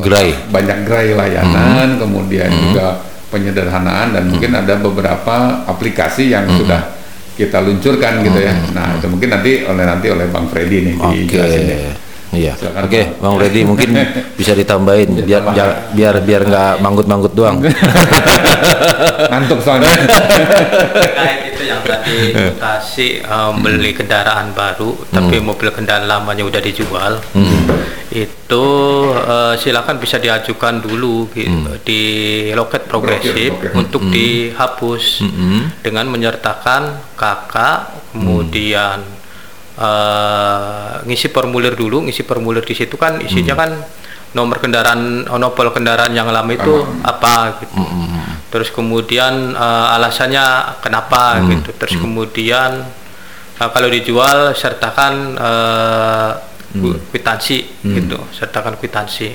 Gerai. 0.03 0.34
banyak 0.49 0.77
gerai 0.88 1.11
layanan, 1.13 1.99
kemudian 1.99 2.49
juga 2.49 3.03
penyederhanaan 3.34 4.13
dan 4.13 4.23
mungkin 4.29 4.51
ada 4.53 4.77
beberapa 4.77 5.65
aplikasi 5.65 6.29
yang 6.29 6.45
sudah 6.45 6.93
kita 7.34 7.65
luncurkan 7.65 8.21
gitu 8.21 8.39
ya. 8.39 8.53
Nah, 8.77 9.01
itu 9.01 9.09
mungkin 9.09 9.34
nanti 9.34 9.65
oleh 9.65 9.84
nanti 9.89 10.07
oleh 10.13 10.29
Bang 10.29 10.45
Freddy 10.45 10.86
nih 10.86 10.95
Oke. 11.01 11.17
dijelasin 11.25 11.63
ya. 11.65 11.93
Iya. 12.34 12.53
Oke, 12.57 13.13
Pak. 13.13 13.21
Bang 13.21 13.38
Reddy 13.38 13.61
mungkin 13.61 13.93
bisa 14.39 14.57
ditambahin 14.57 15.21
biar 15.21 15.45
Pak. 15.45 15.53
biar 15.53 15.69
biar 15.93 16.15
biar 16.25 16.41
nggak 16.49 16.73
manggut-manggut 16.81 17.34
doang. 17.38 17.61
Ngantuk 19.31 19.61
soalnya. 19.61 19.89
terkait 19.93 21.53
itu 21.53 21.63
yang 21.69 21.81
tadi 21.86 22.34
mutasi 22.34 23.21
um, 23.21 23.61
beli 23.61 23.93
kendaraan 23.93 24.49
baru 24.57 24.97
tapi 25.13 25.38
mobil 25.38 25.69
kendaraan 25.69 26.09
lamanya 26.09 26.43
udah 26.45 26.61
dijual 26.61 27.21
itu 28.14 28.66
uh, 29.09 29.57
silakan 29.57 29.97
bisa 29.97 30.22
diajukan 30.22 30.86
dulu 30.86 31.34
gitu, 31.34 31.74
di 31.82 32.01
loket 32.53 32.86
progresif 32.86 33.57
Blokir, 33.57 33.74
blokir. 33.74 33.82
untuk 33.82 34.01
dihapus 34.14 35.26
dengan 35.82 36.05
menyertakan 36.14 37.14
kakak 37.18 38.14
kemudian 38.14 39.01
uh, 39.82 41.01
ngisi 41.09 41.34
formulir 41.34 41.74
dulu 41.74 42.05
ngisi 42.05 42.22
formulir 42.22 42.61
di 42.61 42.78
situ 42.78 42.93
kan 43.01 43.18
isinya 43.18 43.57
kan 43.57 43.72
nomor 44.34 44.57
kendaraan 44.57 45.30
nomor 45.30 45.70
kendaraan 45.74 46.14
yang 46.14 46.26
lama 46.30 46.49
itu 46.53 46.82
apa 47.05 47.61
gitu. 47.61 47.78
Terus 48.49 48.70
kemudian 48.74 49.53
eh, 49.53 49.95
alasannya 49.97 50.78
kenapa 50.82 51.41
gitu. 51.45 51.70
Terus 51.78 51.95
kemudian 52.01 52.82
eh, 53.61 53.70
kalau 53.70 53.89
dijual 53.93 54.57
sertakan 54.57 55.38
ku- 56.74 56.99
kwitansi 57.07 57.57
gitu. 57.82 58.17
Sertakan 58.32 58.76
kwitansi. 58.76 59.30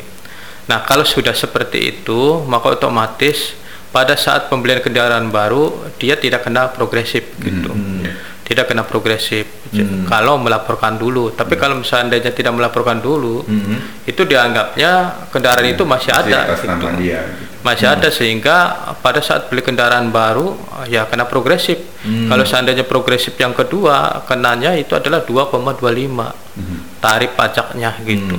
Nah 0.67 0.83
kalau 0.83 1.03
sudah 1.03 1.33
seperti 1.33 1.79
itu 1.97 2.19
maka 2.45 2.69
otomatis 2.71 3.55
pada 3.89 4.13
saat 4.15 4.47
pembelian 4.47 4.79
kendaraan 4.79 5.29
baru 5.29 5.73
dia 5.97 6.15
tidak 6.15 6.45
kena 6.45 6.69
progresif 6.69 7.25
gitu. 7.39 7.73
Tidak 8.43 8.65
kena 8.65 8.81
progresif. 8.83 9.45
J- 9.69 9.85
kalau 10.05 10.37
melaporkan 10.37 10.97
dulu. 10.97 11.29
Tapi 11.31 11.53
kalau 11.55 11.77
misalnya 11.77 12.17
tidak 12.21 12.49
melaporkan 12.51 12.97
dulu 12.99 13.45
itu 14.03 14.23
dianggapnya 14.23 14.91
kendaraan 15.29 15.69
itu 15.69 15.85
masih 15.85 16.09
Masih 16.11 16.33
ada 16.33 16.39
atas 16.47 16.59
gitu. 16.59 16.69
nama 16.71 16.89
dia. 16.97 17.21
gitu. 17.25 17.45
masih 17.59 17.91
ada 17.91 18.09
sehingga 18.09 18.57
pada 18.97 19.19
saat 19.19 19.51
beli 19.51 19.61
kendaraan 19.61 20.09
baru 20.09 20.55
ya 20.87 21.05
kena 21.05 21.25
progresif. 21.25 21.77
Kalau 22.01 22.41
seandainya 22.43 22.85
progresif 22.85 23.35
yang 23.35 23.53
kedua 23.53 24.23
kenanya 24.25 24.73
itu 24.73 24.95
adalah 24.95 25.21
2,25 25.21 26.88
tarif 26.99 27.33
pajaknya 27.33 27.95
gitu. 28.03 28.35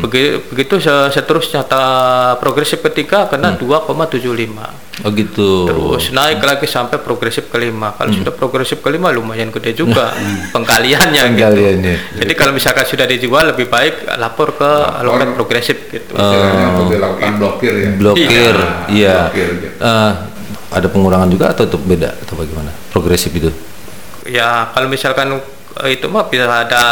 Begi- 0.00 0.36
Begitu, 0.46 0.74
se- 0.78 1.10
seterusnya 1.10 1.62
ta- 1.62 2.36
progresif 2.36 2.80
ketiga 2.80 3.24
kena 3.24 3.54
2,75. 3.54 4.68
Oh 4.98 5.10
gitu. 5.10 5.64
Terus 5.64 6.10
naik 6.10 6.40
lagi 6.40 6.66
sampai 6.66 6.98
progresif 6.98 7.46
kelima. 7.46 7.94
Kalau 7.94 8.10
sudah 8.10 8.30
progresif 8.30 8.78
kelima 8.78 9.08
lumayan 9.08 9.48
gede 9.48 9.72
juga 9.72 10.12
pengkaliannya 10.54 11.22
gitu. 11.24 11.34
Pengkaliannya. 11.38 11.94
Jadi 12.16 12.32
kalau 12.34 12.52
misalkan 12.52 12.84
sudah 12.84 13.06
dijual 13.06 13.48
lebih 13.48 13.66
baik 13.66 13.94
lapor 14.16 14.52
ke 14.52 14.70
loket 15.02 15.28
progresif 15.32 15.76
gitu. 15.88 16.12
Istilahnya 16.12 16.66
untuk 16.74 16.86
dilakukan 16.92 17.32
blokir 17.36 17.72
ya. 17.74 17.90
Blokir, 17.94 18.54
iya. 18.90 19.16
Blokir, 19.26 19.48
gitu. 19.56 19.76
Eh, 19.78 20.12
ada 20.68 20.86
pengurangan 20.86 21.28
juga 21.28 21.48
atau 21.48 21.64
tetap 21.64 21.80
beda 21.80 22.12
atau 22.18 22.34
bagaimana? 22.36 22.70
Progresif 22.88 23.32
itu. 23.32 23.48
ya 24.28 24.68
kalau 24.68 24.84
misalkan 24.86 25.40
eh, 25.80 25.90
itu 25.90 26.04
mah 26.04 26.26
bisa 26.26 26.44
ada 26.44 26.82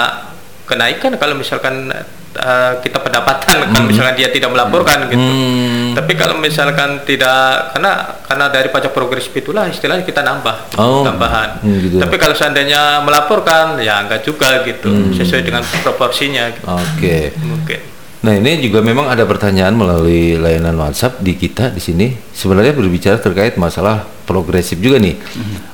kenaikan 0.66 1.14
kalau 1.14 1.32
misalkan 1.32 1.88
eh, 2.34 2.72
kita 2.82 2.98
pendapatan 2.98 3.70
kalau 3.70 3.86
misalkan 3.86 4.14
dia 4.14 4.28
tidak 4.28 4.50
melaporkan 4.50 5.06
gitu. 5.08 5.16
Hmm. 5.16 5.94
Tapi 5.94 6.12
kalau 6.12 6.36
misalkan 6.36 7.00
tidak 7.02 7.72
karena 7.72 7.92
karena 8.26 8.44
dari 8.50 8.68
pajak 8.68 8.92
progresif 8.92 9.32
itulah 9.32 9.64
istilahnya 9.64 10.02
kita 10.02 10.20
nambah 10.20 10.76
Oh, 10.76 11.00
tambahan. 11.00 11.62
hmm, 11.64 11.76
gitu. 11.80 11.96
Tapi 12.02 12.16
kalau 12.18 12.34
seandainya 12.34 13.00
melaporkan 13.00 13.80
ya 13.80 14.04
enggak 14.04 14.20
juga 14.20 14.60
gitu 14.62 14.90
sesuai 15.14 15.42
dengan 15.42 15.62
proporsinya 15.80 16.50
gitu. 16.52 16.66
Oke. 16.66 17.32
mungkin. 17.40 17.80
Nah 18.16 18.34
ini 18.34 18.58
juga 18.58 18.82
memang 18.82 19.06
ada 19.06 19.22
pertanyaan 19.22 19.70
melalui 19.72 20.34
layanan 20.34 20.74
WhatsApp 20.74 21.22
di 21.22 21.38
kita 21.38 21.70
di 21.70 21.78
sini 21.78 22.10
sebenarnya 22.34 22.74
berbicara 22.74 23.16
terkait 23.16 23.54
masalah 23.54 24.02
progresif 24.26 24.76
juga 24.76 24.98
nih 24.98 25.14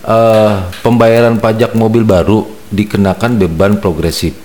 Eh, 0.02 0.52
pembayaran 0.84 1.38
pajak 1.38 1.72
mobil 1.72 2.04
baru 2.04 2.44
dikenakan 2.68 3.40
beban 3.40 3.78
progresif 3.78 4.36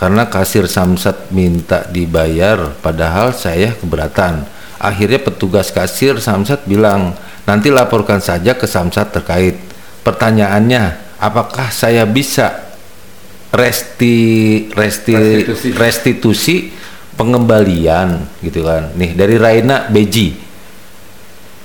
karena 0.00 0.32
kasir 0.32 0.64
Samsat 0.64 1.28
minta 1.28 1.84
dibayar 1.92 2.72
padahal 2.80 3.36
saya 3.36 3.76
keberatan. 3.76 4.48
Akhirnya 4.80 5.20
petugas 5.20 5.68
kasir 5.68 6.16
Samsat 6.16 6.64
bilang 6.64 7.12
nanti 7.44 7.68
laporkan 7.68 8.16
saja 8.16 8.56
ke 8.56 8.64
Samsat 8.64 9.12
terkait. 9.12 9.60
Pertanyaannya 10.00 11.12
apakah 11.20 11.68
saya 11.68 12.08
bisa 12.08 12.72
resti 13.52 14.16
resti 14.72 15.12
Restitusi. 15.12 15.68
restitusi 15.76 16.56
pengembalian 17.20 18.24
gitu 18.40 18.64
kan? 18.64 18.96
Nih 18.96 19.12
dari 19.12 19.36
Raina 19.36 19.92
Beji. 19.92 20.32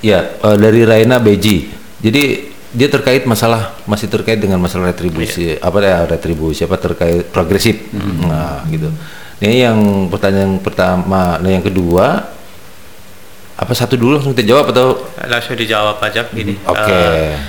Ya 0.03 0.35
eh, 0.35 0.57
dari 0.59 0.83
Raina 0.83 1.23
Beji. 1.23 1.71
Jadi 2.03 2.51
dia 2.75 2.87
terkait 2.87 3.23
masalah 3.23 3.71
masih 3.83 4.05
terkait 4.05 4.35
dengan 4.35 4.59
masalah 4.59 4.91
retribusi 4.91 5.55
apa 5.57 5.77
ya 5.79 6.03
retribusi 6.05 6.61
apa 6.61 6.75
terkait 6.75 7.23
progresif 7.25 7.87
nah 8.21 8.61
gitu 8.67 8.91
ini 9.39 9.63
yang 9.63 9.79
pertanyaan 10.07 10.59
pertama 10.59 11.39
nah 11.39 11.47
yang 11.47 11.63
kedua 11.63 12.27
apa 13.55 13.71
satu 13.71 13.95
dulu 13.95 14.19
langsung 14.19 14.35
kita 14.35 14.43
jawab 14.45 14.67
atau 14.69 14.99
Langsung 15.25 15.55
dijawab 15.55 15.95
aja 16.03 16.27
gini. 16.27 16.59
oke 16.61 16.75
Eh, 16.91 17.39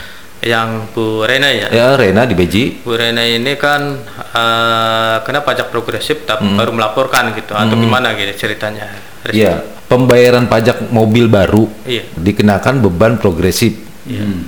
yang 0.47 0.87
Bu 0.95 1.27
Rena 1.27 1.51
ya. 1.51 1.67
ya 1.67 1.87
Raina 1.99 2.23
di 2.23 2.39
Beji 2.39 2.87
Bu 2.87 2.95
Rena 2.95 3.27
ini 3.27 3.59
kan 3.59 3.99
eh, 4.15 5.17
kena 5.21 5.43
pajak 5.43 5.67
progresif 5.67 6.23
tapi 6.23 6.47
baru 6.47 6.71
melaporkan 6.71 7.35
gitu 7.35 7.51
atau 7.51 7.75
gimana 7.75 8.15
gitu 8.15 8.47
ceritanya? 8.47 8.87
Iya, 9.27 9.59
pembayaran 9.91 10.47
pajak 10.47 10.87
mobil 10.87 11.27
baru 11.27 11.67
Iya. 11.83 12.07
dikenakan 12.15 12.79
beban 12.79 13.19
progresif. 13.19 13.75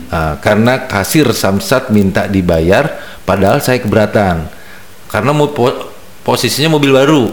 Ah, 0.09 0.39
karena 0.39 0.87
kasir 0.87 1.27
Samsat 1.29 1.91
minta 1.91 2.25
dibayar, 2.25 2.95
padahal 3.23 3.59
saya 3.59 3.79
keberatan. 3.79 4.47
Karena 5.09 5.31
mo- 5.33 5.51
po- 5.51 5.91
posisinya 6.23 6.71
mobil 6.71 6.93
baru, 6.93 7.33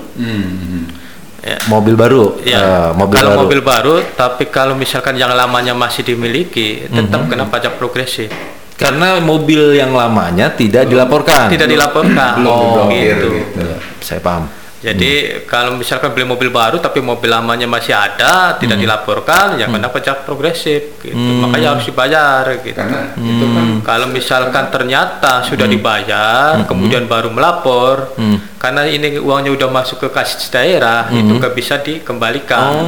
Ya. 1.45 1.57
mobil 1.69 1.93
baru, 1.93 2.41
Ya, 2.41 2.57
ah, 2.57 2.89
mobil 2.91 3.21
kalau 3.21 3.29
baru. 3.35 3.41
mobil 3.45 3.61
baru, 3.61 3.95
tapi 4.17 4.49
kalau 4.49 4.73
misalkan 4.73 5.13
yang 5.13 5.29
lamanya 5.29 5.77
masih 5.77 6.01
dimiliki, 6.01 6.89
tetap 6.89 7.29
kena 7.29 7.45
pajak 7.45 7.77
progresif. 7.77 8.33
Karena 8.75 9.21
mobil 9.23 9.77
yang 9.77 9.93
lamanya 9.93 10.51
tidak 10.51 10.89
dilaporkan. 10.89 11.47
Tidak 11.47 11.69
dilaporkan. 11.69 12.43
Belum 12.43 12.51
Oh, 12.51 12.91
gitu. 12.91 13.29
gitu. 13.31 13.61
Ya, 13.61 13.77
saya 14.01 14.19
paham. 14.19 14.49
Jadi 14.85 15.11
kalau 15.49 15.73
misalkan 15.73 16.13
beli 16.13 16.29
mobil 16.29 16.53
baru 16.53 16.77
tapi 16.77 17.01
mobil 17.01 17.33
lamanya 17.33 17.65
masih 17.65 17.97
ada, 17.97 18.53
tidak 18.61 18.77
dilaporkan, 18.77 19.57
ya 19.57 19.65
kena 19.65 19.89
pajak 19.89 20.29
progresif. 20.29 21.01
Gitu. 21.01 21.17
Makanya 21.17 21.73
harus 21.73 21.89
dibayar. 21.89 22.45
Gitu. 22.61 22.77
Karena 22.77 23.17
itu 23.17 23.45
kan 23.49 23.65
Kalau 23.81 24.07
misalkan 24.13 24.69
ternyata 24.69 25.41
sudah 25.41 25.65
dibayar, 25.65 26.61
kemudian 26.69 27.09
baru 27.09 27.33
melapor, 27.33 28.13
karena 28.61 28.85
ini 28.85 29.17
uangnya 29.17 29.57
udah 29.57 29.69
masuk 29.73 30.05
ke 30.05 30.09
kas 30.13 30.37
daerah, 30.53 31.09
itu 31.09 31.33
nggak 31.33 31.53
bisa 31.57 31.81
dikembalikan. 31.81 32.85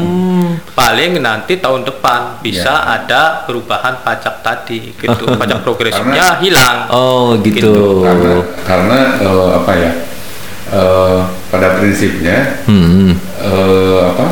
Paling 0.78 1.18
nanti 1.18 1.58
tahun 1.58 1.82
depan 1.82 2.46
bisa 2.46 2.86
ada 2.86 3.42
perubahan 3.50 4.06
pajak 4.06 4.46
tadi, 4.46 4.94
gitu. 4.94 5.26
Pajak 5.42 5.62
progresifnya 5.62 6.42
hilang. 6.42 6.90
Oh, 6.90 7.38
gitu. 7.42 8.02
karena 8.02 8.42
karena 8.66 8.98
eh, 9.22 9.50
apa 9.58 9.74
ya? 9.78 9.92
Eh, 10.70 11.20
pada 11.48 11.78
prinsipnya 11.78 12.62
Hmm. 12.66 13.16
eh, 13.38 14.00
apa 14.04 14.28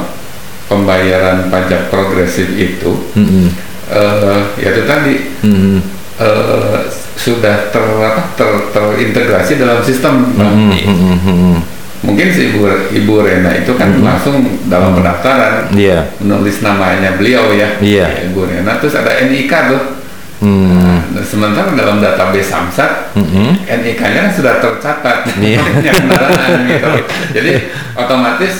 pembayaran 0.66 1.48
pajak 1.48 1.88
progresif 1.88 2.50
itu 2.52 2.92
Hmm. 3.14 3.48
eh, 3.88 4.40
ya 4.58 4.70
itu 4.72 4.84
tadi 4.84 5.16
Hmm. 5.42 5.78
eh, 6.18 6.80
sudah 7.16 7.72
ter, 7.72 7.80
apa, 7.80 8.36
ter- 8.36 8.68
terintegrasi 8.70 9.56
dalam 9.56 9.80
sistem. 9.80 10.36
Bang. 10.36 10.52
Hmm, 10.52 10.76
hmm, 10.76 10.98
hmm, 11.00 11.20
hmm. 11.24 11.58
Mungkin 12.06 12.28
si 12.30 12.54
ibu 12.54 12.68
ibu 12.92 13.14
Rena 13.18 13.50
itu 13.56 13.74
kan 13.74 13.98
langsung 13.98 14.62
dalam 14.68 14.94
pendaftaran 14.94 15.74
Iya. 15.74 16.12
menulis 16.22 16.62
namanya 16.62 17.18
beliau 17.18 17.50
ya, 17.50 17.80
Iya. 17.82 18.30
ibu 18.30 18.46
Rena, 18.46 18.78
terus 18.78 18.94
ada 18.94 19.26
NIK 19.26 19.50
tuh. 19.74 19.84
Hmm. 20.44 20.95
Nah, 21.16 21.24
sementara 21.24 21.72
dalam 21.72 21.97
database 21.97 22.45
Samsat 22.45 23.16
Hmm. 23.16 23.55
NIK-nya 23.63 24.28
sudah 24.30 24.59
tercatat 24.59 25.24
punya 25.32 25.55
kendaraan 25.89 26.68
gitu. 26.68 26.91
Jadi 27.32 27.51
otomatis 27.95 28.53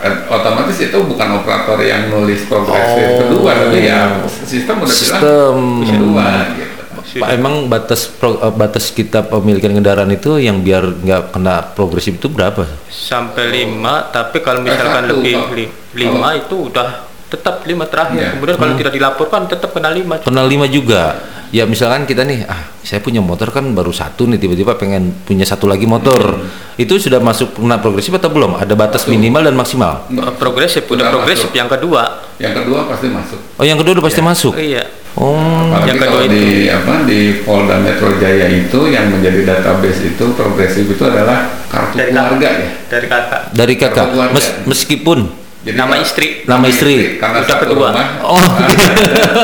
eh, 0.00 0.14
otomatis 0.26 0.76
itu 0.80 0.98
bukan 0.98 1.28
operator 1.36 1.76
yang 1.78 2.08
nulis 2.08 2.40
progresif 2.42 3.04
Oh. 3.06 3.18
kedua 3.20 3.50
tapi 3.54 3.78
ya 3.82 4.00
sistem 4.40 4.80
udah 4.80 4.88
Sistem. 4.90 5.54
bilang 5.78 5.86
kedua 5.86 6.26
gitu. 6.54 6.68
Pak, 7.10 7.28
emang 7.32 7.66
batas 7.66 8.06
pro- 8.06 8.38
eh, 8.38 8.54
batas 8.54 8.88
kita 8.88 9.20
pemilikan 9.22 9.74
kendaraan 9.74 10.08
itu 10.08 10.38
yang 10.38 10.62
biar 10.62 10.96
nggak 10.96 11.22
kena 11.30 11.60
progresif 11.68 12.16
itu 12.16 12.30
berapa? 12.30 12.64
sampai 12.86 13.50
lima 13.52 14.08
tapi 14.08 14.38
kalau 14.38 14.62
misalkan 14.62 15.04
satu, 15.04 15.18
lebih 15.18 15.36
li- 15.52 15.72
lima 15.96 16.38
itu 16.38 16.70
udah 16.70 17.09
tetap 17.30 17.62
lima 17.62 17.86
terakhir 17.86 18.18
Ya. 18.18 18.30
kemudian 18.34 18.56
kalau 18.56 18.74
tidak 18.74 18.92
dilaporkan 18.92 19.46
tetap 19.46 19.70
kena 19.70 19.88
lima 19.88 20.18
Kena 20.18 20.42
lima 20.42 20.66
juga. 20.66 21.16
Ya 21.50 21.66
misalkan 21.66 22.06
kita 22.06 22.22
nih, 22.22 22.46
ah 22.46 22.62
saya 22.78 22.98
punya 22.98 23.18
motor 23.18 23.50
kan 23.50 23.66
baru 23.70 23.90
satu 23.90 24.22
nih 24.24 24.38
tiba-tiba 24.38 24.74
pengen 24.74 25.10
punya 25.20 25.42
satu 25.42 25.66
lagi 25.66 25.82
motor. 25.82 26.38
Itu 26.76 26.94
sudah 26.94 27.18
masuk 27.18 27.54
kena 27.56 27.74
progresif 27.76 28.10
atau 28.12 28.30
belum? 28.30 28.54
Ada 28.54 28.70
batas 28.72 29.02
minimal 29.06 29.42
dan 29.42 29.54
maksimal. 29.54 30.06
Progresif 30.36 30.86
udah 30.86 31.10
progresif 31.10 31.50
masuk. 31.50 31.58
yang 31.58 31.66
kedua 31.66 32.02
Yang 32.38 32.54
kedua 32.56 32.78
pasti 32.86 33.06
masuk. 33.08 33.40
Oh 33.56 33.64
yang 33.64 33.74
kedua 33.76 33.92
udah 33.94 34.04
pasti 34.04 34.20
masuk. 34.20 34.54
iya 34.56 34.84
Oh. 35.12 35.34
Apalagi 35.34 35.86
yang 35.86 35.98
kedua 35.98 36.06
kalau 36.08 36.22
itu. 36.22 36.34
di 36.38 36.46
apa 36.70 36.94
di 37.02 37.20
Polda 37.42 37.76
Metro 37.78 38.14
Jaya 38.14 38.46
itu 38.46 38.80
yang 38.86 39.10
menjadi 39.10 39.42
database 39.44 40.06
itu 40.06 40.24
progresif 40.32 40.86
itu 40.86 41.02
adalah 41.02 41.50
kartu 41.66 41.98
Dari 41.98 42.14
keluarga 42.14 42.30
kakak. 42.38 42.54
ya. 42.54 42.70
dari 42.86 43.06
kakak 43.08 43.40
Dari 43.50 43.74
kakak, 43.74 44.06
mes- 44.30 44.54
meskipun 44.70 45.18
Jadi 45.60 45.76
Nama 45.76 45.94
istri. 45.96 46.26
Nama 46.42 46.64
istri. 46.66 46.94
karena 47.16 47.38
Udah 47.40 47.56
kedua. 47.58 47.88
rumah. 47.92 48.06
Oh. 48.22 48.40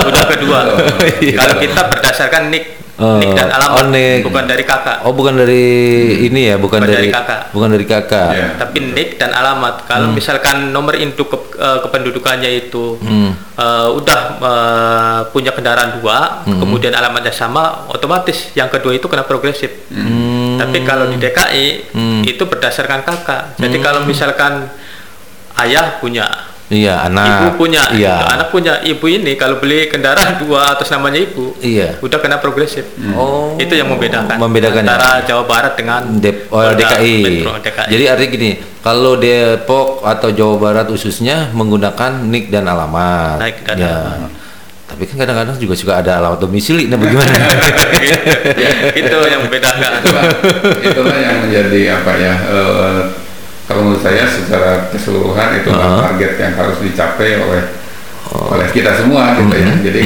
udah 0.02 0.24
kedua 0.26 0.58
Iya. 1.22 1.36
kalau 1.36 1.54
kita 1.58 1.80
berdasarkan 1.86 2.44
nick 2.48 2.66
Oh, 2.96 3.20
nick 3.20 3.28
dan 3.30 3.52
alamat 3.52 3.76
oh, 3.78 3.92
nick. 3.92 4.24
bukan 4.24 4.48
dari 4.48 4.64
kakak 4.64 5.04
oh 5.04 5.12
bukan 5.12 5.36
dari 5.36 5.68
ini 6.24 6.48
ya, 6.48 6.56
bukan, 6.56 6.80
Bukan 6.80 6.88
dari, 6.88 6.96
dari 7.02 7.08
kakak. 7.12 7.40
bukan 7.52 7.68
dari 7.70 7.84
kakak. 7.84 8.30
Iya. 8.32 8.48
tapi 8.56 8.78
nick 8.88 9.08
dan 9.14 9.30
alamat 9.30 9.84
kalau 9.84 10.08
Hmm. 10.08 10.16
misalkan 10.16 10.72
nomor 10.72 10.96
induk 10.96 11.28
ke- 11.28 11.60
eh, 11.60 11.78
kependudukannya 11.78 12.48
itu 12.58 12.96
eh, 13.54 13.88
udah 13.92 14.20
eh, 14.40 15.20
punya 15.28 15.52
kendaraan 15.52 16.00
dua 16.00 16.40
Hmm. 16.42 16.56
kemudian 16.56 16.88
alamatnya 16.90 17.28
sama 17.30 17.84
otomatis 17.86 18.48
yang 18.54 18.72
kedua 18.72 18.96
itu 18.96 19.04
kena 19.04 19.28
progresif 19.28 19.76
Hmm. 19.86 20.56
tapi 20.56 20.80
kalau 20.80 21.04
di 21.06 21.20
DKI 21.20 21.92
itu 22.24 22.42
berdasarkan 22.42 23.04
kakak 23.04 23.60
jadi 23.60 23.76
Hmm. 23.76 23.84
kalau 23.84 24.00
misalkan 24.02 24.72
ayah 25.58 25.96
punya 25.98 26.26
Iya, 26.66 26.98
anak. 27.06 27.54
ibu 27.54 27.62
punya 27.62 27.78
Iya. 27.94 28.26
anak 28.26 28.50
punya 28.50 28.82
ibu 28.82 29.06
ini 29.06 29.38
kalau 29.38 29.62
beli 29.62 29.86
kendaraan 29.86 30.34
dua 30.42 30.74
atas 30.74 30.90
namanya 30.90 31.22
ibu 31.22 31.54
Iya. 31.56 32.02
udah 32.02 32.18
kena 32.18 32.36
progresif 32.36 32.82
Oh. 33.14 33.54
itu 33.54 33.70
yang 33.70 33.86
membedakan 33.86 34.34
Membedakannya. 34.34 34.90
antara 34.90 35.22
Jawa 35.22 35.46
Barat 35.46 35.78
dengan 35.78 36.02
Dep 36.18 36.50
oh, 36.50 36.66
DKI. 36.66 37.16
Metro 37.22 37.54
DKI. 37.62 37.86
Jadi 37.86 38.04
artinya 38.04 38.30
gini, 38.32 38.50
kalau 38.82 39.14
Depok 39.14 40.02
atau 40.02 40.34
Jawa 40.34 40.58
Barat 40.58 40.90
khususnya 40.90 41.54
menggunakan 41.54 42.26
nik 42.26 42.50
dan 42.50 42.66
alamat. 42.66 43.38
Nik 43.38 43.56
dan 43.62 43.76
Ya. 43.78 43.94
alamat. 44.02 44.30
Tapi 44.86 45.02
kan 45.04 45.16
kadang-kadang 45.20 45.54
juga 45.56 45.74
suka 45.74 45.92
ada 45.96 46.18
alamat 46.18 46.38
domisili. 46.40 46.86
Nah, 46.86 46.94
bagaimana? 46.96 47.30
itu 48.98 49.16
yang 49.24 49.40
membedakan 49.40 49.90
itulah, 49.98 50.24
itulah 50.80 51.16
yang 51.16 51.36
menjadi 51.42 51.80
apa 51.94 52.12
ya 52.16 52.34
eh, 52.34 53.00
kalau 53.66 53.80
menurut 53.82 53.98
saya 54.00 54.22
secara 54.24 54.86
keseluruhan 54.88 55.58
itu 55.58 55.68
Uh-huh. 55.68 55.98
target 56.02 56.32
yang 56.38 56.54
harus 56.54 56.78
dicapai 56.78 57.36
oleh 57.36 57.62
oleh 58.26 58.66
kita 58.70 58.90
semua 58.94 59.34
gitu 59.34 59.54
ya 59.54 59.66
Mm-hmm. 59.66 59.84
jadi 59.84 60.02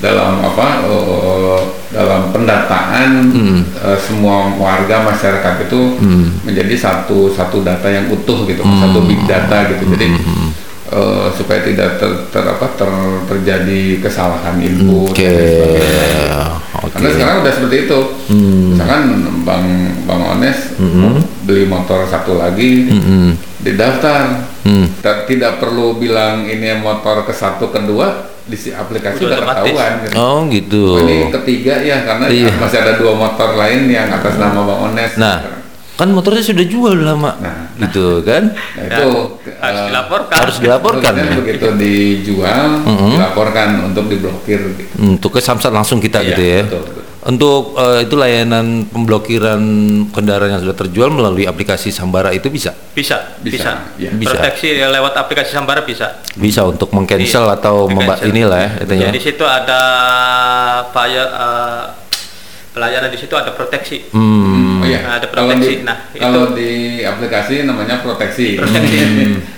dalam 0.00 0.40
apa 0.40 0.66
eh, 0.82 1.60
dalam 1.90 2.30
pendataan 2.30 3.10
Mm. 3.30 3.60
eh, 3.68 3.98
semua 3.98 4.48
warga 4.54 5.02
masyarakat 5.04 5.66
itu 5.66 5.80
Mm. 5.98 6.26
menjadi 6.42 6.74
satu 6.74 7.28
satu 7.28 7.60
data 7.60 7.86
yang 7.86 8.06
utuh 8.08 8.46
gitu 8.46 8.62
Mm. 8.62 8.80
satu 8.80 8.98
big 9.04 9.20
data 9.24 9.68
gitu 9.68 9.84
jadi 9.90 10.06
Mm-hmm. 10.10 10.48
eh, 10.90 11.26
supaya 11.30 11.60
tidak 11.62 11.98
ter, 11.98 12.10
ter- 12.30 12.48
apa, 12.48 12.66
ter- 12.74 13.22
terjadi 13.28 13.82
kesalahan 14.00 14.58
input 14.58 15.14
dan 15.14 15.30
sebagainya. 15.30 16.38
Oke. 16.70 16.94
Karena 16.94 17.08
sekarang 17.10 17.36
udah 17.42 17.52
seperti 17.52 17.76
itu. 17.90 18.00
Hmm. 18.30 18.66
Misalkan 18.74 19.02
Bang 19.42 19.66
Bang 20.06 20.22
Ones 20.38 20.58
beli 21.42 21.66
motor 21.66 22.06
satu 22.06 22.38
lagi, 22.38 22.86
Mm-mm. 22.86 23.34
didaftar. 23.60 24.46
Hmm. 24.62 24.86
Tidak 25.02 25.58
perlu 25.58 25.98
bilang 25.98 26.46
ini 26.46 26.70
motor 26.78 27.26
ke 27.26 27.34
satu 27.34 27.74
kedua 27.74 28.30
di 28.46 28.58
si 28.58 28.70
aplikasi 28.74 29.26
Udah 29.26 29.42
ketahuan. 29.42 29.92
Gitu. 30.06 30.14
Oh, 30.18 30.38
gitu. 30.50 30.84
Oh, 30.98 31.06
Ini 31.06 31.30
ketiga 31.30 31.74
ya 31.82 32.02
karena 32.02 32.26
Iya. 32.26 32.50
masih 32.58 32.78
ada 32.82 32.94
dua 32.98 33.14
motor 33.14 33.54
lain 33.54 33.86
yang 33.86 34.10
atas 34.10 34.34
nama 34.38 34.62
Bang 34.62 34.90
Ones. 34.90 35.14
Nah, 35.18 35.59
kan 36.00 36.08
motornya 36.08 36.40
sudah 36.40 36.64
jual 36.64 36.92
udah 36.92 37.06
lama. 37.06 37.32
Nah, 37.36 37.56
gitu 37.78 38.24
kan? 38.24 38.56
Nah, 38.56 38.84
itu 38.88 39.08
harus 39.54 39.76
eh, 39.76 39.86
dilaporkan 39.86 40.34
Harus 40.34 40.56
dilaporkan. 40.58 41.12
Ya? 41.12 41.36
begitu 41.36 41.68
dijual, 41.76 42.64
Mm-mm. 42.82 43.12
dilaporkan 43.14 43.68
untuk 43.84 44.08
diblokir. 44.08 44.60
Gitu. 44.72 44.96
Untuk 44.96 45.30
ke 45.30 45.40
Samsat 45.40 45.68
langsung 45.70 46.00
kita 46.00 46.18
Iya, 46.18 46.28
gitu 46.30 46.42
ya. 46.42 46.62
betul, 46.64 46.82
betul. 46.82 47.02
Untuk 47.20 47.76
eh, 47.76 47.98
itu 48.02 48.14
layanan 48.16 48.66
pemblokiran 48.86 49.60
kendaraan 50.08 50.50
yang 50.50 50.62
sudah 50.62 50.72
terjual 50.74 51.08
melalui 51.10 51.44
aplikasi 51.44 51.92
Sambara 51.92 52.32
itu 52.32 52.48
bisa. 52.48 52.72
bisa 52.90 53.36
Bisa, 53.38 53.44
bisa, 53.44 53.70
iya. 54.00 54.08
Bisa. 54.10 54.32
proteksi 54.32 54.80
lewat 54.80 55.12
aplikasi 55.14 55.52
Sambara 55.52 55.84
bisa 55.84 56.24
Bisa 56.32 56.64
untuk 56.64 56.88
mengcancel 56.90 57.44
Iya, 57.44 57.54
atau 57.54 57.84
di-cancel. 57.86 58.24
inilah 58.26 58.58
ya 58.58 58.70
katanya. 58.80 59.04
Jadi 59.06 59.12
di 59.12 59.22
situ 59.22 59.44
ada 59.44 59.80
paya, 60.88 61.24
eh, 61.28 61.82
pelayanan 62.70 63.10
di 63.10 63.18
situ 63.18 63.34
ada 63.34 63.50
proteksi 63.50 64.08
Hmm. 64.10 64.69
Nah, 64.96 65.12
ada 65.16 65.26
Kalau 65.26 65.46
proteksi. 65.46 65.70
di, 65.70 65.74
Nah, 65.82 65.96
kalau 66.12 66.42
itu- 66.42 66.54
di 66.56 66.70
aplikasi 67.02 67.54
namanya 67.62 67.96
proteksi. 67.98 68.56
Proteksi. 68.56 68.98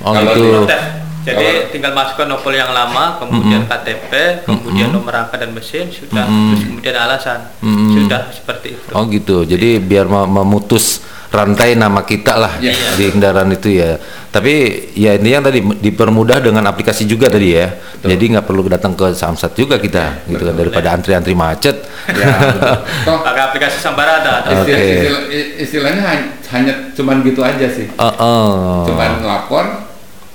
Oh, 0.00 0.12
Kalau 0.12 0.30
gitu. 0.30 0.42
di- 0.42 0.52
Protek. 0.58 0.82
Jadi 1.22 1.38
Kalau- 1.38 1.70
tinggal 1.70 1.92
masukkan 1.94 2.26
nopol 2.28 2.50
yang 2.52 2.70
lama, 2.70 3.04
kemudian 3.16 3.62
KTP, 3.64 4.42
kemudian 4.42 4.90
nomor 4.90 5.14
rangka 5.14 5.38
dan 5.38 5.50
mesin 5.50 5.86
sudah, 5.86 6.26
terus 6.26 6.66
kemudian 6.66 6.96
alasan 6.98 7.46
sudah 7.62 8.26
seperti 8.28 8.74
itu. 8.74 8.90
Oh 8.90 9.06
gitu. 9.06 9.46
Jadi 9.46 9.78
biar 9.78 10.04
me- 10.04 10.26
memutus 10.26 10.98
rantai 11.32 11.72
nama 11.74 12.04
kita 12.04 12.36
lah 12.36 12.60
Iya. 12.60 12.76
di 12.92 13.08
kendaraan 13.08 13.48
itu 13.48 13.72
ya. 13.72 13.96
Tapi 14.28 14.52
ya 14.92 15.16
ini 15.16 15.28
yang 15.30 15.40
tadi 15.40 15.58
dipermudah 15.60 16.38
dengan 16.38 16.60
aplikasi 16.62 17.04
juga 17.04 17.26
tadi 17.26 17.52
ya. 17.52 17.72
Jadi 17.98 18.24
nggak 18.30 18.44
perlu 18.44 18.64
datang 18.66 18.92
ke 18.92 19.10
Samsat 19.10 19.52
juga 19.52 19.76
kita 19.76 20.24
gitu 20.26 20.40
kan 20.42 20.52
daripada 20.52 20.88
antri-antri 20.90 21.32
macet. 21.32 21.88
Ya, 22.06 22.28
betul. 22.52 22.72
Toh, 23.08 23.18
Pakai 23.22 23.42
aplikasi 23.46 23.76
Sambara 23.78 24.20
ada. 24.20 24.44
ada. 24.44 24.52
istilah- 24.62 25.26
istilahnya 25.58 26.02
hanya, 26.02 26.24
hanya 26.50 26.72
cuman 26.92 27.20
gitu 27.22 27.40
aja 27.40 27.64
sih. 27.66 27.88
Oh, 27.94 28.12
oh. 28.12 28.84
Cuman 28.84 29.20
lapor 29.22 29.64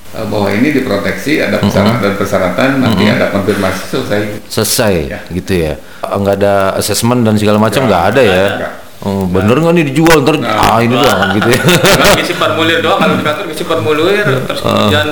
eh, 0.09 0.25
bahwa 0.25 0.49
ini 0.49 0.71
diproteksi, 0.71 1.37
ada 1.37 1.59
persyaratan 1.59 2.15
persyaratan, 2.15 2.69
nanti 2.79 3.05
ada 3.05 3.29
konfirmasi 3.29 3.81
selesai. 3.87 4.19
selesai 4.47 4.93
Ya. 5.05 5.19
gitu 5.29 5.53
ya. 5.53 5.73
Nggak 6.01 6.35
ada 6.37 6.53
assessment 6.73 7.21
dan 7.21 7.35
segala 7.35 7.59
macam 7.59 7.85
nggak 7.85 8.03
ada 8.07 8.21
ya. 8.23 8.45
nggak. 8.55 8.73
Oh, 8.97 9.23
bener 9.23 9.55
nggak 9.55 9.73
nih 9.73 9.85
dijual? 9.87 10.25
Ntar 10.25 10.35
ah 10.41 10.73
Nah. 10.73 10.77
ini 10.79 10.93
doang 10.93 11.29
gitu 11.37 11.49
ya. 11.49 11.61
Kalau 11.61 12.13
ngisi 12.13 12.33
formulir 12.33 12.79
doang 12.81 12.97
kalau 12.97 13.13
di 13.13 13.23
kantor 13.23 13.43
ngisi 13.45 13.63
formulir 13.63 14.25
terus 14.47 14.59
kemudian 14.59 15.07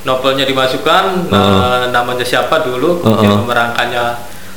nopolnya 0.00 0.44
dimasukkan 0.44 1.04
eh, 1.28 1.82
namanya 1.88 2.22
siapa 2.22 2.60
dulu 2.60 3.00
kemudian 3.00 3.32
nomor 3.34 3.52
rangkanya 3.52 4.16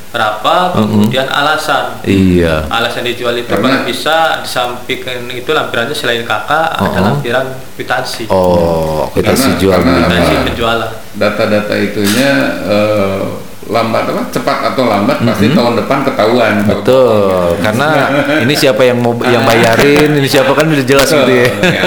berapa 0.10 0.78
kemudian 0.78 1.26
alasan. 1.26 1.98
Iya. 2.06 2.70
alasan 2.70 3.02
dijual 3.02 3.34
itu 3.34 3.50
Karena- 3.50 3.82
bisa 3.82 4.40
disampaikan 4.40 5.26
itu 5.26 5.50
lampirannya 5.50 5.92
selain 5.92 6.22
kakak 6.22 6.76
ada 6.76 7.00
lampiran 7.02 7.50
kwitansi. 7.74 8.30
Oh, 8.30 9.10
sih 9.34 9.52
jual. 9.58 9.80
kwitansi 9.82 10.34
penjualan. 10.46 10.92
Data-data 11.18 11.74
itunya 11.74 12.32
eh, 12.62 13.22
lambat 13.70 14.03
apa 14.09 14.22
cepat 14.32 14.74
atau 14.74 14.84
lambat 14.88 15.18
pasti 15.24 15.51
tahun 15.51 15.74
depan 15.80 15.99
ketahuan. 16.03 16.53
Mm-hmm. 16.59 16.72
Betul, 16.74 17.47
karena 17.64 17.88
ini 18.43 18.53
siapa 18.53 18.82
yang 18.84 18.99
mau 18.99 19.14
yang 19.24 19.43
bayarin, 19.47 20.09
ini 20.20 20.28
siapa 20.28 20.51
kan 20.51 20.68
udah 20.68 20.86
jelas 20.86 21.07
gitu 21.07 21.34
ya. 21.34 21.47
Ya. 21.64 21.84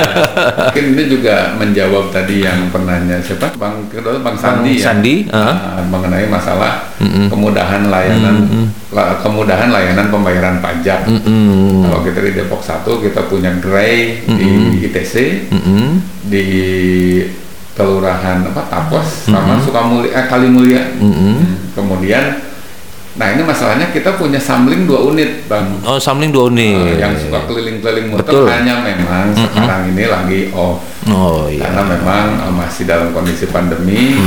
Mungkin 0.72 0.84
ini 0.96 1.04
juga 1.10 1.52
menjawab 1.58 2.14
tadi 2.14 2.44
yang 2.44 2.72
penanya 2.72 3.20
siapa 3.20 3.52
Bang 3.60 3.88
kedua 3.92 4.20
Bang 4.20 4.36
Sandi 4.36 4.80
ya. 4.80 4.84
Sandi, 4.92 5.14
ah. 5.32 5.80
Nah, 5.80 5.84
mengenai 5.86 6.26
masalah 6.28 6.92
kemudahan 7.28 7.92
layanan 7.92 8.68
la- 8.90 9.18
kemudahan 9.20 9.68
layanan 9.68 10.08
pembayaran 10.08 10.58
pajak. 10.64 11.04
Mm-mm. 11.04 11.84
Kalau 11.86 12.00
kita 12.02 12.18
di 12.24 12.32
Depok 12.36 12.62
1 12.64 12.82
kita 12.84 13.20
punya 13.28 13.52
Gray 13.60 14.24
di 14.24 14.80
ITC 14.88 15.14
Mm-mm. 15.52 16.00
di 16.26 16.46
kelurahan 17.76 18.40
apa 18.42 18.62
Tapos 18.72 19.28
sama 19.28 19.60
Sukamulya 19.60 20.10
eh, 20.10 20.26
Kalimulia. 20.26 20.82
Mm-mm. 20.96 21.70
Kemudian 21.76 22.42
Nah 23.16 23.32
ini 23.32 23.48
masalahnya 23.48 23.88
kita 23.96 24.20
punya 24.20 24.36
samling 24.36 24.84
dua 24.84 25.08
unit 25.08 25.48
bang. 25.48 25.64
Oh, 25.88 25.96
samling 25.96 26.28
dua 26.28 26.52
unit. 26.52 27.00
Eh, 27.00 27.00
yang 27.00 27.16
suka 27.16 27.48
keliling-keliling 27.48 28.12
motor 28.12 28.28
Betul. 28.28 28.44
hanya 28.52 28.84
memang 28.84 29.32
sekarang 29.32 29.88
ini 29.88 30.04
lagi 30.04 30.40
off 30.52 30.84
Oh 31.08 31.46
iya. 31.46 31.64
karena 31.64 31.82
memang 31.96 32.26
eh, 32.44 32.52
masih 32.52 32.84
dalam 32.84 33.14
kondisi 33.16 33.48
pandemi 33.48 34.18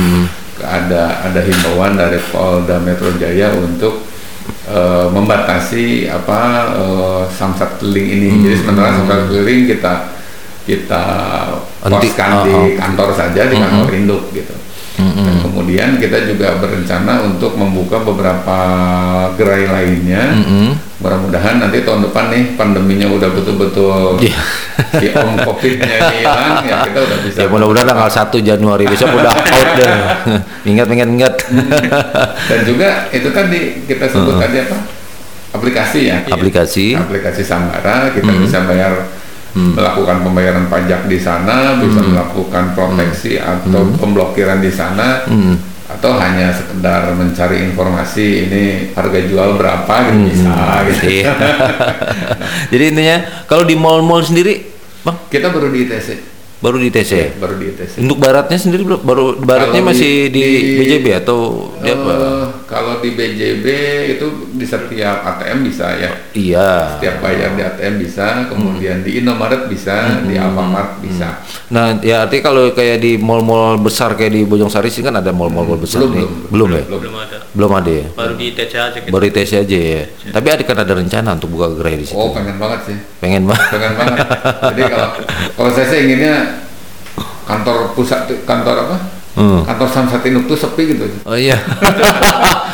ada 0.58 1.22
ada 1.24 1.40
himbauan 1.40 1.96
dari 1.96 2.18
Polda 2.32 2.80
Metro 2.82 3.12
Jaya 3.14 3.52
untuk 3.54 4.10
eh, 4.66 5.06
membatasi 5.12 6.08
apa 6.08 6.40
eh, 6.74 7.22
samsat 7.30 7.78
keliling 7.78 8.08
ini 8.10 8.28
jadi 8.48 8.56
sementara 8.64 8.96
samsat 8.96 9.20
keliling 9.28 9.70
kita 9.70 9.94
kita 10.64 11.04
Poskan 11.80 12.30
oh, 12.36 12.44
di 12.44 12.52
oh. 12.52 12.66
kantor 12.76 13.08
saja 13.16 13.48
di 13.48 13.56
kantor 13.56 13.90
induk 13.96 14.24
gitu. 14.36 14.52
Dan 15.00 15.40
kemudian 15.40 15.96
kita 15.96 16.28
juga 16.28 16.60
berencana 16.60 17.24
untuk 17.24 17.56
membuka 17.56 18.04
beberapa 18.04 18.58
gerai 19.40 19.64
lainnya. 19.64 20.36
Mudah-mudahan 21.00 21.56
nanti 21.56 21.80
tahun 21.80 22.12
depan 22.12 22.28
nih 22.28 22.44
pandeminya 22.60 23.08
udah 23.08 23.32
betul-betul 23.32 24.20
Iya. 24.20 24.36
si 25.00 25.08
om 25.16 25.32
covidnya 25.40 25.96
hilang 26.12 26.60
ya 26.60 26.84
kita 26.84 27.00
udah 27.00 27.18
bisa 27.24 27.36
Ya 27.40 27.48
mudah-mudahan 27.48 27.88
tanggal 27.88 28.10
1 28.12 28.36
Januari 28.44 28.84
besok 28.84 29.08
udah 29.16 29.32
out 29.32 29.68
deh. 29.80 29.96
Ingat 30.76 30.86
ingat 30.92 31.08
ingat. 31.08 31.34
dan 32.52 32.60
juga 32.68 33.08
itu 33.08 33.28
tadi 33.32 33.80
kita 33.88 34.04
sebut 34.12 34.36
tadi 34.36 34.56
apa? 34.60 34.76
Aplikasi 35.56 36.00
ya? 36.12 36.20
Aplikasi. 36.28 37.00
aplikasi 37.00 37.40
Sambara 37.40 38.12
kita 38.12 38.28
bisa 38.36 38.68
bayar 38.68 38.92
melakukan 39.52 40.22
pembayaran 40.22 40.66
pajak 40.66 41.04
di 41.04 41.16
sana 41.16 41.74
bisa 41.76 42.00
melakukan 42.00 42.70
proteksi 42.70 43.34
atau 43.36 43.90
pemblokiran 43.94 44.58
di 44.58 44.68
sana 44.68 45.26
atau 45.90 46.14
hanya 46.14 46.50
sekedar 46.50 47.10
mencari 47.12 47.66
informasi 47.66 48.46
ini 48.46 48.62
harga 48.92 49.20
jual 49.20 49.54
berapa 49.54 49.94
gitu 50.06 50.22
bisa 50.30 50.54
gitu. 50.86 51.04
Iya. 51.04 51.32
Jadi 52.72 52.84
intinya 52.86 53.16
kalau 53.44 53.64
di 53.64 53.74
mall-mall 53.74 54.22
sendiri, 54.22 54.70
Bang, 55.00 55.18
kita 55.26 55.50
baru 55.50 55.66
di 55.68 55.82
ITC 55.82 56.08
baru 56.60 56.76
di 56.76 56.92
TC. 56.92 57.40
baru 57.40 57.56
di 57.56 57.72
ITC 57.72 58.04
Untuk 58.04 58.20
baratnya 58.20 58.54
sendiri 58.54 58.84
belum- 58.84 59.00
baru 59.00 59.32
baratnya 59.34 59.80
Kalau 59.80 59.90
masih 59.90 60.28
di, 60.28 60.40
di- 60.44 60.76
BJB 60.76 61.06
atau 61.18 61.72
di 61.74 61.88
apa? 61.88 62.12
Kalau 62.70 63.02
di 63.02 63.10
BJB 63.10 63.66
itu 64.08 64.26
di 64.52 64.62
setiap 64.62 65.26
ATM 65.26 65.58
bisa 65.60 65.90
ya 65.92 66.06
Iya. 66.30 66.94
setiap 66.94 67.18
bayar 67.18 67.50
di 67.52 67.62
ATM 67.62 67.98
bisa 67.98 68.46
kemudian 68.46 69.02
di 69.02 69.18
Indomaret 69.18 69.66
bisa 69.66 70.22
di 70.22 70.34
Alfamart 70.34 71.02
bisa 71.02 71.42
Nah, 71.68 71.98
ya 71.98 72.22
artinya 72.22 72.42
kalau 72.44 72.70
kayak 72.70 72.98
di 72.98 73.14
mall-mall 73.16 73.74
besar 73.76 74.14
kayak 74.14 74.32
di 74.32 74.42
Bojong 74.42 74.66
Sari 74.66 74.86
sih 74.86 75.02
kan 75.02 75.12
ada 75.12 75.30
mall-mall 75.30 75.66
besar 75.74 76.00
belum 76.00 76.12
nih. 76.12 76.26
belum 76.48 76.48
Belum, 76.48 76.68
ya? 76.70 76.84
belum 76.88 77.14
ada 77.16 77.36
Belum 77.50 77.72
ada 77.72 77.90
ya. 77.92 78.06
baru 78.12 78.34
di 78.34 78.46
TC 78.52 78.72
aja 78.76 78.96
gitu 78.96 79.10
Baru 79.10 79.26
TC 79.26 79.52
aja 79.60 79.76
ya. 79.76 80.02
Tapi 80.30 80.46
ada 80.48 80.62
kan 80.62 80.76
ada 80.78 80.92
rencana 80.92 81.28
untuk 81.34 81.50
buka 81.50 81.66
gerai 81.72 81.98
di 81.98 82.06
situ. 82.06 82.14
oh 82.14 82.30
pengen 82.30 82.54
banget 82.56 82.80
sih 82.86 82.96
Pengen 83.18 83.42
banget. 83.44 83.66
pengen 83.68 83.92
banget 83.94 84.18
jadi 84.70 84.82
kalau 84.88 85.08
kalau 85.52 85.70
saya 85.70 85.86
sih 85.86 85.98
inginnya 86.00 86.34
kantor 87.42 87.76
pusat 87.92 88.24
kantor 88.40 88.76
apa 88.80 88.96
Hmm. 89.40 89.64
kantor 89.64 89.88
Samsat 89.88 90.20
Induk 90.22 90.44
tuh 90.46 90.58
sepi 90.58 90.82
gitu 90.90 91.08
Oh 91.24 91.32
iya. 91.32 91.56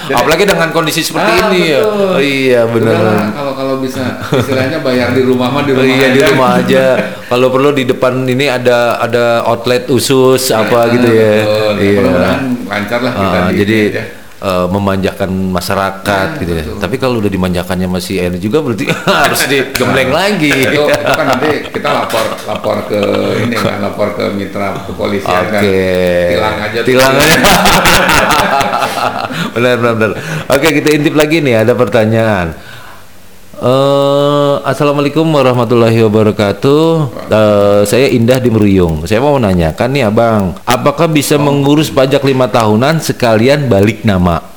Apalagi 0.08 0.44
dengan 0.44 0.70
kondisi 0.70 0.98
seperti 1.00 1.30
Ah, 1.32 1.46
ini 1.48 1.60
ya. 1.68 1.80
betul. 1.80 2.06
Oh 2.08 2.20
iya 2.20 2.60
benar. 2.64 3.02
kalau 3.32 3.52
kalau 3.54 3.74
bisa 3.78 4.02
istilahnya 4.28 4.78
bayar 4.80 5.10
di 5.10 5.22
rumah 5.22 5.48
mah 5.48 5.62
di 5.62 5.70
Oh 5.70 5.76
rumah 5.76 5.90
iya 5.92 6.08
di 6.08 6.20
aja. 6.20 6.26
rumah 6.30 6.50
aja. 6.56 6.84
Kalau 7.26 7.48
perlu 7.48 7.70
di 7.70 7.82
depan 7.84 8.22
ini 8.24 8.46
ada 8.46 8.78
ada 8.96 9.42
outlet 9.44 9.82
khusus 9.84 10.46
apa 10.48 10.90
gitu 10.92 11.08
ya. 11.08 11.42
Betul. 11.42 11.72
Iya. 11.76 11.98
Mudah-mudahan 12.00 12.40
lancar 12.64 13.00
lah 13.00 13.12
kita 13.12 13.26
Ah, 13.36 13.46
di 13.46 13.54
jadi 13.56 13.76
aja. 13.84 14.02
Eh, 14.38 14.66
memanjakan 14.68 15.30
masyarakat 15.50 16.26
Ya, 16.36 16.40
gitu 16.40 16.52
ya. 16.52 16.62
betul. 16.64 16.80
Tapi 16.82 16.96
kalau 16.96 17.16
udah 17.20 17.28
dimanjakannya 17.28 17.88
masih 17.88 18.20
enak 18.22 18.40
juga 18.40 18.60
berarti 18.60 18.84
harus 19.24 19.40
digembleng 19.46 20.10
lagi. 20.10 20.52
itu, 20.52 20.82
itu 20.84 21.12
kan 21.16 21.26
nanti 21.26 21.48
kita 21.70 21.88
lapor 21.92 22.24
lapor 22.44 22.76
ke 22.86 23.00
ini 23.42 23.56
kan 23.56 23.80
lapor 23.84 24.08
ke 24.12 24.24
mitra 24.32 24.84
kepolisian 24.84 25.44
kan 25.48 25.62
Oke. 25.62 25.80
tilang 26.32 26.56
aja. 26.60 26.78
Tilang 26.84 27.12
aja. 27.14 27.36
benar, 29.54 29.74
benar, 29.80 29.94
benar. 29.96 30.12
Oke, 30.52 30.68
kita 30.72 30.88
intip 30.92 31.14
lagi 31.14 31.40
nih. 31.40 31.64
Ada 31.64 31.72
pertanyaan. 31.72 32.46
Eh, 33.56 34.54
Assalamualaikum 34.68 35.24
warahmatullahi 35.24 35.96
wabarakatuh. 36.04 36.84
Eh, 37.32 37.82
saya 37.88 38.06
Indah 38.12 38.36
di 38.36 38.52
Meruyung. 38.52 39.08
Saya 39.08 39.24
mau 39.24 39.40
menanyakan 39.40 39.88
nih, 39.96 40.04
abang, 40.04 40.52
apakah 40.68 41.08
bisa 41.08 41.40
mengurus 41.40 41.88
pajak 41.88 42.20
lima 42.20 42.52
tahunan 42.52 43.00
sekalian 43.00 43.68
balik 43.72 44.04
nama? 44.04 44.56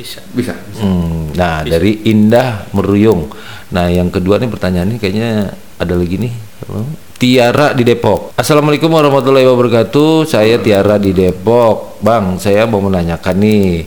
bisa 0.00 0.22
bisa 0.32 0.56
Hmm, 0.80 1.34
nah, 1.36 1.60
dari 1.60 2.06
Indah 2.08 2.70
Meruyung. 2.72 3.28
Nah, 3.74 3.90
yang 3.92 4.08
kedua 4.08 4.40
nih 4.40 4.48
pertanyaan 4.48 4.88
ini 4.94 4.98
kayaknya 5.02 5.52
ada 5.76 5.94
lagi 5.98 6.16
nih. 6.16 6.32
Halo. 6.64 6.86
Tiara 7.20 7.76
di 7.76 7.84
Depok. 7.84 8.32
Assalamualaikum 8.32 8.88
warahmatullahi 8.88 9.44
wabarakatuh. 9.44 10.24
Saya 10.24 10.56
Tiara 10.56 10.96
di 10.96 11.12
Depok. 11.12 12.00
Bang, 12.00 12.40
saya 12.40 12.64
mau 12.64 12.80
menanyakan 12.80 13.36
nih. 13.44 13.84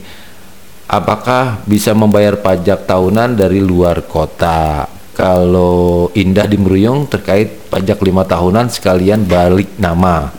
Apakah 0.87 1.63
bisa 1.63 1.95
membayar 1.95 2.35
pajak 2.37 2.85
tahunan 2.85 3.39
dari 3.39 3.63
luar 3.63 4.03
kota? 4.03 4.85
Kalau 5.13 6.09
Indah 6.17 6.49
di 6.49 6.57
Meruyung 6.57 7.05
terkait 7.05 7.69
pajak 7.69 8.01
lima 8.01 8.25
tahunan 8.25 8.67
sekalian 8.67 9.23
balik 9.23 9.77
nama. 9.77 10.33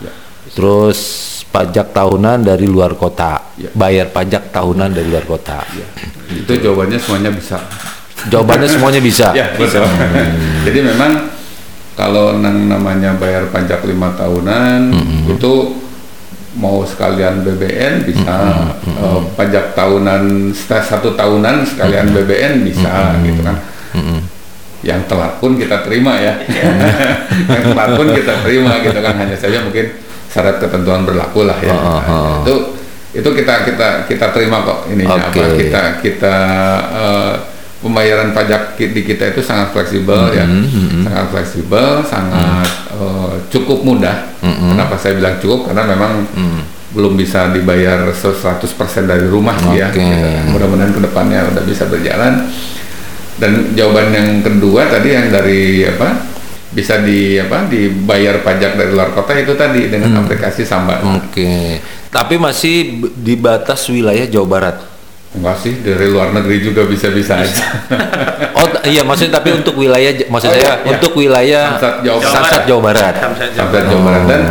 Terus 0.51 0.99
pajak 1.49 1.95
tahunan 1.95 2.43
dari 2.43 2.67
luar 2.67 2.93
kota. 2.99 3.55
Ya. 3.55 3.71
Bayar 3.71 4.11
pajak 4.11 4.51
tahunan 4.51 4.91
dari 4.91 5.07
luar 5.07 5.25
kota. 5.25 5.63
itu 6.25 6.57
jawabannya 6.57 6.97
semuanya 6.97 7.29
bisa 7.29 7.61
Jawabannya 8.33 8.65
semuanya 8.65 9.01
bisa. 9.01 9.27
ya 9.39 9.53
betul 9.53 9.85
jadi 10.65 10.79
memang 10.81 11.29
kalau 11.95 12.35
namanya 12.41 13.15
bayar 13.15 13.47
pajak 13.53 13.85
lima 13.87 14.11
tahunan 14.17 14.91
itu 15.31 15.53
mau 16.55 16.83
sekalian 16.87 17.43
BBN 17.43 18.07
bisa. 18.07 18.35
Eh, 18.87 19.21
pajak 19.35 19.75
tahunan 19.75 20.55
satu 20.55 21.13
tahunan 21.13 21.67
sekalian 21.67 22.15
BBN 22.15 22.63
bisa 22.63 23.19
gitu 23.21 23.41
kan. 23.43 23.57
Yang 24.85 25.01
telat 25.09 25.33
pun 25.43 25.59
kita 25.59 25.83
terima 25.83 26.15
ya. 26.17 26.39
Yang 27.51 27.63
telat 27.75 27.89
pun 27.99 28.07
kita 28.11 28.33
terima 28.41 28.79
gitu 28.81 28.99
kan. 29.03 29.13
Hanya 29.19 29.35
saja 29.35 29.59
mungkin 29.61 29.85
syarat 30.31 30.59
ketentuan 30.59 31.03
berlaku 31.03 31.47
lah 31.47 31.59
ya. 31.63 31.71
Ah, 31.71 31.79
ah, 31.79 32.01
ah. 32.03 32.35
itu 32.43 32.55
itu 33.15 33.29
kita 33.31 33.63
kita 33.63 33.87
kita 34.11 34.27
terima 34.35 34.59
kok 34.67 34.91
ini 34.91 35.07
apa? 35.07 35.31
Oke. 35.31 35.63
kita 35.63 35.81
kita 36.03 36.35
eh, 36.91 37.33
pembayaran 37.85 38.33
pajak 38.33 38.81
di 38.81 39.01
kita 39.05 39.29
itu 39.29 39.45
sangat 39.45 39.69
fleksibel 39.69 40.33
ya. 40.33 40.49
Sangat 41.05 41.25
fleksibel 41.29 42.01
sangat 42.01 42.65
eh, 42.97 43.33
cukup 43.53 43.85
mudah. 43.85 44.33
Kenapa 44.41 44.97
saya 44.97 45.21
bilang 45.21 45.37
cukup? 45.37 45.69
Karena 45.69 45.85
memang 45.93 46.25
belum 46.95 47.13
bisa 47.19 47.51
dibayar 47.53 48.09
100% 48.09 48.65
dari 49.05 49.27
rumah 49.29 49.53
sih 49.59 49.77
ya. 49.77 49.93
Gitu. 49.93 50.01
mudah-mudahan 50.49 50.95
ke 50.95 51.01
depannya 51.05 51.45
udah 51.53 51.63
bisa 51.67 51.85
berjalan. 51.85 52.49
Dan 53.35 53.75
jawaban 53.75 54.15
yang 54.15 54.29
kedua 54.41 54.87
tadi 54.87 55.11
yang 55.11 55.27
dari 55.27 55.83
apa 55.83 56.33
bisa 56.71 57.03
di 57.03 57.35
apa 57.35 57.67
dibayar 57.67 58.39
pajak 58.39 58.79
dari 58.79 58.91
luar 58.95 59.11
kota 59.11 59.35
itu 59.35 59.53
tadi 59.59 59.91
dengan 59.91 60.23
aplikasi 60.23 60.63
Samba. 60.63 61.03
Oke. 61.19 61.83
Tapi 62.09 62.35
masih 62.39 63.03
di 63.11 63.35
batas 63.35 63.91
wilayah 63.91 64.23
Jawa 64.23 64.47
Barat. 64.47 64.94
Enggak 65.35 65.57
sih 65.57 65.73
dari 65.79 66.07
luar 66.07 66.31
negeri 66.31 66.57
juga 66.61 66.83
bisa-bisa 66.83 67.37
aja 67.37 67.63
Oh 68.57 68.65
iya 68.83 69.03
maksudnya 69.03 69.35
tapi 69.35 69.51
untuk 69.59 69.75
wilayah 69.75 70.11
maksud 70.25 70.47
Oh, 70.47 70.53
saya 70.53 70.63
iya, 70.63 70.73
iya. 70.79 70.91
untuk 70.95 71.11
wilayah 71.13 71.65
Samsat 71.75 72.01
Jawa 72.01 72.19
Barat. 72.19 72.31
Samsat 72.31 72.61
Jawa 72.65 72.81
Barat. 72.81 73.13
Samsat 73.15 73.49
Jawa 73.51 73.67
Barat. 73.67 73.85
Jawa 73.85 74.01
Barat 74.01 74.23
dan 74.25 74.41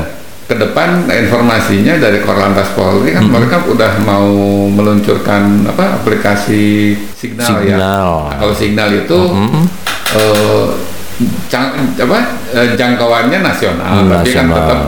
ke 0.45 0.55
depan 0.55 0.89
informasinya 1.09 1.97
dari 1.97 2.21
Korlantas 2.21 2.69
Polri 2.73 3.11
kan 3.11 3.25
mereka 3.25 3.65
udah 3.65 3.97
mau 4.05 4.29
meluncurkan 4.69 5.65
apa 5.65 5.97
aplikasi 5.97 6.93
signal, 7.11 7.65
ya. 7.65 7.81
Signal. 7.81 8.09
Nah, 8.29 8.37
kalau 8.37 8.53
signal 8.53 8.93
itu 8.93 9.19
eh, 10.13 10.65
jang- 11.49 11.73
apa 11.97 12.19
eh, 12.53 12.69
jangkauannya 12.75 13.41
nasional, 13.41 14.05
Hmm, 14.05 14.13
tapi 14.13 14.31
kan 14.31 14.45
nasional. 14.45 14.57
tetap 14.61 14.81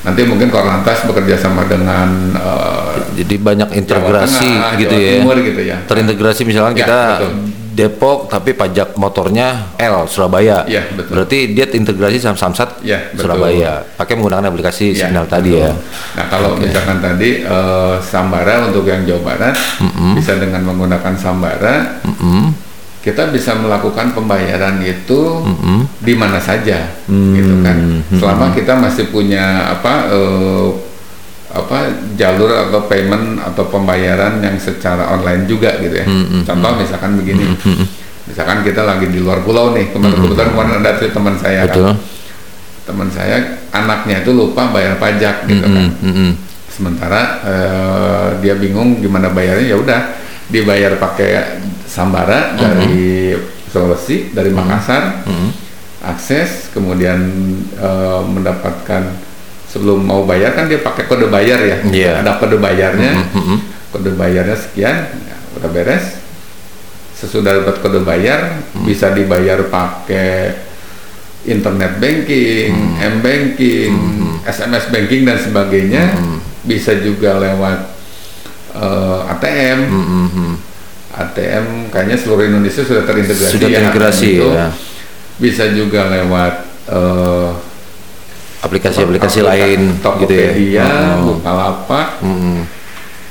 nanti 0.00 0.20
mungkin 0.22 0.48
Korlantas 0.48 1.02
bekerja 1.04 1.34
sama 1.36 1.66
dengan 1.66 2.08
eh, 2.34 2.92
Jadi 3.18 3.34
banyak 3.36 3.68
integrasi 3.74 4.48
Tengah, 4.48 4.72
gitu 4.78 4.94
Jawa 4.94 5.34
ya. 5.34 5.42
Gitu 5.42 5.62
ya. 5.62 5.76
Terintegrasi 5.84 6.42
misalnya 6.42 6.72
Ya, 6.72 6.78
kita 6.84 7.00
betul. 7.18 7.32
Depok 7.78 8.26
tapi 8.26 8.58
pajak 8.58 8.98
motornya 8.98 9.70
L 9.78 10.02
Surabaya. 10.10 10.66
Iya, 10.66 10.90
betul. 10.90 11.14
Berarti 11.14 11.38
dia 11.54 11.62
terintegrasi 11.62 12.18
sama 12.18 12.34
Samsat 12.34 12.82
Iya, 12.82 13.14
betul. 13.14 13.30
Surabaya. 13.30 13.86
Pakai 13.94 14.18
menggunakan 14.18 14.50
aplikasi 14.50 14.90
Ya, 14.90 15.06
signal 15.06 15.30
tadi 15.30 15.54
betul. 15.54 15.62
ya. 15.62 15.72
Nah 16.18 16.26
kalau 16.26 16.50
misalkan 16.58 16.98
tadi 16.98 17.46
eh, 17.46 17.94
Sambara 18.02 18.66
untuk 18.66 18.82
yang 18.82 19.06
Jawa 19.06 19.22
Barat 19.22 19.54
bisa 20.14 20.34
dengan 20.36 20.66
menggunakan 20.66 21.14
Sambara, 21.14 22.02
kita 22.98 23.30
bisa 23.30 23.54
melakukan 23.56 24.12
pembayaran 24.12 24.82
itu 24.82 25.46
di 26.02 26.14
mana 26.18 26.42
saja, 26.42 26.98
gitu 27.08 27.54
kan. 27.62 28.02
Selama 28.14 28.52
kita 28.52 28.76
masih 28.76 29.08
punya 29.14 29.72
apa 29.72 30.10
eh, 30.10 30.68
apa 31.48 31.78
jalur 32.20 32.52
atau 32.52 32.84
payment 32.84 33.40
atau 33.40 33.64
pembayaran 33.72 34.44
yang 34.44 34.60
secara 34.60 35.08
online 35.16 35.48
juga 35.48 35.80
gitu 35.80 35.96
ya. 35.96 36.06
Contoh 36.44 36.76
misalkan 36.76 37.16
begini, 37.16 37.56
misalkan 38.28 38.60
kita 38.60 38.84
lagi 38.84 39.08
di 39.08 39.24
luar 39.24 39.40
pulau 39.40 39.72
nih, 39.72 39.88
kemarin 39.88 40.18
kebetulan 40.18 40.50
kemarin 40.52 40.74
ada 40.84 40.90
tuh 41.00 41.08
teman 41.08 41.34
saya 41.40 41.64
Betul. 41.64 41.84
kan, 41.88 41.96
teman 42.84 43.08
saya 43.08 43.36
anaknya 43.72 44.20
itu 44.20 44.30
lupa 44.36 44.68
bayar 44.68 45.00
pajak 45.00 45.48
gitu 45.48 45.64
kan. 45.64 45.88
Mm-mm. 46.04 46.30
Sementara 46.68 47.22
eh, 47.46 48.28
dia 48.44 48.52
bingung 48.60 49.00
gimana 49.00 49.32
bayarnya, 49.32 49.72
ya 49.72 49.76
udah 49.80 50.00
dibayar 50.52 51.00
pakai 51.00 51.60
Sambara 51.88 52.52
dari 52.52 53.32
Sulawesi, 53.66 54.30
dari 54.30 54.52
Makassar, 54.52 55.24
akses, 55.98 56.68
kemudian 56.70 57.18
eh, 57.74 58.20
mendapatkan 58.22 59.02
sebelum 59.66 60.00
mau 60.00 60.24
bayar 60.24 60.52
kan 60.52 60.64
dia 60.64 60.80
pakai 60.80 61.04
kode 61.04 61.28
bayar 61.28 61.58
ya, 61.60 61.78
Iya. 61.82 62.12
ada 62.20 62.36
kode 62.36 62.56
bayarnya, 62.56 63.12
Mm-mm. 63.34 63.58
kode 63.90 64.12
bayarnya 64.14 64.56
sekian, 64.56 64.96
ya, 65.12 65.36
udah 65.56 65.68
beres. 65.68 66.20
Sesudah 67.12 67.60
dapat 67.60 67.82
kode 67.82 68.00
bayar, 68.00 68.62
bisa 68.86 69.10
dibayar 69.10 69.58
pakai 69.66 70.54
internet 71.44 71.98
banking, 71.98 72.70
m 72.96 73.14
banking, 73.18 73.92
SMS 74.46 74.88
banking 74.88 75.26
dan 75.26 75.36
sebagainya, 75.36 76.14
bisa 76.62 76.94
juga 76.96 77.36
lewat 77.36 77.78
eh, 78.76 79.32
ATM. 79.34 79.78
Mm-mm. 79.88 80.52
ATM 81.18 81.90
kayaknya 81.90 82.16
seluruh 82.16 82.46
Indonesia 82.46 82.80
sudah 82.80 83.02
terintegrasi 83.02 83.52
Sudah 83.52 83.68
ya, 83.68 83.74
terintegrasi, 83.82 84.28
itu. 84.32 84.46
ya. 84.48 84.68
Bisa 85.36 85.64
juga 85.70 86.06
lewat 86.08 86.54
eh, 86.88 87.50
aplikasi-aplikasi 88.58 89.38
aplikasi 89.38 89.40
lain 89.42 89.80
gitu 90.22 90.32
ya. 90.34 90.50
Tokopedia, 90.50 90.88
Oh. 91.18 91.34
Bukalapak, 91.34 92.08
Mm-mm. 92.22 92.58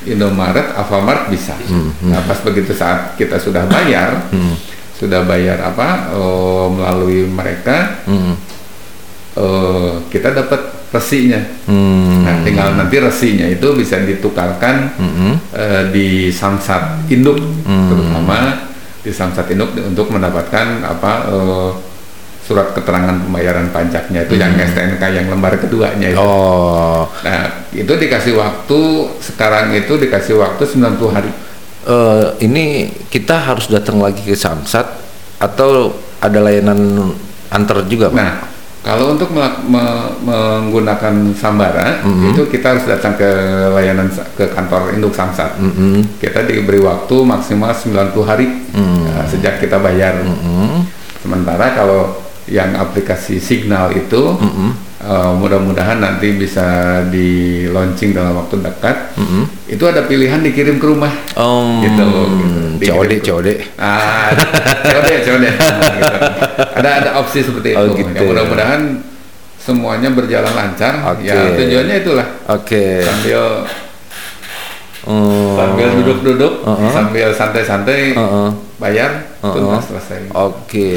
Indomaret, 0.08 0.72
Alfamart 0.72 1.28
bisa. 1.28 1.52
Hmm, 1.68 1.92
Nah 2.08 2.24
pas 2.24 2.40
begitu 2.40 2.72
saat 2.72 3.16
kita 3.16 3.36
sudah 3.36 3.68
bayar, 3.68 4.24
sudah 4.94 5.24
bayar 5.24 5.60
apa 5.64 6.12
eh, 6.12 6.68
melalui 6.72 7.28
mereka, 7.28 8.04
Mm-mm. 8.08 8.36
eh, 9.36 9.92
kita 10.08 10.32
dapat 10.34 10.77
resinya. 10.88 11.42
Hmm. 11.68 12.24
Nah 12.24 12.36
tinggal 12.42 12.76
nanti 12.76 12.96
resinya 12.98 13.44
itu 13.44 13.68
bisa 13.74 14.00
ditukarkan 14.00 14.96
Mm-mm. 14.96 15.32
eh, 15.52 15.84
di 15.92 16.08
samsat 16.30 17.08
induk, 17.08 17.38
Hmm. 17.68 17.92
terutama 17.92 18.68
di 19.04 19.12
samsat 19.12 19.52
induk 19.52 19.76
untuk 19.76 20.08
mendapatkan 20.10 20.82
apa 20.82 21.12
eh, 21.28 21.70
surat 22.40 22.72
keterangan 22.72 23.20
pembayaran 23.20 23.68
pajaknya 23.70 24.24
itu 24.24 24.40
yang 24.40 24.56
STNK 24.56 25.04
yang 25.12 25.28
lembar 25.28 25.60
keduanya 25.60 26.16
itu. 26.16 26.20
Hmm. 26.20 26.24
Oh, 26.24 27.04
Nah, 27.20 27.68
itu 27.70 27.92
dikasih 27.92 28.40
waktu 28.40 28.80
sekarang 29.20 29.76
itu 29.76 30.00
dikasih 30.00 30.40
waktu 30.40 30.64
90 30.64 31.12
hari. 31.12 31.32
eh, 31.84 32.26
ini 32.40 32.66
kita 33.08 33.36
harus 33.44 33.68
datang 33.68 34.00
lagi 34.00 34.20
ke 34.20 34.36
Samsat 34.36 34.88
atau 35.40 35.92
ada 36.20 36.40
layanan 36.40 37.12
antar 37.48 37.84
juga, 37.84 38.12
Pak? 38.12 38.16
Nah, 38.16 38.32
kalau 38.88 39.12
untuk 39.12 39.28
me- 39.30 39.68
menggunakan 40.24 41.12
Sambara 41.34 42.00
Mhm. 42.02 42.32
itu 42.32 42.42
kita 42.48 42.72
harus 42.72 42.88
datang 42.88 43.14
ke 43.14 43.28
layanan 43.70 44.08
ke 44.34 44.48
kantor 44.48 44.96
induk 44.96 45.12
Samsat. 45.12 45.60
Mm-mm. 45.60 46.16
Kita 46.16 46.42
diberi 46.42 46.80
waktu 46.80 47.16
maksimal 47.20 47.76
90 47.76 48.24
hari 48.24 48.48
Hmm. 48.72 49.04
nah, 49.06 49.28
sejak 49.28 49.60
kita 49.60 49.76
bayar. 49.78 50.24
Mm-mm. 50.24 50.88
Sementara 51.20 51.74
kalau 51.74 52.16
yang 52.48 52.72
aplikasi 52.74 53.38
Signal 53.38 53.92
itu 53.92 54.22
Mm-mm. 54.34 54.72
Eh, 55.00 55.32
mudah-mudahan 55.34 55.98
nanti 55.98 56.34
bisa 56.34 56.66
di 57.08 57.28
launching 57.68 58.12
dalam 58.12 58.38
waktu 58.38 58.60
dekat. 58.60 59.14
Mm-mm. 59.16 59.44
Itu 59.68 59.84
ada 59.86 60.06
pilihan 60.06 60.42
dikirim 60.42 60.78
ke 60.78 60.86
rumah. 60.86 61.12
Oh, 61.36 61.82
Gitu 61.82 62.02
loh, 62.02 62.26
gitu. 62.78 62.94
COD, 62.94 63.12
COD. 63.22 63.48
Ah, 63.78 64.32
COD, 64.84 65.10
COD. 65.24 65.46
Gitu. 65.46 66.16
Ada 66.78 66.90
ada 67.04 67.10
opsi 67.20 67.42
seperti 67.42 67.74
Oh, 67.74 67.90
itu. 67.90 68.02
gitu. 68.02 68.14
Ya, 68.14 68.22
mudah-mudahan 68.24 68.82
semuanya 69.58 70.10
berjalan 70.10 70.54
lancar. 70.54 70.94
Oke. 71.12 71.28
Ya 71.28 71.52
tujuannya 71.52 71.96
itulah 72.00 72.28
Oke. 72.48 73.04
sambil 73.04 73.68
Oh. 75.08 75.56
sambil 75.56 75.88
duduk-duduk, 75.96 76.68
Uh-uh. 76.68 76.92
sambil 76.92 77.32
santai-santai 77.32 78.12
Uh-uh. 78.12 78.52
bayar, 78.76 79.24
Uh-uh. 79.40 79.56
tuntas 79.56 79.88
selesai. 79.88 80.36
Oke, 80.36 80.92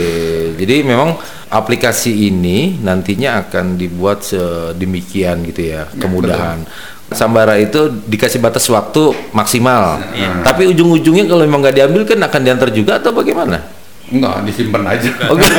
jadi 0.59 0.83
memang 0.83 1.15
aplikasi 1.47 2.27
ini 2.27 2.75
nantinya 2.79 3.47
akan 3.47 3.79
dibuat 3.79 4.27
sedemikian 4.27 5.47
gitu 5.47 5.63
ya, 5.71 5.87
kemudahan. 5.95 6.67
Sambara 7.11 7.55
itu 7.55 7.91
dikasih 8.07 8.39
batas 8.39 8.67
waktu 8.67 9.15
maksimal, 9.31 9.99
tapi 10.43 10.67
ujung-ujungnya 10.67 11.27
kalau 11.27 11.43
memang 11.43 11.63
nggak 11.63 11.77
diambil 11.77 12.03
kan 12.03 12.19
akan 12.21 12.41
diantar 12.43 12.71
juga 12.71 12.99
atau 12.99 13.11
bagaimana? 13.11 13.63
Enggak, 14.11 14.43
disimpan 14.43 14.83
aja. 14.91 15.07
Oh 15.31 15.39
gitu. 15.39 15.55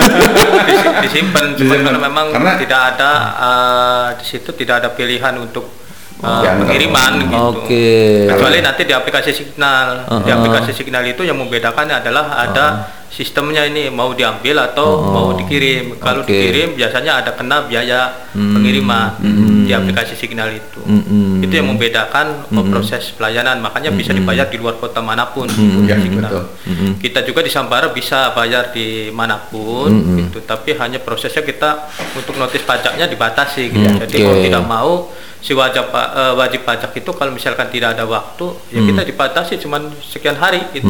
Disi- 0.68 0.96
disimpan 1.08 1.56
cuma 1.56 1.72
Disimpan. 1.72 1.84
karena 1.88 2.00
memang 2.04 2.26
Karena- 2.36 2.60
tidak 2.60 2.82
ada 2.96 3.12
eh, 3.32 4.08
di 4.20 4.26
situ 4.28 4.52
tidak 4.52 4.84
ada 4.84 4.90
pilihan 4.92 5.40
untuk 5.40 5.72
eh, 6.22 6.42
Diantar. 6.42 6.60
pengiriman 6.62 7.12
gitu. 7.20 7.46
Oke. 7.58 7.90
Kecuali 8.30 8.58
nanti 8.60 8.82
di 8.84 8.94
aplikasi 8.94 9.32
Signal. 9.32 9.88
Di 10.06 10.30
Uh-uh. 10.30 10.38
aplikasi 10.38 10.72
Signal 10.72 11.04
itu 11.04 11.22
yang 11.22 11.36
membedakan 11.36 11.90
adalah 11.92 12.38
ada 12.38 12.66
sistemnya 13.12 13.68
ini 13.68 13.92
mau 13.92 14.14
diambil 14.14 14.64
atau 14.64 14.88
Oh, 14.88 15.12
mau 15.12 15.28
dikirim. 15.34 16.00
Kalau 16.00 16.24
oke. 16.24 16.32
dikirim 16.32 16.74
biasanya 16.74 17.20
ada 17.20 17.32
kena 17.34 17.66
biaya 17.66 18.24
Hmm. 18.32 18.56
pengiriman 18.56 19.20
di 19.62 19.72
aplikasi 19.72 20.16
Signal 20.16 20.48
itu. 20.52 20.80
Mm-mm. 20.82 21.44
Itu 21.44 21.52
yang 21.52 21.68
membedakan 21.68 22.48
eh, 22.48 22.66
proses 22.66 23.12
pelayanan. 23.12 23.60
Makanya 23.60 23.92
bisa 23.92 24.12
dibayar 24.12 24.48
di 24.48 24.56
luar 24.56 24.78
kota 24.78 25.04
mana 25.04 25.28
pun. 25.28 25.52
Ya, 25.84 26.00
Signal. 26.00 26.32
betul. 26.32 26.44
Kita 26.98 27.20
juga 27.22 27.42
di 27.42 27.52
Sambara 27.52 27.90
bisa 27.90 28.32
bayar 28.32 28.72
di 28.72 29.12
mana 29.12 29.36
pun, 29.42 29.92
gitu. 30.16 30.40
Tapi 30.42 30.78
hanya 30.78 30.98
prosesnya 30.98 31.42
kita 31.42 31.92
untuk 32.14 32.38
notis 32.38 32.62
pajaknya 32.62 33.04
dibatasi, 33.06 33.68
gitu. 33.68 33.84
Hmm, 33.86 34.00
Jadi 34.00 34.16
oke. 34.18 34.24
mau 34.24 34.36
tidak 34.40 34.64
mau 34.64 34.92
si 35.42 35.52
wajib 35.52 35.90
pa- 35.90 36.14
eh, 36.14 36.34
wajib 36.34 36.62
pajak 36.62 36.94
itu 36.94 37.10
kalau 37.10 37.30
misalkan 37.30 37.66
tidak 37.68 37.94
ada 37.94 38.06
waktu, 38.06 38.46
ya 38.70 38.78
Hmm. 38.78 38.88
kita 38.88 39.02
dibatasi 39.04 39.54
cuman 39.58 39.82
sekian 40.00 40.38
hari, 40.38 40.62
gitu. 40.72 40.86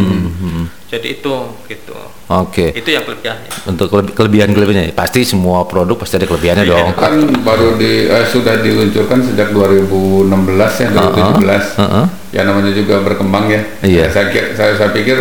Jadi 0.86 1.08
itu, 1.18 1.34
gitu. 1.66 1.96
Oke. 2.30 2.76
Itu 2.76 2.90
yang 2.90 3.02
kelebihannya. 3.02 3.48
Untuk 3.66 3.88
keleb- 3.88 4.12
kelebihan-kelebihannya, 4.12 4.92
pasti 4.92 5.24
semua 5.24 5.64
produk 5.64 5.96
pasti 5.96 6.20
ada 6.20 6.28
kelebihannya 6.28 6.64
Iya. 6.64 6.74
dong. 6.76 6.90
kan 6.94 7.14
baru 7.42 7.76
di 7.76 8.06
eh, 8.06 8.26
sudah 8.26 8.60
diluncurkan 8.60 9.24
sejak 9.24 9.50
2016 9.52 10.74
ya 10.78 10.88
2017 10.92 11.64
Uh-uh. 11.78 12.06
ya 12.30 12.42
namanya 12.44 12.72
juga 12.72 13.00
berkembang 13.00 13.48
ya 13.48 13.62
Iya. 13.82 14.12
saya, 14.12 14.28
kira- 14.28 14.52
saya 14.52 14.76
saya 14.76 14.92
pikir 14.92 15.16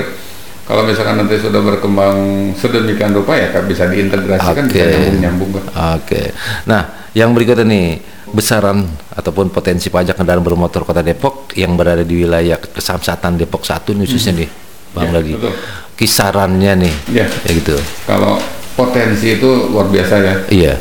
kalau 0.65 0.83
misalkan 0.83 1.15
nanti 1.17 1.35
sudah 1.37 1.59
berkembang 1.61 2.19
sedemikian 2.53 3.11
rupa 3.13 3.35
ya 3.35 3.51
kan 3.51 3.63
bisa 3.65 3.87
diintegrasikan 3.87 4.67
Oke. 4.67 4.75
bisa 4.75 4.87
nyambung 4.91 5.19
nyambung 5.21 5.51
kan 5.53 5.65
Oke. 5.97 6.23
Nah, 6.65 6.83
yang 7.13 7.31
berikutnya 7.31 7.63
nih, 7.65 7.87
besaran 8.31 8.87
ataupun 9.11 9.49
potensi 9.49 9.89
pajak 9.89 10.15
kendaraan 10.15 10.41
bermotor 10.41 10.83
Kota 10.83 11.01
Depok 11.01 11.53
yang 11.55 11.75
berada 11.75 12.01
di 12.01 12.21
wilayah 12.21 12.57
Kesamsatan 12.57 13.35
Depok 13.35 13.63
1 13.63 13.93
nih 13.93 14.07
khususnya 14.07 14.33
nih, 14.41 14.49
Bang 14.91 15.09
Ya, 15.09 15.15
lagi. 15.15 15.33
betul. 15.37 15.53
Kisarannya 15.95 16.73
nih. 16.81 16.95
Ya. 17.13 17.27
Ya 17.29 17.51
gitu. 17.53 17.77
kalau 18.05 18.41
potensi 18.73 19.37
itu 19.37 19.51
luar 19.69 19.87
biasa 19.87 20.15
ya 20.19 20.35
Iya. 20.49 20.75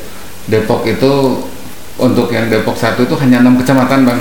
Depok 0.46 0.84
itu 0.84 1.12
untuk 1.96 2.32
yang 2.32 2.48
Depok 2.48 2.74
satu 2.74 3.04
itu 3.04 3.16
hanya 3.20 3.44
enam 3.44 3.60
kecamatan 3.60 4.08
bang 4.08 4.20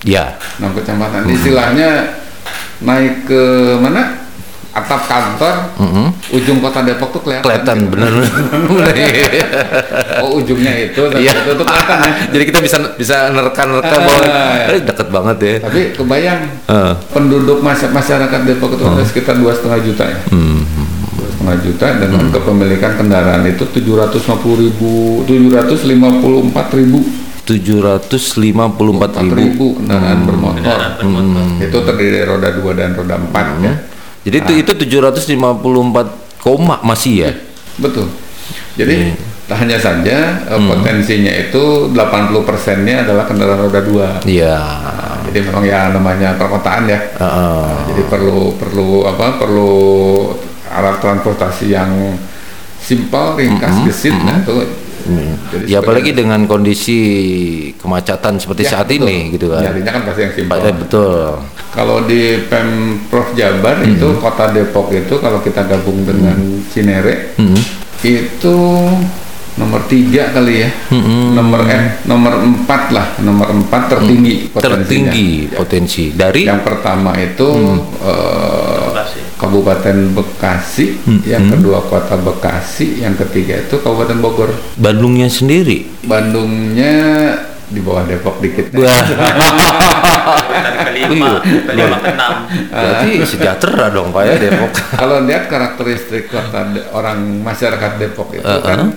Ya. 0.00 0.40
enam 0.56 0.72
kecamatan 0.72 1.28
istilahnya 1.28 2.16
naik 2.80 3.28
ke 3.28 3.42
mana 3.76 4.19
atap 4.72 5.02
kantor 5.02 5.54
Mm-mm. 5.76 6.06
ujung 6.30 6.58
kota 6.58 6.80
Depok 6.80 7.10
tuh 7.10 7.20
kelihatan 7.20 7.42
Kelihatan 7.42 7.76
gitu. 7.76 7.90
bener. 7.90 8.10
oh 10.20 10.36
ujungnya 10.36 10.72
itu 10.84 11.00
tapi 11.04 11.20
Iya. 11.20 11.32
itu 11.36 11.50
tuh 11.52 11.64
kelihatan 11.64 11.96
ya 12.00 12.10
Jadi 12.30 12.42
kita 12.46 12.58
bisa 12.60 12.76
bisa 12.94 13.16
nerka-nerka 13.30 13.88
Ah, 13.88 13.98
bahwa 13.98 14.20
iya. 14.22 14.64
eh, 14.70 14.80
deket 14.80 15.08
banget 15.08 15.36
ya. 15.38 15.52
tapi 15.60 15.78
kebayang 15.92 16.40
Heeh. 16.66 16.92
penduduk 17.10 17.58
mas- 17.60 17.84
masyarakat 17.84 18.40
Depok 18.44 18.70
itu 18.72 18.82
ada 18.84 19.02
sekitar 19.02 19.34
dua 19.36 19.50
setengah 19.50 19.78
juta 19.80 20.04
ya 20.06 20.18
Hmm. 20.28 20.60
dua 21.12 21.26
setengah 21.28 21.56
juta 21.60 21.86
dengan 21.98 22.22
kepemilikan 22.30 22.90
kendaraan 22.94 23.42
itu 23.44 23.64
750 23.66 24.54
ribu 24.56 24.90
754 25.26 26.72
ribu 26.72 26.98
754 27.42 29.26
ribu. 29.26 29.34
ribu 29.34 29.66
kendaraan 29.76 30.18
bermotor 30.22 30.60
Kendaraan 30.60 30.92
bermotor. 30.94 31.44
itu 31.60 31.76
terdiri 31.82 32.08
dari 32.14 32.24
roda 32.24 32.48
2 32.52 32.72
dan 32.72 32.88
roda 32.92 33.16
4 33.18 33.46
ya 33.60 33.72
Jadi 34.20 34.36
itu 34.36 34.52
itu 34.60 34.72
754 35.00 36.40
koma 36.40 36.76
masih 36.84 37.14
ya. 37.24 37.30
betul. 37.80 38.08
Jadi 38.76 39.16
hanya 39.50 39.78
saja 39.80 40.18
eh, 40.46 40.60
potensinya 40.60 41.32
itu 41.34 41.90
80 41.90 42.46
persennya 42.46 43.02
adalah 43.02 43.26
kendaraan 43.26 43.66
roda 43.66 43.80
2 44.22 44.28
Iya. 44.28 44.58
jadi 45.26 45.38
memang 45.42 45.64
ya 45.66 45.80
namanya 45.90 46.38
perkotaan 46.38 46.86
ya. 46.86 46.98
Heeh. 47.18 47.64
Nah, 47.66 47.82
jadi 47.90 48.02
perlu 48.06 48.54
perlu 48.54 49.04
apa 49.04 49.40
perlu 49.40 49.72
alat 50.70 51.02
transportasi 51.02 51.74
yang 51.74 51.90
simpel 52.80 53.36
ringkas 53.36 53.84
gesit 53.84 54.14
nah 54.22 54.38
itu 54.40 54.54
Hmm. 55.10 55.34
Jadi 55.50 55.64
Ya 55.66 55.78
apalagi 55.78 56.10
dengan 56.12 56.46
kondisi 56.46 56.98
kemacatan 57.76 58.36
seperti 58.36 58.62
Ya, 58.64 58.70
saat 58.72 58.86
betul. 58.86 59.02
ini 59.02 59.16
gitu 59.32 59.46
kan. 59.48 59.62
Nyarinya 59.62 59.90
kan 59.90 60.02
pasti 60.04 60.20
yang 60.20 60.32
simpel. 60.32 60.56
Eh, 60.60 60.74
betul. 60.76 61.18
Kalau 61.70 61.98
di 62.02 62.20
Pemprov 62.46 63.26
Jabar 63.32 63.76
itu 63.82 64.08
Kota 64.16 64.50
Depok 64.50 64.90
itu 64.90 65.14
kalau 65.16 65.38
kita 65.38 65.62
gabung 65.64 66.02
dengan 66.02 66.36
Cinere 66.66 67.34
Hmm. 67.34 67.58
itu 68.00 68.56
nomor 69.52 69.84
tiga 69.84 70.32
kali 70.32 70.64
ya, 70.64 70.70
nomor 71.34 71.68
eh 71.68 72.00
nomor 72.02 72.32
empat 72.40 72.82
lah, 72.90 73.06
nomor 73.20 73.52
empat 73.52 73.92
tertinggi 73.92 74.48
potensinya. 74.48 74.78
Tertinggi 74.80 75.28
Ya. 75.44 75.56
potensi 75.58 76.04
dari 76.10 76.42
Yang 76.48 76.62
pertama 76.64 77.12
itu 77.14 77.48
eh, 78.00 78.16
Bekasi. 78.80 78.89
Kabupaten 79.40 80.12
Bekasi, 80.12 81.00
yang 81.24 81.48
kedua 81.48 81.80
Kota 81.80 82.12
Bekasi, 82.14 83.00
yang 83.00 83.16
ketiga 83.16 83.56
itu 83.56 83.80
Kabupaten 83.80 84.20
Bogor. 84.20 84.52
Bandungnya 84.76 85.32
sendiri. 85.32 85.88
Bandungnya 86.04 86.92
di 87.66 87.80
bawah 87.80 88.04
Depok 88.04 88.36
dikit. 88.38 88.68
Wah, 88.76 88.90
kelima, 90.90 91.38
kelima 91.40 91.96
ke 92.02 92.10
enam. 92.12 92.34
berarti 92.68 93.10
sejahtera 93.24 93.86
dong 93.88 94.10
Pak 94.10 94.22
ya 94.26 94.34
Depok. 94.36 94.70
Kalau 95.00 95.22
lihat 95.24 95.46
karakteristik 95.46 96.28
kota 96.28 96.66
De- 96.68 96.86
orang 96.92 97.22
masyarakat 97.40 97.92
Depok 97.96 98.34
itu 98.34 98.44
Uh-uh. 98.44 98.60
kan 98.60 98.92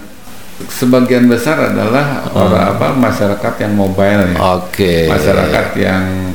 sebagian 0.63 1.25
besar 1.25 1.71
adalah 1.73 2.25
orang 2.33 2.77
apa 2.77 2.87
masyarakat 2.93 3.53
yang 3.61 3.73
mobile 3.73 4.33
ya. 4.33 4.37
Oke. 4.57 5.07
Masyarakat 5.07 5.67
yang 5.77 6.32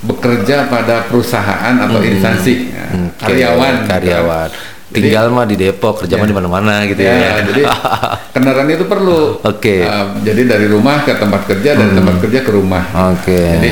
bekerja 0.00 0.66
pada 0.66 1.04
perusahaan 1.04 1.74
atau 1.76 1.98
instansi. 2.00 2.54
Nah, 2.68 2.86
Hmm. 2.88 3.08
Oke, 3.10 3.20
karyawan. 3.20 3.74
gitu. 3.74 3.88
Karyawan. 3.90 4.48
Jadi- 4.88 5.04
Tinggal 5.04 5.26
mah 5.28 5.44
di 5.44 5.56
Depok, 5.58 5.94
kerja 6.00 6.16
mah 6.16 6.24
Ya. 6.24 6.30
di 6.32 6.34
mana-mana 6.34 6.74
gitu 6.82 6.96
Ya, 6.98 7.12
ya. 7.12 7.32
jadi 7.44 7.62
kendaraan 8.34 8.68
itu 8.68 8.84
perlu. 8.84 9.36
Oke. 9.42 9.76
Hmm. 9.78 9.92
Uh, 9.92 10.06
jadi 10.22 10.42
dari 10.48 10.66
rumah 10.66 11.02
ke 11.02 11.12
tempat 11.14 11.44
kerja, 11.44 11.70
dari 11.74 11.92
tempat 11.92 12.16
kerja 12.18 12.40
ke 12.40 12.50
rumah. 12.50 12.84
Oke. 13.12 13.36
Jadi 13.36 13.70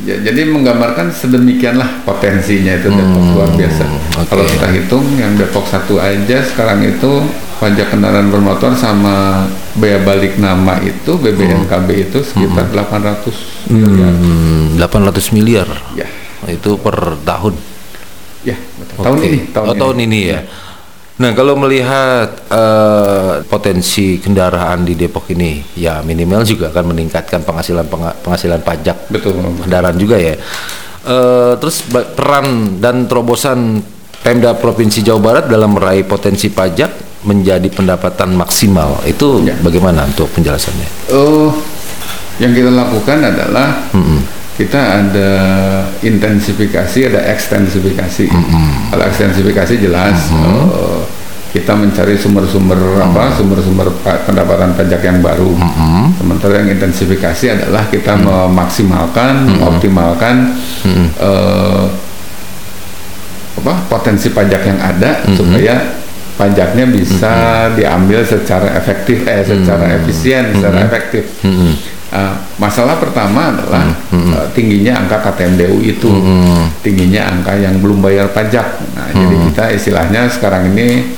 ya, 0.00 0.16
jadi 0.22 0.48
menggambarkan 0.48 1.12
sedemikianlah 1.12 2.00
potensinya 2.02 2.72
itu 2.72 2.88
Depok 2.88 3.22
luar 3.30 3.50
biasa. 3.52 3.84
Hmm, 3.84 4.00
oke. 4.16 4.28
Kalau 4.30 4.44
kita 4.46 4.66
hitung 4.70 5.04
yang 5.14 5.36
Depok 5.36 5.66
satu 5.66 6.00
aja 6.00 6.38
sekarang 6.42 6.80
itu 6.82 7.20
pajak 7.60 7.92
kendaraan 7.92 8.32
bermotor 8.32 8.72
sama 8.72 9.44
bea 9.76 10.00
balik 10.00 10.40
nama 10.40 10.80
itu 10.80 11.12
BBNKB 11.12 12.08
itu 12.08 12.24
sekitar 12.24 12.72
800 12.72 13.68
miliar. 13.68 14.08
Hmm, 14.08 14.49
800 14.80 15.36
miliar. 15.36 15.68
Ya, 15.92 16.08
Itu 16.48 16.80
per 16.80 17.20
tahun. 17.20 17.52
ya 18.40 18.56
betul. 18.56 19.04
tahun 19.04 19.18
ini. 19.20 19.38
oh, 19.52 19.76
tahun 19.76 19.96
ini 20.00 20.20
ya. 20.24 20.40
Nah, 21.20 21.36
kalau 21.36 21.52
melihat 21.52 22.32
eh, 22.48 23.44
potensi 23.44 24.16
kendaraan 24.16 24.88
di 24.88 24.96
Depok 24.96 25.28
ini, 25.28 25.60
ya 25.76 26.00
minimal 26.00 26.40
juga 26.42 26.72
akan 26.72 26.96
meningkatkan 26.96 27.44
penghasilan 27.44 27.84
penghasilan 28.24 28.64
pajak 28.64 29.12
Betul. 29.12 29.36
kendaraan 29.60 30.00
juga 30.00 30.16
ya. 30.16 30.40
Eh, 31.00 31.52
terus 31.60 31.84
peran 32.16 32.80
dan 32.80 33.04
terobosan 33.04 33.84
Pemda 34.20 34.56
Provinsi 34.56 35.00
Jawa 35.00 35.20
Barat 35.20 35.44
dalam 35.48 35.76
meraih 35.76 36.04
potensi 36.04 36.48
pajak 36.48 37.20
menjadi 37.28 37.68
pendapatan 37.68 38.32
maksimal 38.32 39.04
itu 39.04 39.44
Ya. 39.44 39.52
bagaimana 39.60 40.08
untuk 40.08 40.32
penjelasannya? 40.32 41.12
Oh, 41.12 41.52
yang 42.36 42.52
kita 42.52 42.72
lakukan 42.72 43.20
adalah 43.20 43.76
kita 44.60 44.76
ada 45.00 45.30
intensifikasi, 46.00 47.08
ada 47.08 47.20
ekstensifikasi. 47.26 48.28
Kalau 48.90 49.04
ekstensifikasi 49.06 49.74
jelas 49.78 50.28
eh, 50.30 51.00
kita 51.50 51.72
mencari 51.72 52.14
sumber-sumber 52.14 52.76
apa, 53.00 53.34
sumber-sumber 53.34 53.88
pa- 53.98 54.20
pendapatan 54.22 54.70
pajak 54.72 55.00
yang 55.00 55.18
baru. 55.18 55.50
Sementara 56.14 56.60
yang 56.60 56.70
intensifikasi 56.70 57.44
adalah 57.50 57.88
kita 57.88 58.14
memaksimalkan, 58.14 59.48
mengoptimalkan 59.48 60.36
eh, 61.16 61.84
apa 63.56 63.74
potensi 63.88 64.28
pajak 64.28 64.62
yang 64.62 64.78
ada 64.78 65.20
supaya 65.34 65.74
pajaknya 66.40 66.88
bisa 66.88 67.34
diambil 67.76 68.24
secara 68.24 68.72
efektif 68.80 69.28
eh 69.28 69.44
secara 69.44 70.00
efisien 70.00 70.56
secara 70.56 70.88
efektif. 70.88 71.28
Uh, 72.10 72.34
masalah 72.58 72.98
pertama 72.98 73.54
adalah 73.54 73.86
uh, 74.10 74.46
tingginya 74.56 75.04
angka 75.04 75.20
KTMDU 75.30 75.78
itu. 75.84 76.10
Tingginya 76.80 77.28
angka 77.28 77.54
yang 77.60 77.76
belum 77.78 78.00
bayar 78.00 78.32
pajak. 78.32 78.66
Nah 78.96 79.12
jadi 79.12 79.34
kita 79.52 79.64
istilahnya 79.76 80.26
sekarang 80.32 80.72
ini 80.72 81.12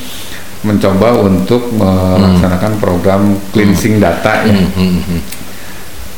mencoba 0.66 1.22
untuk 1.22 1.70
melaksanakan 1.74 2.72
program 2.82 3.22
cleansing 3.54 4.02
data 4.02 4.42
ya. 4.44 4.58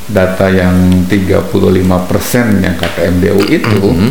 Data 0.05 0.52
yang 0.52 1.07
35% 1.07 2.61
yang 2.61 2.74
KTMDU 2.76 3.40
itu 3.52 3.80
Nah, 3.88 4.11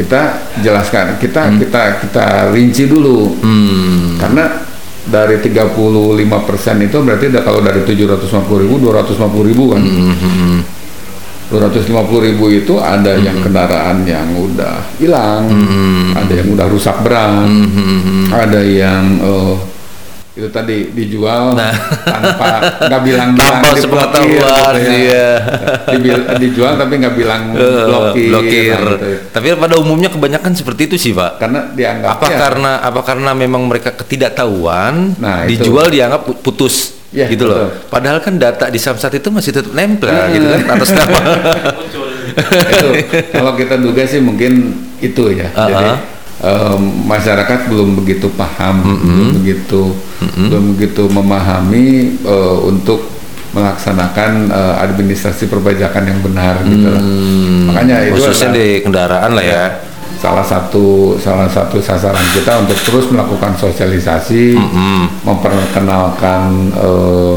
kita 0.00 0.20
jelaskan 0.64 1.20
kita 1.20 1.52
kita 1.60 1.82
kita 2.08 2.26
rinci 2.56 2.88
dulu. 2.88 3.36
Karena 4.16 4.64
dari 5.04 5.36
35% 5.40 6.88
itu 6.88 6.96
berarti 7.04 7.24
udah 7.28 7.42
kalau 7.44 7.60
dari 7.60 7.80
750 7.84 8.62
ribu 8.64 8.74
250 8.80 9.48
ribu 9.52 9.64
kan. 9.76 9.82
250 11.50 12.26
ribu 12.30 12.46
itu 12.46 12.78
ada 12.78 13.18
yang 13.18 13.42
kendaraan 13.42 14.06
yang 14.06 14.30
udah 14.38 14.86
hilang 15.02 15.50
ada 16.14 16.30
yang 16.30 16.54
udah 16.54 16.66
rusak 16.70 16.94
berat 17.02 17.50
ada 18.30 18.62
yang 18.62 19.18
eh, 19.18 19.54
itu 20.30 20.46
tadi 20.48 20.90
dijual 20.90 21.58
tanpa 22.06 22.48
nggak 22.80 23.02
bilang-bilang 23.02 23.58
Tanpa 23.60 23.74
sepengetahuan, 23.74 24.72
gitu 24.76 24.86
ya. 24.86 24.94
iya. 24.96 25.28
Dibil- 25.90 26.28
dijual 26.38 26.72
tapi 26.74 26.94
nggak 26.96 27.14
bilang 27.14 27.42
Eh, 27.52 27.84
blokir, 27.84 28.28
blokir. 28.30 28.70
nah, 28.72 28.94
gitu. 28.94 29.06
Tapi 29.28 29.46
pada 29.54 29.74
umumnya 29.76 30.06
kebanyakan 30.08 30.52
seperti 30.52 30.86
itu 30.86 30.96
sih, 30.96 31.12
Pak. 31.12 31.38
karena 31.38 31.66
dianggap 31.68 32.08
apa 32.14 32.24
ya, 32.24 32.38
karena 32.38 32.72
apa 32.78 33.00
karena 33.02 33.30
memang 33.32 33.62
mereka 33.64 33.90
ketidaktahuan 33.92 35.18
Nah, 35.18 35.44
itu. 35.44 35.66
dijual 35.66 35.86
dianggap 35.88 36.22
pu- 36.22 36.38
putus 36.40 36.94
Ya, 37.10 37.26
gitu 37.26 37.42
loh 37.42 37.66
betul. 37.66 37.90
padahal 37.90 38.18
kan 38.20 38.38
data 38.38 38.70
di 38.70 38.78
Samsat 38.78 39.10
itu 39.12 39.28
masih 39.28 39.50
tetap 39.50 39.74
nempel 39.74 40.06
Nah. 40.08 40.30
gitu 40.30 40.46
kan 40.46 40.62
atas 40.70 40.90
nama 40.96 41.18
itu 42.70 42.88
kalau 43.28 43.52
kita 43.54 43.74
duga 43.76 44.06
sih 44.06 44.22
mungkin 44.22 44.52
itu 44.96 45.22
ya 45.32 45.50
Ah, 45.52 45.66
jadi 45.66 45.90
em, 46.40 46.80
masyarakat 47.06 47.68
belum 47.68 48.00
begitu 48.00 48.32
paham 48.34 49.00
belum 49.00 49.28
begitu 49.40 49.82
belum 50.36 50.64
begitu 50.76 51.08
memahami 51.08 52.18
eh, 52.20 52.58
untuk 52.64 53.06
melaksanakan 53.50 54.48
eh, 54.48 54.74
administrasi 54.84 55.50
perpajakan 55.50 56.04
yang 56.06 56.20
benar 56.22 56.62
gitu 56.64 56.86
lah. 56.86 57.02
makanya 57.70 57.96
itu 58.06 58.14
khususnya 58.16 58.48
adalah 58.50 58.58
di 58.58 58.68
kendaraan 58.84 59.30
lah 59.34 59.44
ya. 59.44 59.64
salah 60.20 60.44
satu 60.44 61.16
salah 61.16 61.48
satu 61.48 61.80
sasaran 61.80 62.26
kita 62.36 62.60
untuk 62.60 62.76
terus 62.84 63.08
melakukan 63.08 63.56
sosialisasi 63.56 64.52
memperkenalkan 65.24 66.70
eh, 66.76 67.36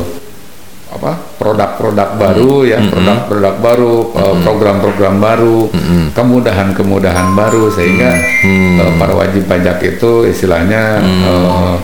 apa 0.93 1.32
produk-produk 1.43 2.09
baru 2.15 2.63
ya 2.63 2.79
produk-produk 2.87 3.55
baru 3.59 3.95
eh, 4.15 4.35
program-program 4.47 5.15
baru 5.19 5.67
kemudahan-kemudahan 6.15 7.35
baru 7.35 7.67
sehingga 7.67 8.15
eh, 8.47 8.91
para 8.95 9.11
wajib 9.11 9.43
pajak 9.43 9.83
itu 9.83 10.23
istilahnya 10.23 11.03
eh, 11.03 11.75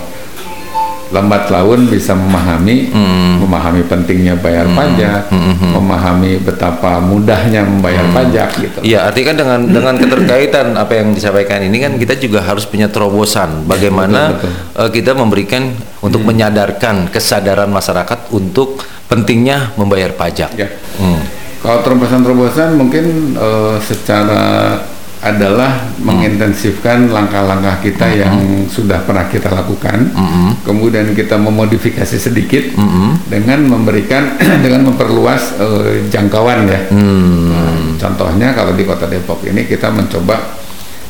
lambat 1.09 1.49
laun 1.49 1.89
bisa 1.89 2.13
memahami 2.13 2.93
memahami 3.41 3.81
pentingnya 3.89 4.37
bayar 4.37 4.69
pajak 4.69 5.33
memahami 5.73 6.37
betapa 6.41 7.01
mudahnya 7.01 7.65
membayar 7.65 8.05
pajak 8.13 8.49
gitu. 8.61 8.79
Iya, 8.85 9.09
artinya 9.09 9.33
kan 9.33 9.37
dengan 9.37 9.59
dengan 9.69 9.95
keterkaitan 9.97 10.67
apa 10.77 10.93
yang 11.01 11.17
disampaikan 11.17 11.65
ini 11.65 11.77
kan 11.81 11.97
kita 11.97 12.17
juga 12.21 12.45
harus 12.45 12.69
punya 12.69 12.87
terobosan. 12.91 13.65
Bagaimana 13.65 14.37
betul, 14.37 14.51
eh, 14.53 14.89
kita 14.93 15.11
memberikan 15.17 15.73
untuk 16.05 16.21
menyadarkan 16.23 17.09
kesadaran 17.09 17.69
masyarakat 17.73 18.29
untuk 18.29 18.81
pentingnya 19.09 19.73
membayar 19.75 20.13
pajak. 20.13 20.51
Ya. 20.53 20.69
Hmm. 21.01 21.21
Kalau 21.59 21.83
terobosan-terobosan 21.83 22.77
mungkin 22.77 23.35
eh, 23.35 23.75
secara 23.81 24.77
adalah 25.19 25.83
mengintensifkan 25.99 27.11
langkah-langkah 27.11 27.83
kita 27.83 28.07
yang 28.07 28.63
sudah 28.71 29.03
pernah 29.03 29.27
kita 29.27 29.51
lakukan, 29.51 30.15
kemudian 30.63 31.11
kita 31.11 31.35
memodifikasi 31.35 32.15
sedikit 32.15 32.71
dengan 33.27 33.67
memberikan 33.67 34.39
dengan 34.63 34.87
memperluas 34.87 35.59
eh, 35.59 36.07
jangkauan 36.07 36.71
ya. 36.71 36.79
Nah, 36.95 37.99
contohnya 37.99 38.55
kalau 38.55 38.71
di 38.71 38.87
Kota 38.87 39.11
Depok 39.11 39.43
ini 39.43 39.67
kita 39.67 39.91
mencoba 39.91 40.55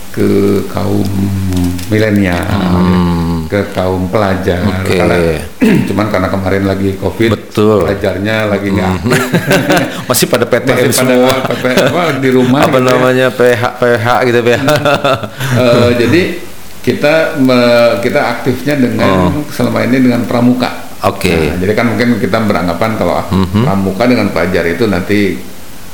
ke 0.09 0.65
kaum 0.73 1.05
milenial, 1.93 2.49
ke 3.49 3.73
kaum 3.73 4.05
pelajar, 4.07 4.61
Oke. 4.61 4.93
karena 4.93 5.17
cuman 5.89 6.05
karena 6.07 6.29
kemarin 6.29 6.63
lagi 6.63 6.93
covid, 6.95 7.33
Betul. 7.33 7.81
pelajarnya 7.81 8.45
lagi 8.45 8.67
nggak 8.69 8.89
aktif. 8.93 9.21
Masih 10.09 10.25
pada 10.25 10.45
PTM 10.45 10.69
masih 10.69 10.85
pada 10.85 10.93
semua. 10.93 11.33
PP 11.49 11.63
apa, 11.83 12.01
di 12.17 12.29
rumah 12.29 12.59
apa 12.61 12.69
gitu 12.71 12.79
ya. 12.79 12.87
namanya 12.87 13.27
PH 13.29 13.63
PH 13.75 14.05
gitu 14.23 14.39
PH. 14.39 14.63
Eh, 15.55 15.89
jadi 15.97 16.21
kita 16.79 17.13
me- 17.37 17.97
kita 17.99 18.19
aktifnya 18.31 18.75
dengan 18.77 19.33
Oh. 19.33 19.41
selama 19.49 19.81
ini 19.83 19.97
dengan 19.99 20.21
pramuka 20.23 20.85
Oke. 20.99 21.31
Nah, 21.31 21.55
jadi 21.57 21.73
kan 21.73 21.85
mungkin 21.87 22.19
kita 22.19 22.43
beranggapan 22.43 22.91
kalau 22.95 23.15
ah, 23.15 23.25
Mhm. 23.31 23.63
pramuka 23.63 24.03
dengan 24.03 24.27
pelajar 24.29 24.67
itu 24.67 24.83
nanti 24.83 25.39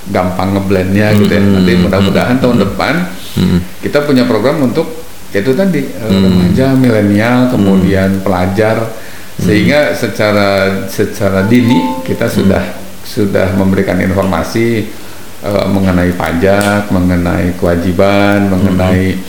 gampang 0.05 0.57
ngeblendnya 0.57 1.13
gitu 1.13 1.29
ya. 1.29 1.41
Nanti 1.41 1.71
mudah-mudahan 1.77 2.35
tahun 2.37 2.57
depan 2.63 2.93
Mhm. 3.37 3.57
kita 3.81 4.01
punya 4.01 4.25
program 4.25 4.65
untuk 4.65 5.04
itu 5.43 5.51
tadi 5.51 5.81
eh, 5.83 6.07
remaja, 6.07 6.71
milenial, 6.75 7.51
kemudian 7.51 8.23
pelajar. 8.23 8.79
Sehingga 9.35 9.91
secara 9.91 10.71
secara 10.87 11.43
dini 11.43 11.99
kita 12.07 12.23
sudah 12.31 12.63
sudah 13.03 13.51
memberikan 13.59 13.99
informasi 13.99 14.87
eh, 15.43 15.67
mengenai 15.67 16.15
pajak, 16.15 16.87
mengenai 16.87 17.51
kewajiban, 17.59 18.47
mengenai 18.47 19.19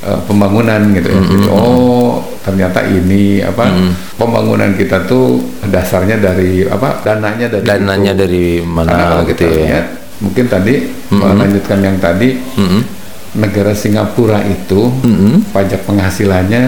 eh, 0.00 0.20
pembangunan 0.24 0.80
gitu 0.96 1.08
ya. 1.12 1.20
Jadi, 1.20 1.46
oh 1.52 2.24
ternyata 2.40 2.80
ini 2.88 3.44
apa 3.44 3.68
pembangunan 4.16 4.72
kita 4.72 5.04
tuh 5.04 5.44
dasarnya 5.68 6.16
dari 6.16 6.64
apa 6.64 7.04
dananya 7.04 7.52
dari 7.52 7.64
Dananya 7.68 8.16
itu. 8.16 8.20
dari 8.24 8.46
mana 8.64 9.20
kalau 9.20 9.24
gitu 9.28 9.44
kita 9.44 9.44
ya. 9.44 9.60
lihat, 9.60 9.86
mungkin 10.24 10.44
tadi 10.48 10.74
melanjutkan 11.12 11.78
yang 11.84 11.96
tadi. 12.00 12.40
Mhm. 12.56 12.99
Negara 13.32 13.72
Singapura 13.72 14.42
itu 14.42 14.90
Mhm. 15.02 15.54
pajak 15.54 15.86
penghasilannya 15.86 16.62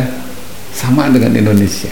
sama 0.71 1.11
dengan 1.11 1.35
Indonesia. 1.35 1.91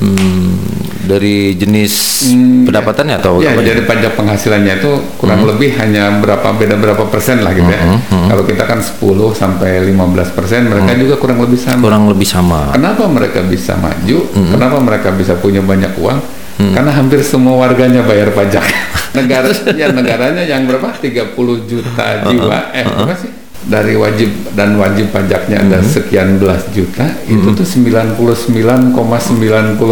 Hmm, 0.00 0.56
dari 1.04 1.52
jenis 1.52 2.24
Hmm, 2.24 2.64
pendapatannya 2.64 3.20
atau 3.20 3.36
ya, 3.36 3.52
apa 3.52 3.60
jadi 3.60 3.84
pajak 3.84 4.16
penghasilannya 4.16 4.80
itu 4.80 4.92
kurang 5.20 5.44
lebih 5.44 5.76
hanya 5.76 6.08
berapa 6.16 6.56
beda 6.56 6.80
berapa 6.80 7.04
persen 7.12 7.44
lah 7.44 7.52
gitu 7.52 7.68
ya. 7.68 8.00
Kalau 8.08 8.48
kita 8.48 8.64
kan 8.64 8.80
10 8.80 9.36
sampai 9.36 9.84
15 9.84 10.32
persen, 10.32 10.72
mereka 10.72 10.96
juga 10.96 11.20
kurang 11.20 11.44
lebih 11.44 11.60
sama. 11.60 11.84
kurang 11.84 12.08
lebih 12.08 12.24
sama. 12.24 12.72
Kenapa 12.72 13.04
mereka 13.12 13.44
bisa 13.44 13.76
maju? 13.76 14.18
Hmm. 14.32 14.48
Kenapa 14.56 14.76
mereka 14.80 15.08
bisa 15.12 15.36
punya 15.36 15.60
banyak 15.60 15.92
uang? 16.00 16.20
Karena 16.60 16.92
hampir 16.92 17.20
semua 17.20 17.56
warganya 17.56 18.00
bayar 18.00 18.32
pajak. 18.32 18.64
Negara 19.16 19.52
ya 19.76 19.92
negaranya 19.92 20.44
yang 20.44 20.64
berapa? 20.64 20.96
30 20.96 21.36
juta 21.68 22.24
jiwa. 22.24 22.72
Eh, 22.72 22.84
berapa 22.84 23.16
sih? 23.16 23.30
Dari 23.60 23.92
wajib 23.92 24.28
dan 24.52 24.74
wajib 24.74 25.12
pajaknya 25.12 25.60
ada 25.60 25.78
Hmm. 25.78 25.84
sekian 25.86 26.40
belas 26.40 26.64
juta, 26.70 27.04
itu 27.22 27.44
tuh 27.50 27.60
99,90 27.60 28.96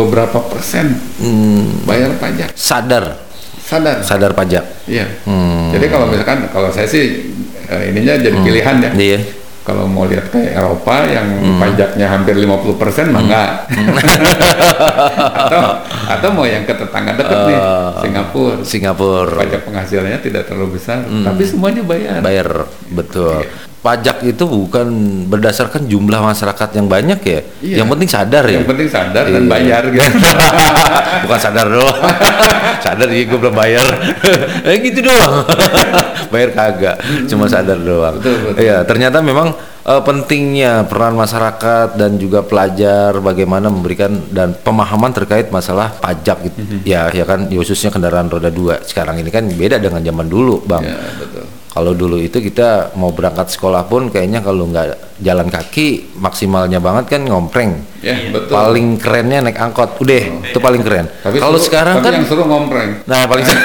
berapa 0.06 0.38
persen 0.42 0.96
Hmm, 1.16 1.84
bayar 1.84 2.16
pajak. 2.16 2.48
sadar, 2.54 3.20
Sadar. 3.60 4.00
sadar 4.00 4.32
pajak. 4.32 4.64
Iya. 4.88 5.04
Hmm. 5.22 5.68
Jadi 5.68 5.86
kalau 5.86 6.08
misalkan 6.08 6.48
kalau 6.48 6.72
saya 6.72 6.88
sih 6.88 7.28
eh, 7.68 7.92
ininya 7.92 8.16
jadi 8.16 8.32
pilihan 8.34 8.76
ya. 8.80 8.90
Iya. 8.96 9.18
Kalau 9.68 9.84
mau 9.84 10.08
lihat 10.08 10.32
kayak 10.32 10.56
Eropa 10.56 11.04
yang 11.04 11.28
Hmm. 11.28 11.60
pajaknya 11.60 12.08
hampir 12.08 12.32
50% 12.32 13.12
mah 13.12 13.20
enggak. 13.20 13.50
atau 15.38 15.62
atau 16.08 16.28
mau 16.32 16.44
yang 16.44 16.64
ke 16.64 16.72
tetangga 16.72 17.12
dekat 17.14 17.38
nih, 17.44 17.58
Eh, 17.58 17.88
Singapura. 18.00 18.56
Singapura 18.64 19.36
Pajak 19.36 19.60
penghasilannya 19.62 20.18
tidak 20.20 20.48
terlalu 20.48 20.80
besar, 20.80 21.04
tapi 21.04 21.42
semuanya 21.44 21.84
bayar. 21.84 22.16
Hmm. 22.16 22.24
bayar 22.24 22.48
betul. 22.88 23.44
Pajak 23.78 24.26
itu 24.26 24.42
bukan 24.42 24.86
berdasarkan 25.30 25.86
jumlah 25.86 26.18
masyarakat 26.18 26.68
yang 26.74 26.90
banyak 26.90 27.20
ya. 27.22 27.40
Iya. 27.62 27.76
Yang 27.78 27.88
penting 27.94 28.08
sadar 28.10 28.44
ya. 28.44 28.58
Yang 28.58 28.68
penting 28.68 28.88
sadar 28.90 29.24
dan 29.24 29.42
Iya. 29.46 29.50
bayar 29.50 29.82
gitu. 29.86 30.08
Bukan 31.24 31.38
sadar 31.38 31.66
doang. 31.66 31.98
sadar 32.84 33.08
iya 33.08 33.24
gue 33.26 33.38
belum 33.38 33.54
bayar. 33.54 33.86
eh 34.68 34.76
gitu 34.80 35.02
doang. 35.02 35.46
bayar 36.28 36.50
kagak. 36.52 36.96
Cuma 37.26 37.46
sadar 37.46 37.78
doang. 37.78 38.18
Betul, 38.18 38.34
betul. 38.44 38.60
Iya, 38.60 38.82
ternyata 38.82 39.18
memang 39.18 39.54
eh, 39.82 40.02
pentingnya 40.02 40.82
peran 40.84 41.14
masyarakat 41.14 41.94
dan 41.94 42.18
juga 42.18 42.42
pelajar 42.42 43.14
bagaimana 43.18 43.70
memberikan 43.70 44.10
dan 44.30 44.54
pemahaman 44.54 45.14
terkait 45.14 45.48
masalah 45.48 45.94
pajak 45.94 46.50
gitu. 46.50 46.58
Mhm. 46.60 46.78
Ya, 46.82 47.06
ya 47.10 47.22
kan 47.22 47.46
khususnya 47.46 47.90
kendaraan 47.90 48.26
roda 48.26 48.50
dua. 48.50 48.82
Sekarang 48.82 49.16
ini 49.16 49.30
kan 49.30 49.46
beda 49.46 49.78
dengan 49.78 50.02
zaman 50.02 50.26
dulu, 50.26 50.62
Bang. 50.62 50.82
ya, 50.82 50.98
betul. 51.14 51.46
Kalau 51.68 51.92
dulu 51.92 52.16
itu 52.16 52.40
kita 52.40 52.96
mau 52.96 53.12
berangkat 53.12 53.52
sekolah 53.52 53.84
pun 53.86 54.08
kayaknya 54.08 54.40
kalau 54.40 54.66
nggak 54.66 55.20
jalan 55.20 55.52
kaki 55.52 56.16
maksimalnya 56.16 56.80
banget 56.80 57.12
kan 57.12 57.22
ngompreng. 57.28 57.84
Ya, 58.00 58.16
betul. 58.32 58.54
Paling 58.56 58.96
kerennya 58.96 59.38
naik 59.44 59.58
angkot. 59.60 60.00
Udah, 60.00 60.48
itu 60.48 60.58
paling 60.58 60.80
keren. 60.80 61.06
Tapi 61.20 61.36
Kalau 61.38 61.58
sekarang 61.60 62.00
tapi 62.00 62.06
kan 62.08 62.12
yang 62.18 62.26
suruh 62.26 62.46
ngompreng. 62.48 62.90
Nah, 63.04 63.28
paling 63.28 63.44
seru. 63.44 63.60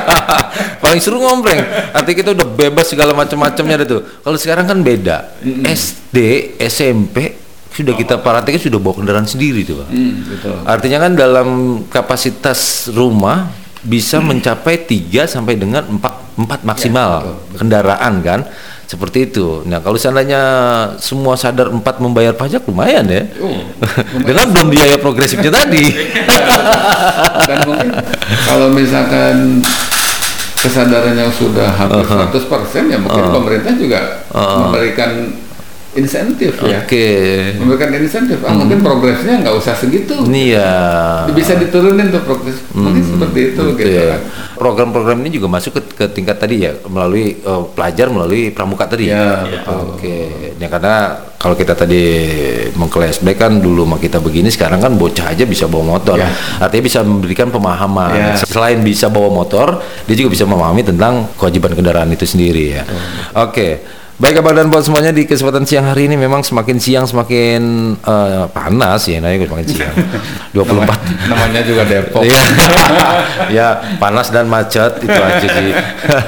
paling 0.84 1.00
seru 1.02 1.18
ngompreng. 1.18 1.60
Artinya 1.92 2.16
kita 2.22 2.30
udah 2.36 2.46
bebas 2.46 2.86
segala 2.88 3.12
macam-macamnya 3.12 3.74
ada 3.82 3.86
tuh. 3.88 4.00
Kalau 4.22 4.38
sekarang 4.38 4.64
kan 4.70 4.78
beda. 4.80 5.34
SD, 5.66 6.16
SMP 6.62 7.36
sudah 7.70 7.94
kita 7.94 8.18
perhatikan 8.20 8.60
sudah 8.60 8.78
bawa 8.82 8.98
kendaraan 8.98 9.26
sendiri 9.26 9.62
tuh, 9.62 9.82
Bang. 9.82 9.90
Hmm, 9.90 10.12
betul. 10.26 10.56
Artinya 10.66 10.98
kan 11.08 11.12
dalam 11.14 11.48
kapasitas 11.86 12.90
rumah 12.92 13.59
bisa 13.80 14.20
mencapai 14.20 14.84
3 14.84 15.24
sampai 15.24 15.56
dengan 15.56 15.84
4 15.88 16.40
4 16.40 16.64
maksimal 16.64 17.40
kendaraan 17.56 18.24
kan. 18.24 18.40
Seperti 18.90 19.30
itu. 19.30 19.62
Nah, 19.70 19.78
kalau 19.78 19.94
seandainya 19.94 20.42
semua 20.98 21.38
sadar 21.38 21.70
4 21.70 21.78
membayar 22.02 22.34
pajak 22.34 22.66
lumayan 22.66 23.06
ya. 23.06 23.22
dengan 24.28 24.50
belum 24.50 24.68
biaya 24.68 24.98
progresifnya 24.98 25.54
tadi. 25.54 25.84
Dan 27.48 27.58
mungkin 27.70 27.88
kalau 28.50 28.68
misalkan 28.74 29.62
kesadarannya 30.60 31.30
sudah 31.32 31.72
hampir 31.72 32.04
100% 32.04 32.92
ya 32.92 32.98
mungkin 33.00 33.24
pemerintah 33.32 33.72
juga 33.80 34.26
memberikan 34.28 35.32
insentif 35.90 36.54
ya. 36.62 36.86
Oke. 36.86 37.06
Memberikan 37.58 37.90
insentif. 37.98 38.38
Ah, 38.46 38.54
mungkin 38.54 38.78
progresnya 38.78 39.42
nggak 39.42 39.56
usah 39.58 39.74
segitu. 39.74 40.22
Iya. 40.22 40.70
Bisa 41.34 41.58
diturunin 41.58 42.14
tuh 42.14 42.22
progres. 42.22 42.62
Mungkin 42.70 43.02
seperti 43.02 43.54
itu 43.54 43.62
Betul 43.74 43.78
gitu 43.82 43.98
ya. 43.98 44.04
kan. 44.14 44.20
Program-program 44.54 45.18
ini 45.26 45.30
juga 45.34 45.50
masuk 45.50 45.80
ke, 45.80 45.82
ke 45.98 46.04
tingkat 46.14 46.38
tadi 46.38 46.62
ya 46.62 46.78
melalui 46.86 47.42
eh, 47.42 47.62
pelajar 47.74 48.06
melalui 48.06 48.54
pramuka 48.54 48.86
tadi. 48.86 49.10
Ya, 49.10 49.42
betul. 49.42 49.98
Oke. 49.98 50.18
Ya 50.62 50.68
karena 50.70 50.96
kalau 51.40 51.56
kita 51.58 51.74
tadi 51.74 52.02
mengklashback 52.78 53.36
kan 53.40 53.52
dulu 53.58 53.82
mah 53.88 53.98
kita 53.98 54.22
begini 54.22 54.52
sekarang 54.52 54.78
kan 54.78 54.94
bocah 54.94 55.34
aja 55.34 55.42
bisa 55.42 55.66
bawa 55.66 55.98
motor. 55.98 56.22
Ya. 56.22 56.30
Artinya 56.62 56.84
bisa 56.86 57.02
memberikan 57.02 57.50
pemahaman. 57.50 58.14
Ya. 58.14 58.38
Selain 58.38 58.78
bisa 58.78 59.10
bawa 59.10 59.26
motor, 59.26 59.82
dia 60.06 60.14
juga 60.14 60.38
bisa 60.38 60.46
memahami 60.46 60.86
tentang 60.86 61.26
kewajiban 61.34 61.74
kendaraan 61.74 62.14
itu 62.14 62.30
sendiri 62.30 62.78
ya. 62.78 62.82
Oke. 63.34 63.98
Baik 64.20 64.44
Abang 64.44 64.52
dan 64.52 64.68
Pak 64.68 64.84
semuanya 64.84 65.16
di 65.16 65.24
kesempatan 65.24 65.64
siang 65.64 65.88
hari 65.88 66.04
ini 66.04 66.12
memang 66.12 66.44
semakin 66.44 66.76
siang 66.76 67.08
semakin 67.08 67.96
eh, 68.04 68.44
panas 68.52 69.08
ya, 69.08 69.16
nah 69.16 69.32
semakin 69.32 69.64
siang. 69.64 69.96
24 70.52 71.24
Namanya 71.32 71.64
juga 71.64 71.88
Depok. 71.88 72.28
Iya. 72.28 72.42
ya 73.56 73.68
panas 73.96 74.28
dan 74.28 74.44
macet 74.44 75.00
itu 75.00 75.16
aja 75.16 75.40
sih. 75.48 75.72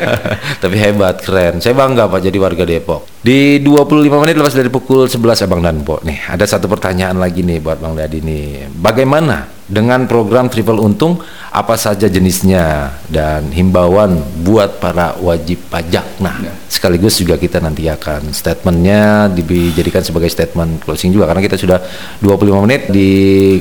Tapi 0.65 0.77
hebat, 0.81 1.21
keren. 1.21 1.61
Saya 1.61 1.77
bangga 1.77 2.09
Pak 2.09 2.25
jadi 2.25 2.39
warga 2.41 2.65
Depok. 2.65 3.05
Di 3.21 3.61
25 3.61 4.09
menit 4.25 4.41
lepas 4.41 4.57
dari 4.57 4.73
pukul 4.73 5.05
11 5.13 5.45
Abang 5.45 5.61
dan 5.61 5.85
Po. 5.85 6.01
Nih, 6.01 6.17
ada 6.33 6.49
satu 6.49 6.73
pertanyaan 6.73 7.21
lagi 7.21 7.45
nih 7.45 7.61
buat 7.61 7.77
Bang 7.77 7.93
Dadi 7.93 8.25
nih. 8.25 8.73
Bagaimana 8.73 9.62
dengan 9.73 10.05
program 10.05 10.53
triple 10.53 10.77
untung 10.77 11.17
apa 11.49 11.81
saja 11.81 12.05
jenisnya 12.05 12.93
dan 13.09 13.49
himbauan 13.49 14.21
buat 14.45 14.77
para 14.77 15.17
wajib 15.17 15.65
pajak. 15.73 16.21
Nah, 16.21 16.37
Ya. 16.45 16.53
sekaligus 16.69 17.17
juga 17.17 17.41
kita 17.41 17.57
nanti 17.57 17.89
akan 17.89 18.37
statementnya 18.37 19.33
dijadikan 19.33 20.05
sebagai 20.05 20.29
statement 20.29 20.85
closing 20.85 21.09
juga 21.09 21.25
karena 21.25 21.41
kita 21.41 21.57
sudah 21.57 21.81
25 22.21 22.61
menit 22.61 22.93
di 22.93 23.09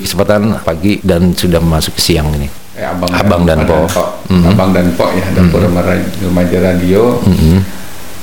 kesempatan 0.04 0.60
pagi 0.68 1.00
dan 1.00 1.32
sudah 1.32 1.64
masuk 1.64 1.96
ke 1.96 2.04
siang 2.04 2.28
ini. 2.36 2.52
Eh, 2.76 2.84
abang, 2.84 3.12
Abang 3.12 3.44
dan 3.48 3.64
Po. 3.64 3.88
Mhm. 4.28 4.52
Abang 4.52 4.72
dan 4.76 4.88
Po 4.96 5.08
ya, 5.16 5.28
dapur 5.32 5.64
remaja 5.64 5.96
remaja 6.20 6.58
radio. 6.60 7.20
Mhm. 7.24 7.58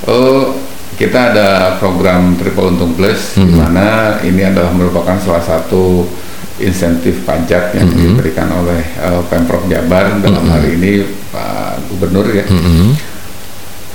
Oh, 0.09 0.57
kita 0.97 1.32
ada 1.32 1.49
program 1.78 2.36
Triple 2.36 2.74
Untung 2.74 2.93
Plus 2.97 3.36
di 3.36 3.45
Mhm. 3.45 3.55
mana 3.55 3.86
ini 4.20 4.43
adalah 4.45 4.72
merupakan 4.72 5.14
salah 5.20 5.45
satu 5.45 6.09
insentif 6.59 7.23
pajak 7.23 7.75
yang 7.75 7.89
Mhm. 7.89 8.19
diberikan 8.19 8.49
oleh 8.53 8.81
eh, 8.81 9.23
Pemprov 9.27 9.67
Jabar 9.67 10.19
dalam 10.19 10.45
hari 10.47 10.75
ini 10.75 10.91
Pak 11.31 11.89
Gubernur 11.89 12.27
ya. 12.29 12.45
Mhm. 12.45 12.95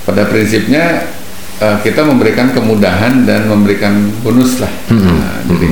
Pada 0.04 0.28
prinsipnya 0.28 1.08
eh, 1.56 1.78
kita 1.80 2.02
memberikan 2.02 2.52
kemudahan 2.52 3.24
dan 3.24 3.48
memberikan 3.48 3.94
bonus 4.20 4.60
lah. 4.60 4.72
Mhm. 4.90 5.00
Nah, 5.06 5.38
jadi 5.46 5.68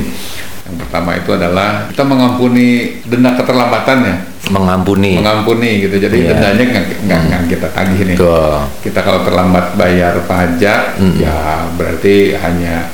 yang 0.62 0.76
pertama 0.78 1.12
itu 1.16 1.30
adalah 1.32 1.90
kita 1.90 2.04
mengampuni 2.06 2.68
denda 3.04 3.36
keterlambatan 3.36 3.98
ya 4.02 4.16
Mengampuni. 4.48 5.20
mengampuni 5.20 5.72
gitu 5.82 5.96
jadi 5.98 6.16
Iya. 6.16 6.28
dendanya 6.32 6.64
nggak 6.66 6.86
nggak 7.02 7.20
nggak 7.28 7.42
kita 7.50 7.68
tagih 7.72 8.02
nih 8.06 8.16
Betul. 8.16 8.56
kita 8.80 9.00
kalau 9.00 9.20
terlambat 9.22 9.76
bayar 9.76 10.16
pajak 10.24 10.96
Mm. 10.96 11.16
ya 11.20 11.36
berarti 11.76 12.16
hanya 12.36 12.88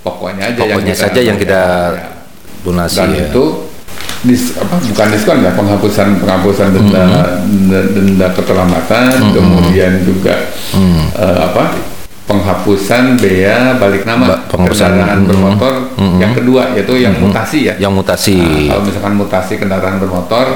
pokoknya 0.00 0.42
aja 0.48 0.58
yang 0.58 0.78
Pokoknya 0.78 0.94
kita 0.94 1.02
saja 1.02 1.20
yang 1.20 1.38
kita 1.38 1.62
ya. 1.90 2.06
Donasi 2.62 2.96
dan 2.96 3.10
ya. 3.10 3.26
itu 3.26 3.44
dis, 4.22 4.54
apa 4.54 4.78
bukan 4.78 5.06
diskon 5.10 5.38
ya 5.42 5.50
penghapusan 5.52 6.08
penghapusan 6.18 6.68
denda 6.70 7.02
Mm-hmm. 7.02 7.68
denda, 7.68 7.80
denda 7.90 8.26
keterlambatan 8.32 9.08
kemudian 9.30 9.92
juga 10.02 10.34
Mm. 10.72 11.04
eh, 11.12 11.38
apa 11.42 11.64
penghapusan 12.22 13.18
bea 13.18 13.76
balik 13.76 14.06
nama 14.06 14.24
Ba- 14.24 14.40
penghapusan, 14.48 14.94
kendaraan 14.94 15.20
mm, 15.20 15.28
bermotor 15.28 15.74
mm, 15.98 16.16
yang 16.16 16.32
kedua 16.32 16.62
yaitu 16.72 16.94
yang 16.96 17.14
mutasi 17.18 17.58
ya. 17.66 17.74
Yang 17.76 17.92
mutasi. 17.92 18.38
Nah, 18.38 18.72
kalau 18.72 18.82
misalkan 18.86 19.14
mutasi 19.16 19.52
kendaraan 19.58 19.96
bermotor 19.98 20.46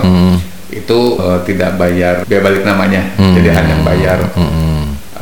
itu 0.66 0.98
eh, 1.16 1.38
tidak 1.44 1.74
bayar 1.74 2.22
biaya 2.22 2.42
balik 2.42 2.62
namanya, 2.62 3.02
jadi 3.18 3.50
hanya 3.52 3.76
bayar 3.82 4.18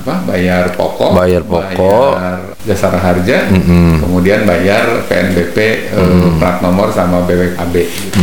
apa? 0.05 0.21
Bayar 0.29 0.69
pokok, 0.77 1.17
Bayar 1.17 1.41
pokok. 1.41 2.13
bayar 2.21 2.39
jasara 2.65 3.01
harja, 3.01 3.49
kemudian 4.01 4.45
bayar 4.45 5.09
PNBP 5.09 5.57
eh, 5.89 6.29
plat 6.37 6.61
nomor 6.61 6.93
sama 6.93 7.25
BPKB. 7.25 7.75
gitu. 7.89 8.21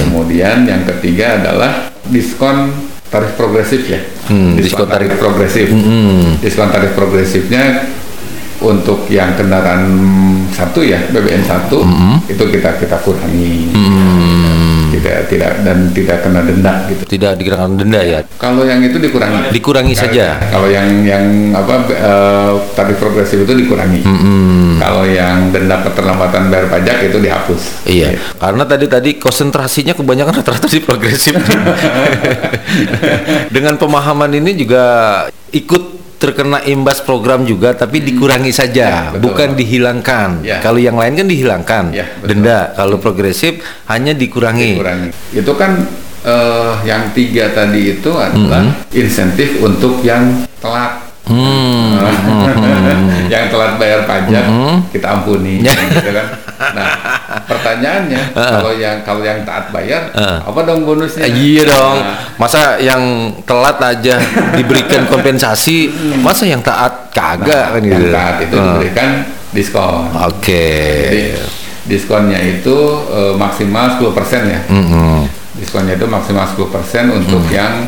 Kemudian 0.00 0.64
yang 0.64 0.88
ketiga 0.88 1.36
adalah 1.36 1.92
diskon 2.08 2.72
tarif 3.12 3.36
progresif 3.36 3.84
ya. 3.84 4.00
Hmm, 4.28 4.56
diskon 4.56 4.88
tarif. 4.88 5.12
progresif. 5.16 5.68
Diskon 6.40 6.68
tarif 6.68 6.96
progresifnya 6.96 7.84
untuk 8.60 9.08
yang 9.08 9.32
kendaraan 9.36 9.88
satu 10.52 10.84
ya 10.84 11.00
BBM 11.08 11.40
satu 11.44 11.80
itu 12.24 12.44
kita 12.48 12.76
kita 12.76 12.96
kurangi. 13.00 13.72
Tidak 15.00 15.32
tidak 15.32 15.52
dan 15.64 15.88
tidak 15.96 16.20
kena 16.20 16.44
denda 16.44 16.84
gitu. 16.92 17.02
Tidak 17.08 17.32
dikenakan 17.40 17.80
denda 17.80 18.04
ya. 18.04 18.20
Kalau 18.36 18.68
yang 18.68 18.84
itu 18.84 19.00
dikurangi. 19.00 19.48
Dikurangi 19.48 19.96
Kalau- 19.96 20.04
saja. 20.12 20.26
Kalau 20.52 20.68
yang 20.68 20.88
yang 21.08 21.24
apa 21.56 21.88
eh, 21.88 22.52
tarif 22.76 23.00
progresif 23.00 23.48
itu 23.48 23.52
dikurangi. 23.56 24.04
Kalau 24.76 25.08
yang 25.08 25.48
denda 25.48 25.80
keterlambatan 25.84 26.48
bayar 26.48 26.68
pajak 26.68 26.96
itu 27.08 27.18
dihapus. 27.20 27.84
Iya, 27.84 28.16
karena 28.40 28.64
tadi 28.64 28.86
tadi 28.88 29.10
konsentrasinya 29.16 29.92
kebanyakan 29.92 30.40
rata-rata 30.40 30.68
di 30.68 30.80
progresif. 30.80 31.36
Dengan 33.54 33.76
pemahaman 33.76 34.30
ini 34.36 34.56
juga 34.56 34.84
ikut 35.52 35.99
terkena 36.20 36.60
imbas 36.62 37.00
program 37.00 37.42
juga, 37.42 37.72
tapi 37.72 38.04
dikurangi 38.04 38.52
saja, 38.52 38.84
Ya, 38.86 39.00
betul. 39.08 39.32
bukan 39.32 39.48
dihilangkan. 39.56 40.44
Ya. 40.44 40.60
Kalau 40.60 40.76
yang 40.76 41.00
lain 41.00 41.16
kan 41.16 41.26
dihilangkan, 41.26 41.84
Ya, 41.90 42.04
betul. 42.20 42.44
denda. 42.44 42.76
Kalau 42.76 43.00
progresif 43.00 43.64
hanya 43.88 44.12
dikurangi. 44.12 44.76
dikurangi. 44.76 45.08
Itu 45.32 45.56
kan 45.56 45.88
eh, 46.20 46.72
yang 46.84 47.08
tiga 47.10 47.48
tadi 47.50 47.96
itu 47.96 48.12
adalah 48.12 48.68
insentif 48.92 49.56
untuk 49.58 50.04
yang 50.04 50.44
telat. 50.60 51.09
Hmm. 51.28 52.00
yang 53.30 53.46
telat 53.52 53.78
bayar 53.78 54.02
pajak 54.08 54.44
kita 54.90 55.06
ampuni 55.06 55.62
gitu 55.62 56.10
kan. 56.10 56.26
Nah, 56.60 56.86
pertanyaannya 57.46 58.20
kalau 58.34 58.72
yang 58.74 58.96
kalau 59.06 59.22
yang 59.22 59.40
taat 59.46 59.70
bayar 59.70 60.10
apa 60.16 60.60
dong 60.66 60.82
bonusnya? 60.84 61.28
Eh, 61.28 61.32
iya 61.32 61.62
dong. 61.68 61.96
Nah, 62.02 62.16
Masa 62.40 62.80
yang 62.80 63.30
telat 63.44 63.76
aja 63.78 64.16
diberikan 64.56 65.04
kompensasi, 65.06 65.92
masa 66.24 66.48
yang 66.48 66.64
taat 66.64 67.12
kagak 67.12 67.76
kan 67.76 67.82
yang 67.84 68.00
gitu. 68.00 68.12
taat 68.12 68.34
itu 68.40 68.56
diberikan 68.56 69.08
diskon. 69.52 70.08
Oke. 70.26 70.66
Jadi 71.06 71.20
diskonnya 71.86 72.38
itu 72.38 72.76
eh, 73.12 73.34
maksimal 73.36 73.98
10% 73.98 74.52
ya. 74.52 74.60
Mm-mm. 74.68 75.26
Diskonnya 75.58 75.98
itu 75.98 76.06
maksimal 76.08 76.46
10% 76.46 77.18
untuk 77.18 77.42
yang 77.52 77.84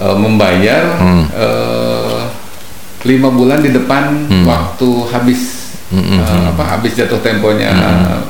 eh, 0.00 0.16
membayar 0.16 0.98
eh, 1.30 1.91
lima 3.02 3.28
bulan 3.28 3.60
di 3.60 3.70
depan 3.70 4.04
waktu 4.46 4.88
habis 5.10 5.40
eh, 5.90 6.42
apa 6.48 6.78
habis 6.78 6.94
jatuh 6.94 7.18
temponya 7.18 7.70
eh, 7.72 8.20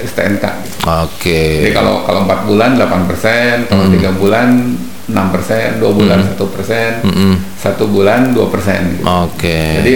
STNK. 0.00 0.44
gitu. 0.64 0.76
Oke. 0.88 1.42
Jadi 1.60 1.70
kalau 1.76 2.02
kalau 2.08 2.24
empat 2.24 2.48
bulan 2.48 2.72
8%, 2.72 3.68
kalau 3.68 3.84
tiga 3.92 4.10
bulan 4.16 4.48
6%, 5.10 5.76
dua 5.76 5.92
bulan 5.92 6.18
satu 6.24 6.48
persen, 6.48 7.04
satu 7.58 7.84
bulan 7.84 8.32
2 8.32 8.40
persen. 8.48 8.96
Oke. 9.04 9.82
Jadi 9.82 9.94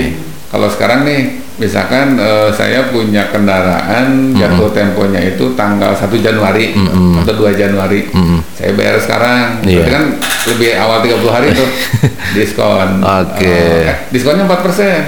kalau 0.52 0.68
sekarang 0.68 1.08
nih, 1.08 1.40
misalkan 1.54 2.16
eh, 2.16 2.50
saya 2.50 2.88
punya 2.88 3.30
kendaraan 3.30 4.34
jatuh 4.34 4.70
temponya 4.70 5.22
itu 5.24 5.54
tanggal 5.54 5.90
1 5.90 6.10
Januari 6.18 6.74
atau 7.22 7.34
2 7.36 7.54
Januari, 7.54 8.10
saya 8.52 8.72
bayar 8.72 8.96
sekarang, 8.96 9.62
Iya. 9.62 9.78
berarti 9.78 9.90
kan 9.92 10.04
lebih 10.44 10.70
awal 10.74 10.98
30 11.00 11.30
hari 11.30 11.48
tuh 11.52 11.68
diskon. 12.36 12.98
Oke. 13.00 13.46
Eh, 13.46 13.90
diskonnya 14.10 14.44
4 14.44 14.60
persen. 14.60 15.00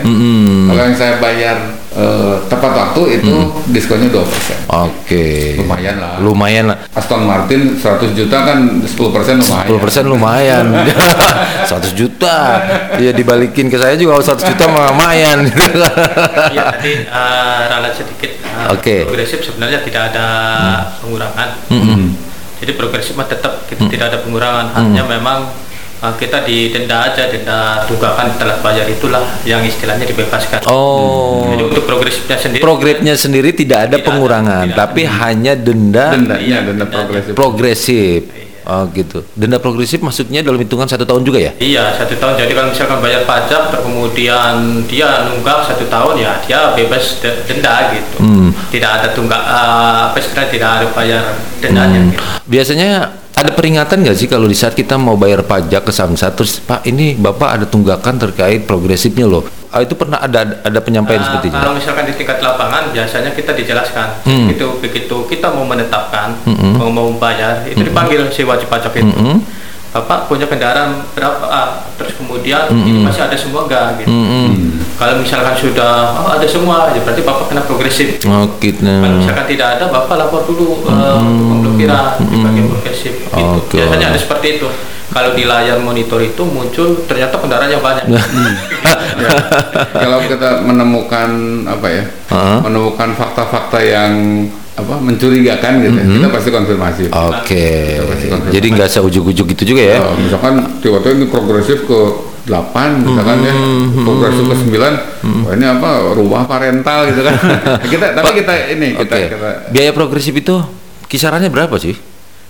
Kalau 0.66 0.82
yang 0.82 0.94
saya 0.94 1.18
bayar 1.18 1.56
eh, 1.96 2.34
tepat 2.46 2.72
waktu 2.72 3.00
itu 3.18 3.34
diskonnya 3.72 4.12
2 4.12 4.20
persen. 4.22 4.56
Oke. 4.68 5.56
Lumayan 5.56 5.96
lah. 5.96 6.14
Lumayan 6.20 6.64
lah. 6.68 6.76
Aston 6.92 7.24
Martin 7.24 7.74
100 7.74 8.12
juta 8.12 8.36
kan 8.44 8.58
10 8.84 8.92
persen 9.10 9.34
lumayan. 9.40 9.66
10 9.72 9.82
persen 9.82 10.04
lumayan. 10.04 10.64
100 11.72 11.96
juta. 11.96 12.36
Ya 13.00 13.10
dibalikin 13.10 13.66
ke 13.66 13.76
saya 13.76 13.96
juga 13.96 14.20
100 14.20 14.44
juta 14.44 14.64
mah 14.68 14.92
lumayan. 14.92 15.38
Iya 16.52 16.62
tadi 16.76 16.92
eh, 17.02 17.60
ralat 17.66 17.92
sedikit. 17.96 18.30
eh, 18.36 18.68
Oke. 18.70 19.08
Progresif 19.08 19.40
sebenarnya 19.42 19.80
tidak 19.80 20.12
ada 20.12 20.26
pengurangan. 21.00 21.48
Jadi 22.56 22.72
progresif 22.72 23.12
mah 23.16 23.28
tetap 23.28 23.68
kita 23.68 23.84
tidak 23.88 24.06
ada 24.12 24.18
pengurangan. 24.20 24.72
Hanya 24.72 25.04
memang 25.04 25.44
eh, 25.48 25.75
kita 26.14 26.46
didenda 26.46 27.02
aja 27.02 27.26
denda 27.26 27.82
tunggakan 27.84 28.38
telat 28.38 28.62
bayar 28.62 28.86
itulah 28.86 29.26
yang 29.42 29.60
istilahnya 29.60 30.06
dibebaskan. 30.06 30.62
Oh. 30.70 31.50
Jadi 31.50 31.62
untuk 31.66 31.82
progresifnya 31.82 32.38
sendiri. 32.38 32.62
Programnya 32.62 33.14
sendiri 33.18 33.50
tidak 33.50 33.90
ada 33.90 33.98
Tidak 33.98 34.04
ada, 34.04 34.06
pengurangan, 34.06 34.64
tidak 34.70 34.78
tapi 34.78 35.02
hanya 35.02 35.52
denda 35.58 36.06
Dendanya 36.14 36.44
Iya, 36.46 36.58
denda 36.62 36.86
progresif. 36.86 37.32
progresif. 37.34 38.20
Oh 38.66 38.82
gitu. 38.90 39.22
Denda 39.38 39.62
progresif 39.62 40.02
maksudnya 40.02 40.42
dalam 40.42 40.58
hitungan 40.58 40.90
satu 40.90 41.06
tahun 41.06 41.22
juga 41.22 41.38
ya? 41.38 41.54
Iya 41.62 41.94
satu 41.94 42.18
tahun. 42.18 42.34
Jadi 42.34 42.50
kalau 42.50 42.68
misalkan 42.74 42.98
bayar 42.98 43.22
pajak, 43.22 43.70
terus 43.70 43.82
kemudian 43.86 44.54
dia 44.90 45.22
nunggak 45.30 45.70
satu 45.70 45.86
tahun 45.86 46.14
ya 46.18 46.32
dia 46.42 46.74
bebas 46.74 47.22
de- 47.22 47.46
denda 47.46 47.94
gitu. 47.94 48.26
Hmm. 48.26 48.50
Tidak 48.74 48.90
ada 48.90 49.14
tunggak 49.14 49.38
eh, 49.38 49.98
apa 50.10 50.16
istilahnya 50.18 50.50
tidak 50.50 50.70
ada 50.82 50.86
bayar 50.90 51.22
dendanya. 51.62 52.10
Gitu. 52.10 52.18
Biasanya 52.50 52.90
ada 53.36 53.52
peringatan 53.52 54.00
nggak 54.00 54.16
sih 54.16 54.26
kalau 54.26 54.48
di 54.48 54.56
saat 54.56 54.72
kita 54.72 54.96
mau 54.96 55.12
bayar 55.14 55.44
pajak 55.44 55.84
ke 55.84 55.92
Samsat 55.92 56.32
terus 56.34 56.56
Pak 56.58 56.88
ini 56.88 57.12
Bapak 57.14 57.48
ada 57.52 57.64
tunggakan 57.64 58.16
terkait 58.18 58.64
progresifnya 58.64 59.28
loh. 59.28 59.44
Ah, 59.68 59.84
itu 59.84 59.92
pernah 59.92 60.16
ada 60.16 60.64
ada 60.64 60.80
penyampaian 60.80 61.20
Nah, 61.20 61.28
seperti 61.28 61.52
itu? 61.52 61.56
kalau 61.58 61.76
misalkan 61.76 62.08
di 62.08 62.14
tingkat 62.16 62.40
lapangan 62.40 62.88
biasanya 62.90 63.30
kita 63.30 63.52
dijelaskan 63.52 64.24
Hmm. 64.24 64.48
itu 64.48 64.64
begitu 64.80 65.28
kita 65.28 65.52
mau 65.52 65.68
menetapkan 65.68 66.32
mau 66.80 66.88
mau 66.88 67.12
bayar 67.12 67.60
itu 67.66 67.84
dipanggil 67.84 68.24
si 68.32 68.40
wajib 68.40 68.72
pajak 68.72 68.96
itu 68.96 69.12
Hmm. 69.12 69.44
Bapak 69.96 70.28
punya 70.28 70.44
kendaraan 70.44 71.00
berapa 71.10 71.40
ah, 71.42 71.68
terus 71.96 72.12
kemudian 72.14 72.68
ini 72.68 73.00
masih 73.00 73.24
ada 73.24 73.32
semua 73.32 73.64
enggak 73.64 73.96
gitu 73.98 74.12
Hmm. 74.12 74.76
kalau 74.94 75.16
misalkan 75.16 75.56
sudah 75.56 76.12
oh, 76.14 76.30
ada 76.30 76.44
semua 76.44 76.92
ya 76.92 77.00
berarti 77.00 77.22
bapak 77.22 77.48
kena 77.48 77.62
progresif 77.62 78.20
Oh 78.22 78.44
gitu. 78.58 78.84
kalau 78.84 79.16
misalkan 79.16 79.46
tidak 79.46 79.68
ada 79.74 79.84
bapak 79.88 80.14
lapor 80.18 80.44
dulu 80.44 80.84
eh, 80.84 81.16
untuk 81.16 81.44
pemblokiran 81.50 82.20
di 82.22 82.36
bagian 82.38 82.66
progresif 82.68 83.12
gitu. 83.16 83.32
Oke. 83.34 83.76
biasanya 83.78 84.06
ada 84.10 84.18
seperti 84.18 84.46
itu 84.56 84.68
kalau 85.08 85.32
di 85.32 85.44
layar 85.44 85.80
monitor 85.80 86.20
itu 86.20 86.42
muncul 86.44 87.00
ternyata 87.06 87.40
kendaraan 87.40 87.70
yang 87.70 87.80
banyak 87.80 88.04
Ya. 88.06 89.32
Kalau 89.96 90.20
kita 90.20 90.60
menemukan 90.60 91.30
apa 91.64 91.88
ya, 91.88 92.04
Heeh. 92.04 92.58
menemukan 92.60 93.16
fakta-fakta 93.16 93.80
yang 93.80 94.12
apa 94.76 94.94
mencurigakan 95.00 95.72
gitu, 95.80 95.96
ya, 95.96 96.04
kita 96.04 96.28
pasti 96.28 96.48
konfirmasi. 96.52 97.02
Oke. 97.08 97.68
konfirmasi. 97.96 98.52
Jadi 98.52 98.66
nggak 98.76 98.88
seujuk-ujuk 98.92 99.46
gitu 99.56 99.62
juga 99.72 99.82
ya? 99.82 99.96
Eh, 100.04 100.14
misalkan 100.20 100.80
tiba-tiba 100.84 101.12
ini 101.16 101.26
progresif 101.32 101.88
ke 101.88 102.00
8 102.46 103.02
misalkan 103.02 103.38
ya 103.42 103.54
progresif 104.06 104.44
ke 104.46 104.54
9 104.70 105.42
wah 105.42 105.52
ini 105.58 105.66
apa 105.66 106.14
rumah 106.14 106.46
parental 106.46 107.10
gitu 107.10 107.26
kan 107.26 107.34
kita 107.92 108.14
tapi 108.14 108.30
kita 108.38 108.54
ini 108.70 108.94
kita, 108.94 109.14
Oke. 109.18 109.26
kita 109.34 109.50
Biaya 109.74 109.90
progresif 109.90 110.30
itu 110.30 110.54
kisarannya 111.10 111.50
berapa 111.50 111.74
sih? 111.82 111.98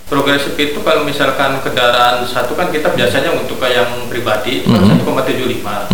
Progresif 0.07 0.55
itu 0.55 0.79
kalau 0.81 1.03
misalkan 1.03 1.59
kendaraan 1.59 2.23
satu 2.23 2.55
kan 2.55 2.71
kita 2.71 2.95
biasanya 2.95 3.35
untuk 3.35 3.59
yang 3.61 4.07
pribadi 4.07 4.63
itu 4.63 4.71
Mm-hmm. 4.71 5.03
kan 5.03 5.27
1,75. 5.27 5.91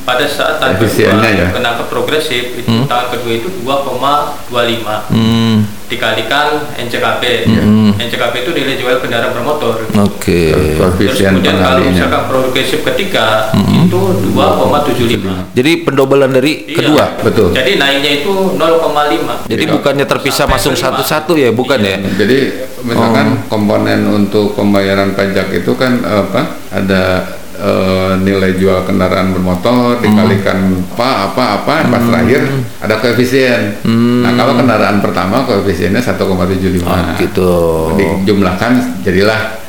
Pada 0.00 0.24
saat 0.24 0.56
tahun 0.56 0.80
kedua 0.80 1.20
ya. 1.28 1.48
kena 1.52 1.70
ke 1.76 1.84
progresif 1.86 2.56
itu 2.56 2.68
tahun 2.88 3.06
kedua 3.12 3.32
itu 3.36 3.48
2,25 3.60 5.12
Hmm. 5.12 5.56
Dikalikan 5.90 6.46
NCKP. 6.78 7.50
NCKP 7.98 8.34
itu 8.40 8.50
nilai 8.54 8.78
jual 8.78 8.96
kendaraan 9.02 9.34
bermotor. 9.34 9.82
Oke. 9.98 10.54
Terus 10.54 10.78
koefisien 10.78 11.34
kemudian 11.34 11.58
kalau 11.58 11.82
misalkan 11.82 12.22
progresif 12.30 12.80
ketiga 12.86 13.50
itu 13.52 14.00
2,75. 14.30 15.50
Jadi 15.52 15.72
pendobelan 15.82 16.30
dari 16.30 16.64
Iya. 16.64 16.76
kedua. 16.78 17.04
betul 17.20 17.48
Jadi 17.50 17.76
naiknya 17.76 18.22
itu 18.22 18.32
0,5. 18.54 19.42
Jadi 19.44 19.64
Iya. 19.66 19.74
bukannya 19.74 20.06
terpisah 20.06 20.46
Sampai 20.46 20.56
masuk 20.56 20.74
satu-satu 20.78 21.32
ya, 21.34 21.50
bukan 21.50 21.82
ya? 21.82 21.98
jadi 21.98 22.38
misalkan 22.80 23.44
komponen 23.50 24.06
untuk 24.06 24.54
pembayaran 24.54 25.12
pajak 25.12 25.50
itu 25.52 25.72
kan 25.74 26.00
apa 26.00 26.46
ada 26.70 27.26
eh, 27.60 28.12
nilai 28.18 28.56
jual 28.56 28.82
kendaraan 28.82 29.30
bermotor 29.30 30.00
dikalikan 30.00 30.58
apa 30.96 31.30
apa 31.30 31.44
apa 31.60 31.74
pas 31.86 32.02
terakhir 32.02 32.42
ada 32.80 32.94
koefisien. 32.96 33.76
Nah 34.24 34.32
kalau 34.34 34.56
kendaraan 34.56 34.98
pertama 34.98 35.44
koefisiennya 35.44 36.00
1,75 36.00 36.80
Oh, 36.80 36.96
gitu. 37.20 37.52
dijumlahkan 37.94 39.04
jadilah 39.04 39.60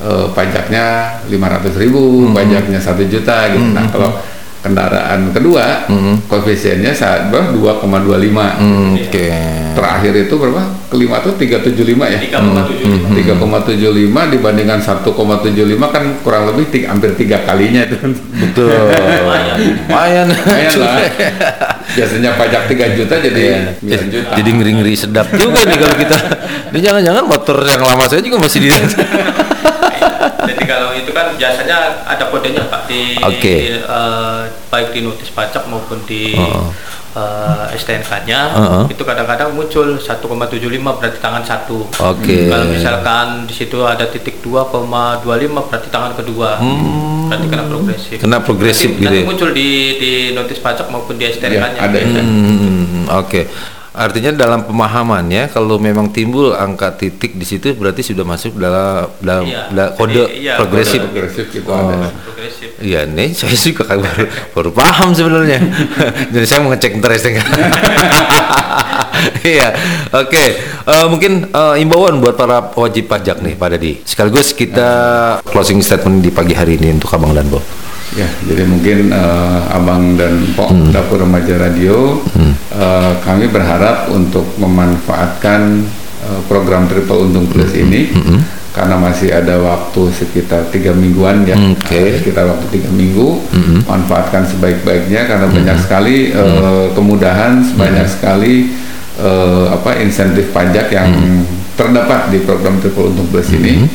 eh, 0.00 0.26
pajaknya 0.32 0.84
500 1.28 1.76
ribu, 1.78 2.32
pajaknya 2.32 2.80
satu 2.80 3.04
juta 3.04 3.52
gitu. 3.52 3.68
Nah 3.70 3.84
kalau 3.92 4.10
kendaraan 4.64 5.28
kedua 5.36 5.84
koefisiennya 6.24 6.96
saat 6.96 7.28
berapa? 7.28 7.52
2,25. 7.52 7.84
Hmm, 8.56 8.96
Oke. 8.96 9.28
Terakhir 9.76 10.24
itu 10.24 10.34
berapa? 10.40 10.64
Kelima 10.88 11.20
tuh 11.20 11.36
375 11.36 12.08
ya. 12.08 12.16
3,75 12.32 14.32
dibandingkan 14.32 14.80
1,75 14.80 15.04
kan 15.92 16.04
kurang 16.24 16.48
lebih 16.48 16.72
tiga, 16.72 16.96
hampir 16.96 17.12
tiga 17.12 17.44
kalinya 17.44 17.84
itu. 17.84 18.00
Betul. 18.40 18.72
Lumayan. 18.72 20.32
Lumayan 20.32 20.72
lah. 20.80 20.96
Biasanya 22.00 22.40
pajak 22.40 22.72
3 22.72 22.96
juta 22.96 23.20
jadi 23.20 23.76
9 23.84 24.08
juta. 24.08 24.32
Jadi 24.40 24.50
ngeri-ngeri 24.50 24.96
sedap 24.96 25.28
juga 25.36 25.60
nih 25.68 25.76
kalau 25.76 25.96
kita. 26.00 26.16
Ini 26.72 26.80
jangan-jangan 26.80 27.24
motor 27.28 27.60
yang 27.68 27.84
lama 27.84 28.08
saya 28.08 28.24
juga 28.24 28.40
masih 28.40 28.64
di 28.64 28.72
Jadi 30.44 30.62
kalau 30.64 30.92
itu 30.92 31.10
kan 31.10 31.32
biasanya 31.34 32.04
ada 32.04 32.28
kodenya 32.28 32.68
Pak 32.68 32.84
di 32.84 33.16
Oke. 33.18 33.54
eh, 33.80 34.40
baik 34.68 34.92
di 34.92 35.00
notis 35.00 35.30
pajak 35.30 35.64
maupun 35.66 36.02
di 36.04 36.34
Oh. 36.34 36.68
eh, 37.14 37.78
STNK-nya 37.78 38.40
Uh-uh. 38.52 38.84
itu 38.90 39.00
kadang-kadang 39.00 39.54
muncul 39.54 39.96
1,75 39.96 40.18
berarti 40.98 41.18
tangan 41.18 41.42
satu. 41.42 41.86
Oke. 41.86 42.50
Kalau 42.50 42.66
misalkan 42.66 43.26
di 43.46 43.54
situ 43.54 43.78
ada 43.80 44.04
titik 44.04 44.42
2,25 44.42 45.22
berarti 45.70 45.88
tangan 45.88 46.12
kedua. 46.12 46.58
Berarti 47.30 47.46
kena 47.46 47.64
progresif. 47.64 48.16
Kena 48.18 48.38
progresif 48.42 48.90
gitu 48.98 49.06
nanti 49.06 49.22
ya? 49.22 49.26
muncul 49.26 49.48
di 49.50 49.68
di 49.96 50.12
notis 50.34 50.58
pajak 50.58 50.90
maupun 50.90 51.14
di 51.14 51.24
STNK-nya. 51.24 51.78
Ya, 51.78 51.86
ada 51.86 51.98
itu. 51.98 52.18
Hmm, 52.20 53.06
Oke. 53.14 53.46
Artinya 53.94 54.34
dalam 54.34 54.66
pemahamannya 54.66 55.54
kalau 55.54 55.78
memang 55.78 56.10
timbul 56.10 56.50
angka 56.50 56.90
titik 56.92 57.38
di 57.38 57.46
situ 57.46 57.78
berarti 57.78 58.02
sudah 58.02 58.26
masuk 58.26 58.58
dalam 58.58 59.06
dalam, 59.22 59.46
Iya. 59.46 59.70
dalam 59.70 59.90
kode 59.94 60.10
Jadi, 60.18 60.34
iya, 60.42 60.54
progresif. 60.58 60.98
kode 60.98 61.10
Progresif 61.14 61.44
gitu 61.48 61.68
Oh. 61.70 61.78
ada. 61.94 62.10
Progresif. 62.10 62.68
Iya, 62.82 63.00
nih 63.06 63.30
saya 63.38 63.54
juga 63.54 63.86
kan 63.86 64.02
baru, 64.02 64.24
baru 64.50 64.70
paham 64.74 65.14
sebenarnya. 65.14 65.62
Jadi 66.34 66.42
saya 66.42 66.58
mau 66.60 66.74
ngecek 66.74 66.98
ntar 66.98 67.14
STNK. 67.14 67.38
Iya, 69.40 69.72
oke. 70.10 70.44
Eh, 70.84 71.06
mungkin 71.08 71.48
eh, 71.48 71.74
imbauan 71.80 72.20
buat 72.20 72.34
para 72.34 72.60
wajib 72.74 73.08
pajak 73.08 73.40
nih, 73.40 73.54
Pak 73.54 73.68
Dadi. 73.72 73.92
Sekaligus 74.04 74.52
kita 74.52 74.90
closing 75.44 75.80
statement 75.80 76.20
di 76.20 76.28
pagi 76.28 76.52
hari 76.52 76.76
ini 76.76 76.92
untuk 76.92 77.12
Abang 77.14 77.32
dan 77.32 77.48
Bo. 77.48 77.60
Ya, 78.14 78.30
jadi 78.46 78.62
mungkin 78.62 79.10
eh, 79.10 79.60
Abang 79.74 80.14
dan 80.14 80.38
Pok 80.54 80.70
Dapur 80.94 81.18
Remaja 81.26 81.58
Radio, 81.58 82.22
eh, 82.70 83.12
kami 83.26 83.50
berharap 83.50 84.06
untuk 84.08 84.54
memanfaatkan 84.54 85.82
eh, 86.22 86.40
program 86.46 86.86
Triple 86.86 87.26
Untung 87.26 87.50
Plus 87.50 87.74
ini, 87.74 88.14
karena 88.70 88.94
masih 88.98 89.34
ada 89.34 89.58
waktu 89.58 90.14
sekitar 90.14 90.70
tiga 90.70 90.94
mingguan 90.94 91.42
ya, 91.42 91.58
Oke. 91.58 91.90
eh, 91.90 92.14
sekitar 92.22 92.46
waktu 92.46 92.66
tiga 92.70 92.90
minggu, 92.94 93.42
manfaatkan 93.82 94.46
sebaik-baiknya 94.46 95.26
karena 95.26 95.46
banyak 95.50 95.78
sekali 95.82 96.30
eh, 96.30 96.86
kemudahan, 96.94 97.66
banyak 97.74 98.06
sekali 98.06 98.70
eh, 99.18 99.64
apa 99.74 99.90
insentif 99.98 100.54
pajak 100.54 100.86
yang 100.94 101.10
terdapat 101.74 102.30
di 102.30 102.38
program 102.46 102.78
Triple 102.78 103.10
Untung 103.10 103.26
Plus 103.26 103.50
ini, 103.50 103.90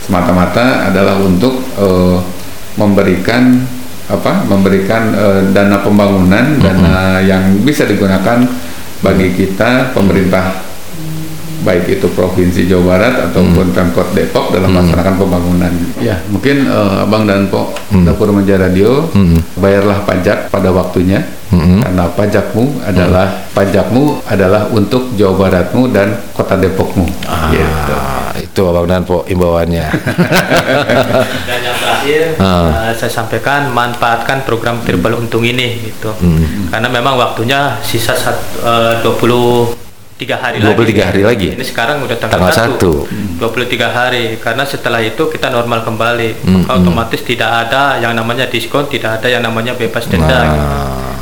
semata-mata 0.00 0.88
adalah 0.88 1.20
untuk 1.20 1.60
eh, 1.76 2.37
memberikan 2.78 3.66
apa 4.08 4.46
memberikan 4.48 5.12
eh, 5.12 5.42
dana 5.52 5.84
pembangunan 5.84 6.56
dana 6.56 7.20
yang 7.20 7.60
bisa 7.60 7.84
digunakan 7.84 8.40
bagi 9.04 9.36
kita 9.36 9.92
pemerintah 9.92 10.67
baik 11.62 11.98
itu 11.98 12.06
provinsi 12.14 12.70
Jawa 12.70 12.96
Barat 12.96 13.14
ataupun 13.30 13.70
hmm. 13.70 13.76
pemkot 13.76 14.08
Depok 14.14 14.54
dalam 14.54 14.70
hmm. 14.70 14.74
melaksanakan 14.78 15.14
hmm. 15.14 15.22
pembangunan. 15.22 15.72
Ya 15.98 16.16
mungkin 16.30 16.66
uh, 16.70 17.04
Abang 17.04 17.24
dan 17.26 17.50
Pok 17.50 17.74
hmm. 17.90 18.04
dapur 18.06 18.30
Meja 18.30 18.56
Radio 18.60 19.10
hmm. 19.10 19.58
bayarlah 19.58 20.04
pajak 20.06 20.52
pada 20.52 20.70
waktunya 20.70 21.24
hmm. 21.50 21.82
karena 21.82 22.04
pajakmu 22.14 22.64
adalah 22.84 23.26
hmm. 23.26 23.54
pajakmu 23.56 24.04
adalah 24.28 24.62
untuk 24.70 25.12
Jawa 25.16 25.34
Baratmu 25.48 25.90
dan 25.90 26.14
Kota 26.36 26.54
Depokmu. 26.54 27.06
Ah, 27.26 27.50
ya, 27.50 27.68
Itu 28.38 28.68
Abang 28.70 28.86
dan 28.86 29.02
Pok 29.02 29.26
imbauannya. 29.26 29.86
dan 31.48 31.58
yang 31.58 31.76
terakhir 31.76 32.20
ah. 32.38 32.90
uh, 32.90 32.92
saya 32.94 33.10
sampaikan 33.10 33.72
manfaatkan 33.72 34.46
program 34.46 34.78
hmm. 34.78 34.86
triple 34.86 35.14
Untung 35.18 35.42
ini 35.42 35.90
gitu 35.90 36.12
hmm. 36.12 36.70
karena 36.70 36.88
memang 36.88 37.18
waktunya 37.18 37.74
sisa 37.82 38.14
satu, 38.14 38.62
eh, 38.62 39.02
uh, 39.02 39.74
20 39.74 39.87
tiga 40.18 40.34
hari 40.34 40.58
23 40.58 40.74
lagi. 40.74 41.00
hari 41.00 41.22
lagi. 41.22 41.46
Ya? 41.54 41.54
Ini 41.54 41.64
sekarang 41.64 42.02
udah 42.02 42.16
tanggal, 42.18 42.50
tanggal 42.50 42.74
1. 42.74 43.38
1. 43.38 43.38
23 43.38 43.86
hari 43.94 44.24
karena 44.42 44.64
setelah 44.66 45.00
itu 45.00 45.22
kita 45.30 45.48
normal 45.48 45.86
kembali. 45.86 46.42
Hmm, 46.42 46.66
Maka 46.66 46.72
hmm. 46.74 46.80
otomatis 46.82 47.22
tidak 47.22 47.50
ada 47.66 48.02
yang 48.02 48.12
namanya 48.18 48.50
diskon, 48.50 48.90
tidak 48.90 49.22
ada 49.22 49.30
yang 49.30 49.46
namanya 49.46 49.78
bebas 49.78 50.10
denda. 50.10 50.26
Nah. 50.26 50.42
Gitu. 50.50 50.66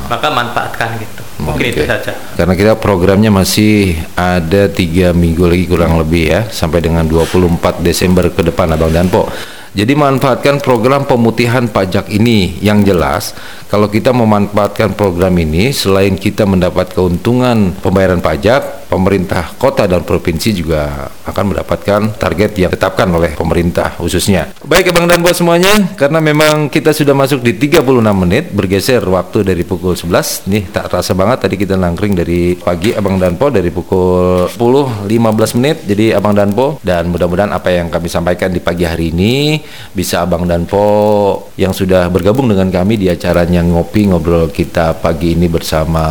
Maka 0.08 0.26
manfaatkan 0.32 0.88
gitu. 0.96 1.22
Mungkin 1.36 1.68
okay. 1.68 1.72
itu 1.76 1.82
saja. 1.84 2.12
Karena 2.40 2.54
kita 2.56 2.72
programnya 2.80 3.28
masih 3.28 4.00
ada 4.16 4.72
tiga 4.72 5.12
minggu 5.12 5.44
lagi 5.44 5.68
kurang 5.68 6.00
lebih 6.00 6.32
ya 6.32 6.40
sampai 6.48 6.80
dengan 6.80 7.04
24 7.04 7.84
Desember 7.84 8.32
ke 8.32 8.40
depan 8.40 8.72
Abang 8.72 8.90
Danpo. 8.90 9.28
Jadi 9.76 9.92
manfaatkan 9.92 10.56
program 10.64 11.04
pemutihan 11.04 11.68
pajak 11.68 12.08
ini 12.08 12.56
yang 12.64 12.80
jelas 12.80 13.36
kalau 13.66 13.90
kita 13.90 14.14
memanfaatkan 14.14 14.94
program 14.94 15.34
ini 15.42 15.74
selain 15.74 16.14
kita 16.14 16.46
mendapat 16.46 16.94
keuntungan 16.94 17.74
pembayaran 17.82 18.22
pajak, 18.22 18.86
pemerintah 18.86 19.58
kota 19.58 19.90
dan 19.90 20.06
provinsi 20.06 20.54
juga 20.54 21.10
akan 21.26 21.50
mendapatkan 21.50 22.14
target 22.14 22.54
yang 22.62 22.70
ditetapkan 22.70 23.10
oleh 23.10 23.34
pemerintah 23.34 23.98
khususnya. 23.98 24.54
Baik 24.62 24.94
Abang 24.94 25.10
dan 25.10 25.18
Po 25.18 25.34
semuanya, 25.34 25.98
karena 25.98 26.22
memang 26.22 26.70
kita 26.70 26.94
sudah 26.94 27.10
masuk 27.10 27.42
di 27.42 27.58
36 27.58 27.82
menit 28.14 28.54
bergeser 28.54 29.02
waktu 29.02 29.42
dari 29.42 29.66
pukul 29.66 29.98
11. 29.98 30.46
Nih 30.46 30.70
tak 30.70 30.86
terasa 30.86 31.18
banget 31.18 31.50
tadi 31.50 31.58
kita 31.58 31.74
nangkring 31.74 32.14
dari 32.14 32.54
pagi 32.54 32.94
Abang 32.94 33.18
dan 33.18 33.34
Po 33.34 33.50
dari 33.50 33.74
pukul 33.74 34.46
10 34.46 35.10
15 35.10 35.58
menit. 35.58 35.82
Jadi 35.90 36.14
Abang 36.14 36.38
dan 36.38 36.54
Po 36.54 36.78
dan 36.86 37.10
mudah-mudahan 37.10 37.50
apa 37.50 37.74
yang 37.74 37.90
kami 37.90 38.06
sampaikan 38.06 38.54
di 38.54 38.62
pagi 38.62 38.86
hari 38.86 39.10
ini 39.10 39.58
bisa 39.94 40.22
Abang 40.22 40.44
dan 40.44 40.64
Po 40.68 41.50
yang 41.56 41.72
sudah 41.72 42.08
bergabung 42.12 42.50
dengan 42.50 42.68
kami 42.68 43.00
di 43.00 43.06
acaranya 43.08 43.64
ngopi 43.64 44.10
ngobrol 44.10 44.50
kita 44.50 44.98
pagi 44.98 45.38
ini 45.38 45.46
bersama 45.46 46.04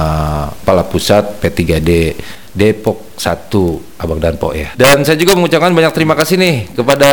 Kepala 0.61 0.83
Pusat 0.87 1.41
P3D 1.43 1.91
Depok 2.55 3.19
1 3.19 3.99
Abang 3.99 4.15
dan 4.15 4.39
Po 4.39 4.55
ya. 4.55 4.71
Dan 4.79 5.03
saya 5.03 5.19
juga 5.19 5.35
mengucapkan 5.35 5.75
banyak 5.75 5.91
terima 5.91 6.15
kasih 6.15 6.39
nih 6.39 6.71
kepada 6.71 7.11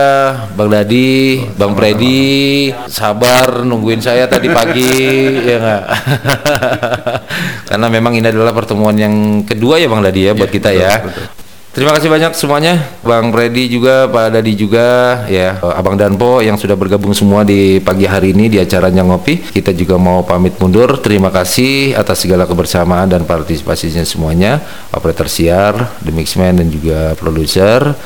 Bang 0.54 0.70
Dadi, 0.70 1.42
Bang 1.58 1.74
Freddy, 1.74 2.70
sabar 2.86 3.66
nungguin 3.66 3.98
saya 3.98 4.30
tadi 4.30 4.46
pagi 4.46 4.94
ya 5.50 5.56
enggak. 5.58 5.84
Karena 7.74 7.86
memang 7.90 8.14
ini 8.14 8.26
adalah 8.30 8.54
pertemuan 8.54 8.94
yang 8.94 9.42
kedua 9.42 9.82
ya 9.82 9.90
Bang 9.90 10.06
Dadi 10.06 10.30
ya 10.30 10.32
buat 10.38 10.50
kita 10.50 10.70
ya. 10.70 11.02
Terima 11.72 11.96
kasih 11.96 12.12
banyak 12.12 12.36
semuanya, 12.36 12.84
Bang 13.00 13.32
Freddy 13.32 13.64
juga, 13.64 14.04
Pak 14.04 14.36
Dadi 14.36 14.52
juga, 14.52 15.24
ya, 15.24 15.56
eh, 15.56 15.72
Abang 15.72 15.96
Danpo 15.96 16.44
yang 16.44 16.60
sudah 16.60 16.76
bergabung 16.76 17.16
semua 17.16 17.48
di 17.48 17.80
pagi 17.80 18.04
hari 18.04 18.36
ini 18.36 18.52
di 18.52 18.60
acaranya 18.60 19.00
ngopi. 19.00 19.40
Kita 19.40 19.72
juga 19.72 19.96
mau 19.96 20.20
pamit 20.20 20.52
mundur. 20.60 21.00
Terima 21.00 21.32
kasih 21.32 21.96
atas 21.96 22.28
segala 22.28 22.44
kebersamaan 22.44 23.08
dan 23.08 23.24
partisipasinya 23.24 24.04
semuanya, 24.04 24.60
operator 24.92 25.32
siar, 25.32 25.96
the 26.04 26.12
mixman 26.12 26.60
dan 26.60 26.68
juga 26.68 27.16
produser. 27.16 27.96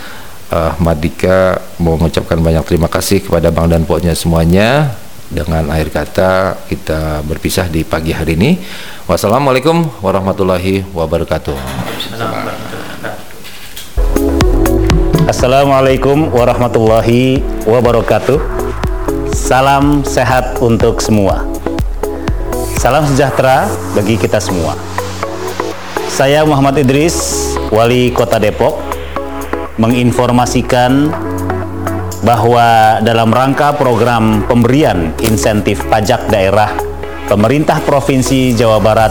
Eh, 0.47 0.73
Madika 0.79 1.59
mau 1.83 1.99
mengucapkan 1.99 2.39
banyak 2.39 2.63
terima 2.71 2.87
kasih 2.87 3.27
kepada 3.27 3.51
Bang 3.51 3.67
Danpo-nya 3.67 4.15
semuanya. 4.15 4.95
Dengan 5.27 5.67
akhir 5.75 5.91
kata 5.91 6.31
kita 6.71 7.27
berpisah 7.27 7.67
di 7.67 7.83
pagi 7.83 8.15
hari 8.15 8.39
ini. 8.39 8.63
Wassalamualaikum 9.11 9.91
warahmatullahi 10.07 10.87
wabarakatuh. 10.95 11.59
Assalamualaikum 12.15 12.86
warahmatullahi 16.31 17.43
wabarakatuh. 17.67 18.39
Salam 19.35 20.07
sehat 20.07 20.63
untuk 20.63 21.03
semua. 21.03 21.43
Salam 22.79 23.03
sejahtera 23.11 23.67
bagi 23.99 24.15
kita 24.23 24.39
semua. 24.39 24.79
Saya 26.07 26.47
Muhammad 26.47 26.79
Idris, 26.79 27.43
Wali 27.75 28.15
Kota 28.15 28.39
Depok, 28.39 28.79
menginformasikan 29.83 31.11
bahwa 32.23 33.03
dalam 33.03 33.35
rangka 33.35 33.75
program 33.75 34.47
pemberian 34.47 35.11
insentif 35.27 35.83
pajak 35.91 36.31
daerah 36.31 36.71
pemerintah 37.27 37.83
Provinsi 37.83 38.55
Jawa 38.55 38.79
Barat 38.79 39.11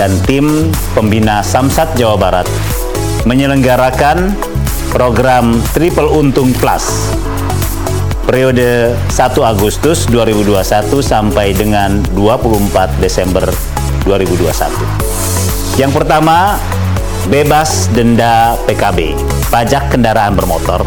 dan 0.00 0.16
tim 0.24 0.72
pembina 0.96 1.44
Samsat 1.44 1.92
Jawa 1.92 2.16
Barat 2.16 2.48
menyelenggarakan 3.28 4.32
program 4.92 5.56
Triple 5.72 6.04
Untung 6.04 6.52
Plus 6.60 7.16
periode 8.28 8.92
1 9.08 9.18
Agustus 9.40 10.04
2021 10.12 10.62
sampai 11.00 11.56
dengan 11.56 12.04
24 12.14 13.00
Desember 13.00 13.48
2021. 14.04 15.80
Yang 15.80 15.92
pertama, 15.96 16.60
bebas 17.32 17.88
denda 17.96 18.54
PKB, 18.68 19.16
pajak 19.48 19.96
kendaraan 19.96 20.36
bermotor. 20.36 20.84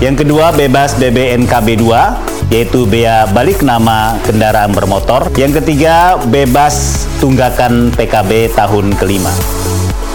Yang 0.00 0.24
kedua 0.24 0.54
bebas 0.56 0.96
BBNKB 0.96 1.76
2 1.76 2.50
yaitu 2.50 2.88
bea 2.88 3.28
balik 3.30 3.60
nama 3.60 4.16
kendaraan 4.24 4.72
bermotor. 4.72 5.28
Yang 5.36 5.60
ketiga 5.60 6.16
bebas 6.30 7.04
tunggakan 7.20 7.92
PKB 7.94 8.54
tahun 8.56 8.96
kelima. 8.96 9.59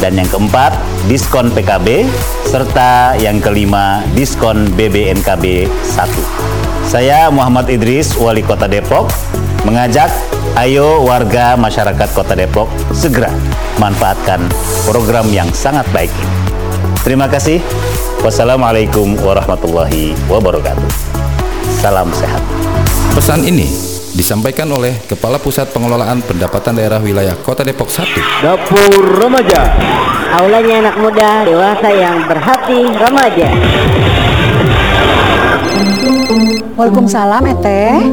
Dan 0.03 0.19
yang 0.19 0.27
keempat, 0.27 0.75
diskon 1.07 1.49
PKB, 1.55 2.03
serta 2.47 3.15
yang 3.15 3.39
kelima, 3.39 4.03
diskon 4.11 4.67
BBNKB 4.75 5.67
1. 5.67 6.85
Saya 6.85 7.31
Muhammad 7.31 7.71
Idris, 7.71 8.13
Wali 8.19 8.43
Kota 8.43 8.67
Depok, 8.69 9.09
mengajak 9.65 10.11
ayo 10.59 11.01
warga 11.01 11.57
masyarakat 11.57 12.09
Kota 12.13 12.37
Depok 12.37 12.69
segera 12.93 13.31
manfaatkan 13.81 14.43
program 14.85 15.27
yang 15.33 15.49
sangat 15.51 15.87
baik 15.91 16.11
ini. 16.13 16.35
Terima 17.01 17.29
kasih. 17.29 17.61
Wassalamualaikum 18.25 19.13
warahmatullahi 19.21 20.17
wabarakatuh. 20.25 20.89
Salam 21.77 22.09
sehat. 22.13 22.41
Pesan 23.13 23.45
ini 23.45 23.94
disampaikan 24.15 24.71
oleh 24.71 24.95
Kepala 25.11 25.35
Pusat 25.35 25.75
Pengelolaan 25.75 26.23
Pendapatan 26.23 26.79
Daerah 26.79 27.03
Wilayah 27.03 27.35
Kota 27.43 27.67
Depok 27.67 27.91
1. 27.91 28.07
Dapur 28.39 29.19
Remaja. 29.19 29.75
Aulanya 30.39 30.87
anak 30.87 30.95
muda, 31.03 31.43
dewasa 31.43 31.89
yang 31.91 32.23
berhati 32.23 32.79
remaja. 32.95 33.47
Waalaikumsalam 36.75 37.43
Eteh 37.55 38.03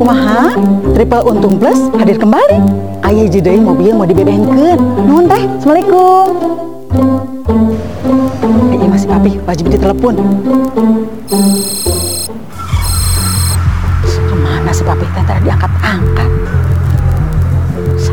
Kumaha 0.00 0.56
Triple 0.96 1.20
Untung 1.28 1.60
Plus 1.60 1.76
hadir 2.00 2.16
kembali 2.16 2.56
Ayah 3.04 3.28
jedai 3.28 3.60
mobil 3.60 3.92
mau 3.92 4.08
dibebenkeun 4.08 4.80
Nuhun 5.04 5.28
teh 5.28 5.42
Assalamualaikum 5.60 6.28
Eh 8.72 8.76
iya 8.80 8.88
masih 8.88 9.08
papi 9.08 9.36
wajib 9.44 9.68
ditelepon 9.68 10.16
Ke 15.10 15.18
mana 15.18 15.18
teh 15.18 15.24
tadi 15.26 15.40
diangkat-angkat 15.42 16.30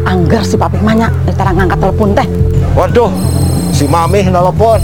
Anggar 0.08 0.42
si 0.42 0.56
papi 0.58 0.80
manya 0.82 1.14
Tara 1.38 1.54
ngangkat 1.54 1.78
telepon 1.78 2.10
teh 2.18 2.28
Waduh, 2.74 3.10
si 3.74 3.90
Mami 3.90 4.22
nelpon. 4.26 4.82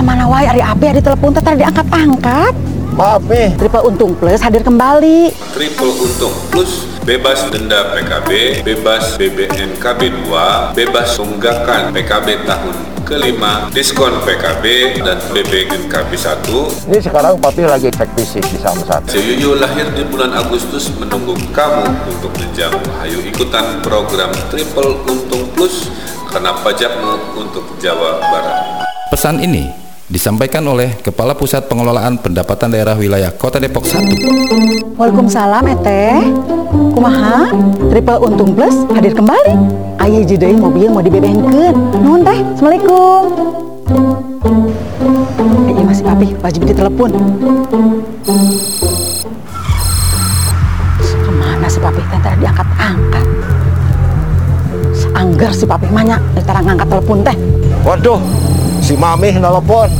Mana 0.00 0.28
wae 0.28 0.46
ari 0.46 0.62
api 0.62 0.96
di 0.96 1.02
telepon 1.04 1.36
teh 1.36 1.42
tadi 1.44 1.60
diangkat-angkat 1.60 2.52
Maaf 2.96 3.28
nih. 3.28 3.52
Triple 3.60 3.84
Untung 3.84 4.16
Plus 4.16 4.40
hadir 4.40 4.64
kembali 4.64 5.36
Triple 5.52 5.92
Untung 6.00 6.32
Plus 6.48 6.88
bebas 7.04 7.44
denda 7.52 7.92
PKB, 7.92 8.64
bebas 8.66 9.20
BBN 9.20 9.78
KB 9.78 10.00
2, 10.26 10.74
bebas 10.74 11.14
tunggakan 11.14 11.92
PKB 11.92 12.48
tahun 12.48 12.95
kelima, 13.06 13.70
diskon 13.70 14.10
PKB 14.26 14.98
dan 15.06 15.22
BBN 15.30 15.86
KB 15.86 16.10
1. 16.10 16.90
Ini 16.90 16.98
sekarang 16.98 17.38
papi 17.38 17.62
lagi 17.62 17.86
cek 17.94 18.10
fisik 18.18 18.42
di 18.50 18.58
Samsat. 18.58 19.06
Seyuyu 19.06 19.54
lahir 19.62 19.86
di 19.94 20.02
bulan 20.10 20.34
Agustus 20.34 20.90
menunggu 20.98 21.38
kamu 21.54 21.86
untuk 22.10 22.34
menjamu. 22.34 22.82
Ayo 23.06 23.22
ikutan 23.22 23.78
program 23.86 24.34
Triple 24.50 25.06
Untung 25.06 25.46
Plus 25.54 25.86
karena 26.34 26.50
pajakmu 26.66 27.38
untuk 27.38 27.78
Jawa 27.78 28.18
Barat. 28.18 28.90
Pesan 29.14 29.38
ini 29.38 29.85
disampaikan 30.06 30.62
oleh 30.70 30.94
Kepala 31.02 31.34
Pusat 31.34 31.66
Pengelolaan 31.66 32.22
Pendapatan 32.22 32.70
Daerah 32.70 32.94
Wilayah 32.94 33.34
Kota 33.34 33.58
Depok 33.58 33.82
1. 33.82 34.94
Waalaikumsalam 34.94 35.66
Eteh 35.66 36.30
Kumaha? 36.94 37.50
Triple 37.90 38.18
Untung 38.22 38.54
Plus 38.54 38.86
hadir 38.94 39.10
kembali. 39.18 39.54
Ayah 39.98 40.22
jedai 40.22 40.54
mobil 40.54 40.86
mau 40.94 41.02
dibebenkeun 41.02 41.74
Nuhun 42.06 42.22
teh. 42.22 42.38
Assalamualaikum. 42.54 43.22
Eh 45.66 45.72
iya 45.74 45.82
masih 45.82 46.04
papi. 46.06 46.26
Wajib 46.38 46.62
ditelepon. 46.70 47.10
Ke 51.02 51.30
mana 51.34 51.66
si 51.66 51.78
papi? 51.82 52.00
Teh 52.06 52.20
tadi 52.22 52.36
diangkat-angkat. 52.46 53.24
Anggar 55.18 55.50
si 55.50 55.66
papi. 55.66 55.90
Manya 55.90 56.22
Tara 56.46 56.62
ngangkat 56.62 56.86
telepon 56.94 57.26
teh. 57.26 57.36
Waduh, 57.82 58.20
si 58.86 58.94
Mami 58.94 59.34
nelpon. 59.34 59.90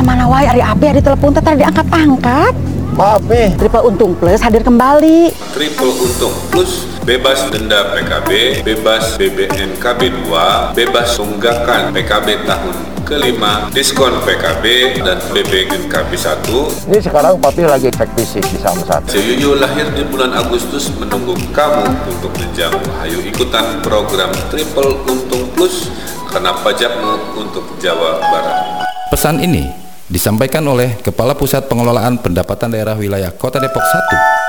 Mana 0.00 0.24
wae 0.24 0.48
ari 0.48 0.64
api 0.64 0.96
di 0.96 1.02
telepon 1.04 1.34
teh 1.34 1.42
tadi 1.44 1.60
diangkat-angkat 1.60 2.54
Maaf 2.96 3.20
nih. 3.28 3.52
Triple 3.60 3.84
Untung 3.84 4.16
Plus 4.16 4.40
hadir 4.40 4.64
kembali 4.64 5.28
Triple 5.52 5.92
Untung 5.92 6.32
Plus 6.48 6.88
bebas 7.04 7.52
denda 7.52 7.92
PKB, 7.92 8.62
bebas 8.64 9.14
BBN 9.20 9.76
KB 9.76 10.00
2, 10.26 10.72
bebas 10.72 11.20
tunggakan 11.20 11.92
PKB 11.92 12.48
tahun 12.48 12.76
kelima, 13.06 13.70
diskon 13.70 14.10
PKB 14.26 14.98
dan 15.06 15.22
BBN 15.30 15.86
KB 15.86 16.10
1. 16.16 16.90
Ini 16.90 16.98
sekarang 16.98 17.38
papi 17.38 17.62
lagi 17.62 17.92
cek 17.94 18.10
fisik 18.18 18.42
di 18.50 18.58
Samsat. 18.58 19.06
Seyuyu 19.06 19.54
lahir 19.54 19.86
di 19.94 20.02
bulan 20.02 20.34
Agustus 20.34 20.90
menunggu 20.98 21.38
kamu 21.54 21.86
untuk 22.10 22.34
menjamu. 22.34 22.82
Ayo 23.06 23.22
ikutan 23.22 23.78
program 23.86 24.34
Triple 24.50 24.98
Untung 25.06 25.46
Plus 25.54 25.92
karena 26.30 26.52
pajakmu 26.60 27.38
untuk 27.38 27.64
Jawa 27.78 28.18
Barat. 28.20 28.86
Pesan 29.10 29.38
ini 29.42 29.66
disampaikan 30.06 30.62
oleh 30.66 30.98
Kepala 31.02 31.34
Pusat 31.34 31.66
Pengelolaan 31.70 32.18
Pendapatan 32.22 32.70
Daerah 32.70 32.94
Wilayah 32.98 33.34
Kota 33.34 33.58
Depok 33.58 33.82
1. 33.82 34.46